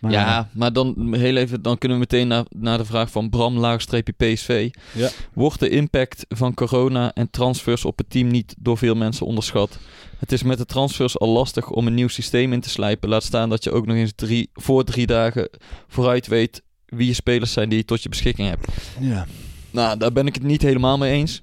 Maar, 0.00 0.12
ja, 0.12 0.48
maar 0.52 0.72
dan 0.72 1.14
heel 1.14 1.36
even, 1.36 1.62
dan 1.62 1.78
kunnen 1.78 1.98
we 1.98 2.04
meteen 2.10 2.28
naar, 2.28 2.44
naar 2.48 2.78
de 2.78 2.84
vraag 2.84 3.10
van 3.10 3.28
Bram 3.30 3.56
laagstreepje 3.58 4.12
PSV. 4.12 4.70
Ja. 4.94 5.10
Wordt 5.32 5.60
de 5.60 5.68
impact 5.68 6.24
van 6.28 6.54
corona 6.54 7.12
en 7.14 7.30
transfers 7.30 7.84
op 7.84 7.98
het 7.98 8.10
team 8.10 8.28
niet 8.28 8.54
door 8.58 8.78
veel 8.78 8.94
mensen 8.94 9.26
onderschat? 9.26 9.78
Het 10.18 10.32
is 10.32 10.42
met 10.42 10.58
de 10.58 10.64
transfers 10.66 11.18
al 11.18 11.28
lastig 11.28 11.70
om 11.70 11.86
een 11.86 11.94
nieuw 11.94 12.08
systeem 12.08 12.52
in 12.52 12.60
te 12.60 12.68
slijpen. 12.68 13.08
Laat 13.08 13.22
staan 13.22 13.48
dat 13.48 13.64
je 13.64 13.70
ook 13.72 13.86
nog 13.86 13.96
eens 13.96 14.12
drie, 14.16 14.50
voor 14.54 14.84
drie 14.84 15.06
dagen 15.06 15.48
vooruit 15.88 16.26
weet 16.26 16.62
wie 16.86 17.06
je 17.06 17.12
spelers 17.14 17.52
zijn 17.52 17.68
die 17.68 17.78
je 17.78 17.84
tot 17.84 18.02
je 18.02 18.08
beschikking 18.08 18.48
hebt. 18.48 18.66
ja. 19.00 19.26
Nou, 19.70 19.98
daar 19.98 20.12
ben 20.12 20.26
ik 20.26 20.34
het 20.34 20.42
niet 20.44 20.62
helemaal 20.62 20.98
mee 20.98 21.12
eens. 21.12 21.42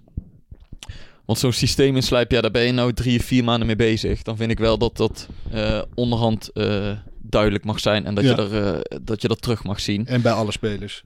Want 1.28 1.40
zo'n 1.40 1.52
systeem 1.54 1.96
inslijpen, 1.96 2.36
ja, 2.36 2.42
daar 2.42 2.52
ben 2.52 2.64
je 2.64 2.72
nou 2.72 2.94
drie 2.94 3.20
of 3.20 3.26
vier 3.26 3.44
maanden 3.44 3.68
mee 3.68 3.76
bezig. 3.76 4.22
Dan 4.22 4.38
vind 4.38 4.52
ik 4.52 4.60
wel 4.60 4.78
dat 4.78 4.98
dat 4.98 5.28
eh, 5.52 5.82
onderhand 5.94 6.52
eh, 6.52 6.92
duidelijk 7.22 7.64
mag 7.64 7.80
zijn 7.80 8.06
en 8.06 8.16
dat, 8.16 8.24
Ja. 8.24 8.30
je 8.30 8.42
er, 8.42 8.74
eh, 8.76 8.98
dat 9.02 9.22
je 9.22 9.28
dat 9.28 9.42
terug 9.42 9.64
mag 9.64 9.80
zien. 9.80 10.06
En 10.08 10.22
bij 10.22 10.32
alle 10.32 10.52
spelers. 10.52 11.04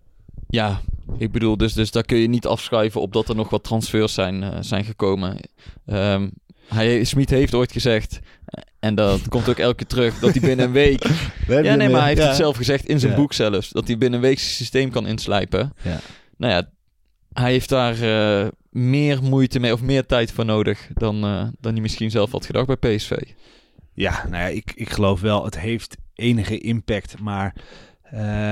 Ja, 0.49 0.81
ik 1.17 1.31
bedoel, 1.31 1.57
dus, 1.57 1.73
dus 1.73 1.91
daar 1.91 2.03
kun 2.03 2.17
je 2.17 2.27
niet 2.27 2.45
afschrijven 2.45 3.01
op 3.01 3.13
dat 3.13 3.29
er 3.29 3.35
nog 3.35 3.49
wat 3.49 3.63
transfers 3.63 4.13
zijn, 4.13 4.63
zijn 4.63 4.83
gekomen. 4.83 5.37
Ehm 5.85 6.27
hij, 6.67 7.03
Smit 7.03 7.29
heeft 7.29 7.53
ooit 7.53 7.71
gezegd, 7.71 8.19
en 8.79 8.95
dat 8.95 9.27
komt 9.27 9.49
ook 9.49 9.57
elke 9.57 9.75
keer 9.75 9.87
terug, 9.87 10.19
dat 10.19 10.31
hij 10.31 10.41
binnen 10.41 10.65
een 10.65 10.71
week... 10.71 11.05
Ja, 11.47 11.75
nee, 11.75 11.89
maar 11.89 11.99
hij 12.01 12.09
heeft 12.09 12.23
het 12.27 12.35
zelf 12.35 12.57
gezegd 12.57 12.85
in 12.85 12.99
zijn 12.99 13.11
Ja. 13.11 13.17
boek 13.17 13.33
zelfs, 13.33 13.69
dat 13.69 13.87
hij 13.87 13.97
binnen 13.97 14.19
een 14.19 14.25
week 14.25 14.39
zijn 14.39 14.51
systeem 14.51 14.89
kan 14.91 15.07
inslijpen. 15.07 15.73
Ja. 15.83 15.99
Nou 16.37 16.53
ja, 16.53 16.69
hij 17.33 17.51
heeft 17.51 17.69
daar 17.69 17.95
meer 18.71 19.23
moeite 19.23 19.59
mee 19.59 19.73
of 19.73 19.81
meer 19.81 20.05
tijd 20.05 20.31
voor 20.31 20.45
nodig 20.45 20.87
dan, 20.93 21.23
eh, 21.23 21.47
dan 21.59 21.71
hij 21.71 21.81
misschien 21.81 22.11
zelf 22.11 22.31
had 22.31 22.45
gedacht 22.45 22.79
bij 22.79 22.95
PSV. 22.95 23.11
Ja, 23.93 24.25
nou 24.29 24.43
ja, 24.43 24.47
ik, 24.47 24.71
ik 24.75 24.89
geloof 24.89 25.21
wel, 25.21 25.45
het 25.45 25.59
heeft 25.59 25.97
enige 26.15 26.57
impact. 26.57 27.19
Maar 27.19 27.53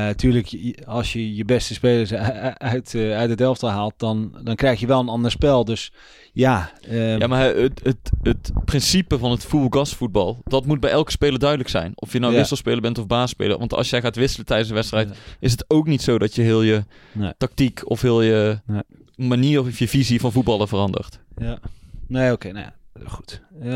natuurlijk, 0.05 0.75
als 0.85 1.13
je 1.13 1.35
je 1.35 1.45
beste 1.45 1.73
spelers 1.73 2.13
uit, 2.57 2.95
eh, 2.95 3.17
uit 3.17 3.29
het 3.29 3.41
elftal 3.41 3.69
haalt, 3.69 3.93
dan, 3.97 4.37
dan 4.43 4.55
krijg 4.55 4.79
je 4.79 4.87
wel 4.87 4.99
een 4.99 5.09
ander 5.09 5.31
spel. 5.31 5.65
Dus 5.65 5.91
ja, 6.33 6.71
ehm, 6.81 7.19
Ja, 7.19 7.27
maar 7.27 7.55
het, 7.55 7.79
het, 7.83 8.11
het 8.23 8.51
principe 8.65 9.17
van 9.17 9.31
het 9.31 9.45
full 9.45 9.67
gas 9.69 9.95
voetbal, 9.95 10.41
dat 10.43 10.65
moet 10.65 10.79
bij 10.79 10.89
elke 10.91 11.11
speler 11.11 11.39
duidelijk 11.39 11.69
zijn. 11.69 11.91
Of 11.95 12.11
je 12.13 12.19
nou 12.19 12.31
Ja. 12.31 12.37
wisselspeler 12.37 12.81
bent 12.81 12.97
of 12.97 13.07
baasspeler. 13.07 13.57
Want 13.57 13.73
als 13.73 13.89
jij 13.89 14.01
gaat 14.01 14.15
wisselen 14.15 14.45
tijdens 14.45 14.69
een 14.69 14.75
wedstrijd, 14.75 15.07
Ja. 15.07 15.15
is 15.39 15.51
het 15.51 15.65
ook 15.67 15.87
niet 15.87 16.01
zo 16.01 16.17
dat 16.19 16.35
je 16.35 16.41
heel 16.41 16.61
je 16.61 16.83
Nee. 17.11 17.33
tactiek 17.37 17.89
of 17.89 18.01
heel 18.01 18.21
je 18.21 18.59
Nee. 18.65 18.81
Manier 19.27 19.59
of 19.59 19.79
je 19.79 19.87
visie 19.87 20.19
van 20.19 20.31
voetballen 20.31 20.67
verandert. 20.67 21.19
Ja. 21.37 21.59
Nee, 22.07 22.31
oké. 22.31 22.51
nou 22.51 22.65
ja, 22.65 22.73
goed. 23.07 23.41
Eh, 23.61 23.69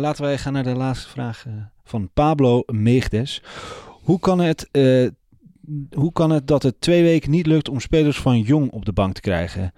laten 0.00 0.24
wij 0.24 0.38
gaan 0.38 0.52
naar 0.52 0.62
de 0.64 0.74
laatste 0.76 1.08
vraag 1.08 1.46
eh, 1.46 1.52
van 1.84 2.10
Pablo 2.14 2.62
Meegdes. 2.66 3.42
Hoe 4.02 4.18
kan 4.18 4.38
het... 4.40 4.68
eh, 4.70 5.06
hoe 5.92 6.12
kan 6.12 6.30
het 6.30 6.46
dat 6.46 6.62
het 6.62 6.80
twee 6.80 7.02
weken 7.02 7.30
niet 7.30 7.46
lukt 7.46 7.68
om 7.68 7.80
spelers 7.80 8.16
van 8.18 8.40
Jong 8.40 8.70
op 8.70 8.84
de 8.84 8.92
bank 8.92 9.14
te 9.14 9.20
krijgen? 9.20 9.72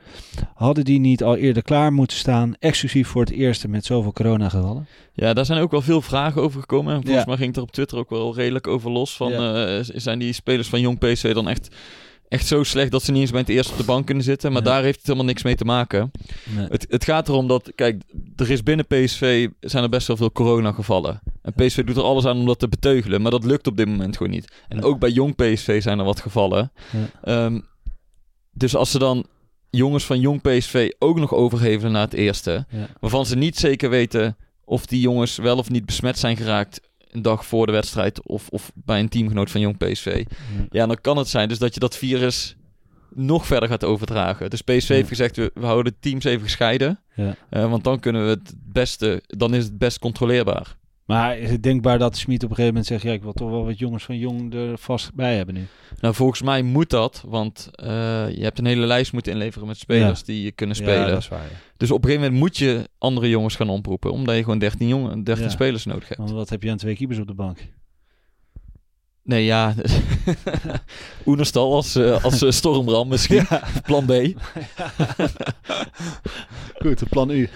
Hadden 0.55 0.85
die 0.85 0.99
niet 1.01 1.23
al 1.23 1.37
eerder 1.37 1.63
klaar 1.63 1.93
moeten 1.93 2.17
staan, 2.17 2.55
exclusief 2.59 3.09
voor 3.09 3.21
het 3.23 3.31
eerste 3.31 3.69
met 3.69 3.85
zoveel 3.85 4.13
coronagevallen? 4.13 4.87
Ja, 5.13 5.33
daar 5.35 5.45
zijn 5.47 5.61
ook 5.61 5.71
wel 5.71 5.83
veel 5.83 6.03
vragen 6.03 6.43
over 6.43 6.61
gekomen. 6.61 6.95
En 6.95 7.01
volgens 7.03 7.23
Ja. 7.25 7.29
mij 7.29 7.37
ging 7.37 7.49
het 7.49 7.57
er 7.57 7.63
op 7.63 7.71
Twitter 7.73 7.99
ook 7.99 8.11
wel 8.11 8.35
redelijk 8.35 8.67
over 8.67 8.91
los. 8.91 9.17
Van, 9.17 9.33
Ja. 9.33 9.83
zijn 9.83 10.19
die 10.19 10.33
spelers 10.33 10.69
van 10.69 10.81
Jong 10.81 10.99
PC 10.99 11.35
dan 11.35 11.49
echt, 11.49 11.75
echt 12.29 12.47
zo 12.47 12.63
slecht 12.63 12.91
dat 12.91 13.03
ze 13.03 13.13
niet 13.13 13.21
eens 13.21 13.31
bij 13.31 13.41
het 13.41 13.49
eerste 13.49 13.73
op 13.73 13.79
de 13.79 13.85
bank 13.85 14.07
kunnen 14.07 14.25
zitten? 14.25 14.53
Maar 14.53 14.63
Ja. 14.63 14.69
daar 14.69 14.83
heeft 14.83 14.97
het 14.97 15.07
helemaal 15.07 15.27
niks 15.27 15.43
mee 15.43 15.55
te 15.55 15.65
maken. 15.65 16.11
Nee. 16.57 16.67
Het, 16.69 16.87
het 16.89 17.05
gaat 17.05 17.29
erom 17.29 17.47
dat, 17.49 17.73
kijk, 17.75 18.03
er 18.37 18.51
is 18.51 18.63
binnen 18.63 18.87
PSV 18.87 19.49
zijn 19.61 19.83
er 19.83 19.89
best 19.89 20.07
wel 20.07 20.17
veel 20.17 20.33
coronagevallen. 20.33 21.21
En 21.43 21.53
PSV 21.53 21.85
doet 21.85 21.97
er 21.97 22.03
alles 22.03 22.25
aan 22.27 22.39
om 22.39 22.47
dat 22.47 22.59
te 22.59 22.69
beteugelen, 22.69 23.23
maar 23.23 23.31
dat 23.31 23.45
lukt 23.45 23.67
op 23.67 23.77
dit 23.77 23.87
moment 23.89 24.17
gewoon 24.17 24.33
niet. 24.33 24.53
En 24.69 24.77
Ja. 24.77 24.83
ook 24.83 24.99
bij 24.99 25.11
jong 25.11 25.35
PSV 25.37 25.83
zijn 25.83 25.99
er 25.99 26.05
wat 26.05 26.21
gevallen. 26.21 26.73
Ja. 26.93 27.09
Ehm, 27.23 27.61
dus 28.53 28.77
als 28.77 28.91
ze 28.91 28.99
dan 28.99 29.27
jongens 29.71 30.05
van 30.05 30.21
jong 30.21 30.43
PSV 30.43 30.91
ook 30.99 31.19
nog 31.19 31.35
overhevelen 31.35 31.93
naar 31.93 32.03
het 32.05 32.15
eerste, 32.15 32.67
waarvan 33.01 33.27
ze 33.27 33.37
niet 33.37 33.57
zeker 33.59 33.91
weten 33.91 34.37
of 34.65 34.87
die 34.87 35.01
jongens 35.01 35.37
wel 35.37 35.57
of 35.59 35.71
niet 35.71 35.87
besmet 35.87 36.19
zijn 36.19 36.37
geraakt 36.37 36.81
een 37.17 37.23
dag 37.23 37.47
voor 37.47 37.67
de 37.67 37.73
wedstrijd 37.73 38.27
of, 38.27 38.49
of 38.49 38.73
bij 38.75 39.01
een 39.01 39.09
teamgenoot 39.09 39.51
van 39.51 39.61
jong 39.61 39.77
PSV. 39.79 40.25
Ja, 40.71 40.87
dan 40.87 41.01
kan 41.01 41.17
het 41.17 41.29
zijn 41.29 41.49
dus 41.49 41.59
dat 41.59 41.75
je 41.75 41.81
dat 41.81 41.97
virus 41.97 42.57
nog 43.15 43.47
verder 43.47 43.69
gaat 43.69 43.85
overdragen. 43.85 44.51
Dus 44.51 44.63
PSV 44.63 44.89
Ja. 44.89 44.95
heeft 44.95 45.09
gezegd, 45.09 45.37
we, 45.37 45.51
we 45.55 45.67
houden 45.67 45.93
de 45.93 45.99
teams 46.09 46.25
even 46.25 46.43
gescheiden. 46.43 47.01
Ja. 47.15 47.37
Eh, 47.51 47.71
want 47.71 47.85
dan 47.85 48.01
kunnen 48.01 48.23
we 48.25 48.29
het 48.29 48.55
beste, 48.57 49.23
dan 49.27 49.55
is 49.55 49.65
het 49.65 49.79
best 49.79 49.99
controleerbaar. 49.99 50.76
Maar 51.07 51.39
is 51.39 51.51
het 51.51 51.63
denkbaar 51.63 51.99
dat 51.99 52.17
Smit 52.17 52.37
op 52.43 52.51
een 52.51 52.57
gegeven 52.57 52.67
moment 52.75 52.87
zegt... 52.87 53.03
ja, 53.03 53.13
ik 53.13 53.23
wil 53.23 53.33
toch 53.33 53.51
wel 53.51 53.65
wat 53.65 53.79
jongens 53.79 54.05
van 54.05 54.19
Jong 54.19 54.55
er 54.55 54.79
vast 54.79 55.15
bij 55.15 55.37
hebben 55.37 55.55
nu? 55.55 55.67
Nou, 56.01 56.15
volgens 56.15 56.43
mij 56.43 56.63
moet 56.63 56.91
dat, 56.91 57.25
want 57.27 57.69
eh, 57.73 57.87
je 58.31 58.43
hebt 58.43 58.59
een 58.59 58.67
hele 58.67 58.87
lijst 58.87 59.13
moeten 59.13 59.33
inleveren 59.33 59.67
met 59.67 59.77
spelers 59.77 60.23
die 60.25 60.43
je 60.43 60.53
kunnen 60.53 60.77
spelen. 60.77 61.01
Ja, 61.01 61.07
dat 61.09 61.19
is 61.19 61.29
waar. 61.29 61.43
ja. 61.43 61.57
Dus 61.77 61.91
op 61.91 61.97
een 62.05 62.11
gegeven 62.11 62.25
moment 62.25 62.43
moet 62.43 62.57
je 62.57 62.89
andere 62.99 63.29
jongens 63.29 63.57
gaan 63.57 63.69
oproepen, 63.71 64.13
omdat 64.13 64.37
je 64.37 64.43
gewoon 64.43 64.59
13, 64.59 64.89
jongen, 64.89 65.25
13 65.25 65.45
Ja. 65.45 65.51
spelers 65.51 65.85
nodig 65.85 66.09
hebt. 66.09 66.21
Want 66.21 66.31
wat 66.33 66.49
heb 66.49 66.63
je 66.63 66.71
aan 66.71 66.77
twee 66.77 66.95
keepers 66.97 67.19
op 67.19 67.27
de 67.27 67.35
bank? 67.35 67.59
Nee, 69.27 69.45
ja. 69.45 69.75
Oenerstal 71.27 71.75
als, 71.75 71.95
eh, 71.95 72.25
als 72.25 72.43
eh, 72.43 72.51
stormram 72.51 73.09
misschien. 73.09 73.47
Plan 73.87 74.05
B. 74.05 74.13
Goed, 76.83 77.09
plan 77.09 77.31
U. 77.31 77.49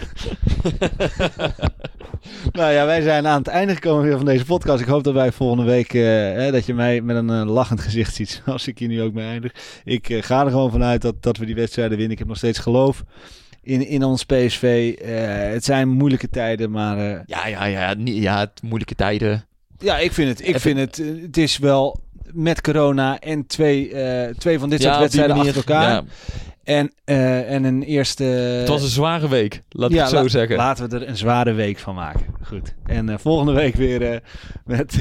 nou 2.52 2.72
ja, 2.72 2.86
wij 2.86 3.00
zijn 3.00 3.26
aan 3.26 3.38
het 3.38 3.48
einde 3.48 3.74
gekomen 3.74 4.02
weer 4.04 4.16
van 4.16 4.26
deze 4.26 4.44
podcast. 4.44 4.80
Ik 4.80 4.86
hoop 4.86 5.04
dat 5.04 5.14
wij 5.14 5.32
volgende 5.32 5.64
week, 5.64 5.94
eh, 5.94 6.52
dat 6.52 6.66
je 6.66 6.74
mij 6.74 7.00
met 7.00 7.16
een 7.16 7.46
lachend 7.46 7.80
gezicht 7.80 8.14
ziet, 8.14 8.42
als 8.46 8.66
ik 8.66 8.78
hier 8.78 8.88
nu 8.88 9.02
ook 9.02 9.12
mee 9.12 9.26
eindig. 9.26 9.52
Ik 9.84 10.24
ga 10.24 10.44
er 10.44 10.50
gewoon 10.50 10.70
vanuit 10.70 11.02
dat, 11.02 11.22
dat 11.22 11.36
we 11.36 11.46
die 11.46 11.54
wedstrijden 11.54 11.96
winnen. 11.96 12.12
Ik 12.12 12.18
heb 12.18 12.28
nog 12.28 12.36
steeds 12.36 12.58
geloof 12.58 13.04
in, 13.62 13.86
in 13.86 14.04
ons 14.04 14.24
PSV. 14.24 14.94
Het 15.52 15.64
zijn 15.64 15.88
moeilijke 15.88 16.28
tijden, 16.28 16.70
maar 16.70 16.96
Ja, 17.26 17.46
ja, 17.46 17.64
ja. 17.64 17.94
ja, 18.04 18.38
het 18.38 18.62
moeilijke 18.62 18.94
tijden. 18.94 19.48
Ja, 19.80 19.98
ik 19.98 20.12
vind 20.12 20.28
het, 20.28 20.40
ik 20.40 20.46
Even- 20.46 20.60
vind 20.60 20.78
het, 20.78 20.98
eh, 20.98 21.06
het 21.22 21.36
is 21.36 21.58
wel 21.58 22.00
met 22.32 22.60
corona 22.60 23.18
en 23.18 23.46
twee, 23.46 23.92
eh, 23.92 24.34
twee 24.34 24.58
van 24.58 24.70
dit 24.70 24.80
ja, 24.82 24.88
soort 24.88 25.00
wedstrijden 25.00 25.36
manier, 25.36 25.52
achter 25.56 25.74
elkaar. 25.74 25.90
ja. 25.90 26.04
En, 26.64 26.92
eh, 27.04 27.52
en 27.52 27.64
een 27.64 27.82
eerste... 27.82 28.24
Het 28.24 28.68
was 28.68 28.82
een 28.82 28.88
zware 28.88 29.28
week, 29.28 29.62
laat 29.68 29.90
ik 29.90 29.96
Ja, 29.96 30.02
het 30.02 30.10
zo 30.10 30.22
la- 30.22 30.28
zeggen. 30.28 30.56
Laten 30.56 30.88
we 30.88 30.96
er 30.96 31.08
een 31.08 31.16
zware 31.16 31.52
week 31.52 31.78
van 31.78 31.94
maken. 31.94 32.26
Goed. 32.42 32.74
En 32.86 33.20
volgende 33.20 33.52
week 33.52 33.74
weer 33.74 34.20
met 34.64 34.96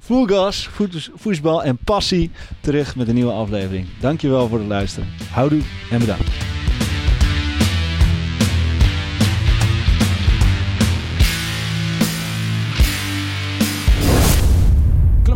full 0.00 0.26
gas, 0.26 0.66
voet- 0.72 1.10
voetbal 1.14 1.62
en 1.64 1.78
passie 1.84 2.30
terug 2.60 2.96
met 2.96 3.08
een 3.08 3.14
nieuwe 3.14 3.32
aflevering. 3.32 3.86
Dankjewel 4.00 4.48
voor 4.48 4.58
het 4.58 4.68
luisteren. 4.68 5.08
Houdoe 5.30 5.62
en 5.90 5.98
bedankt. 5.98 6.30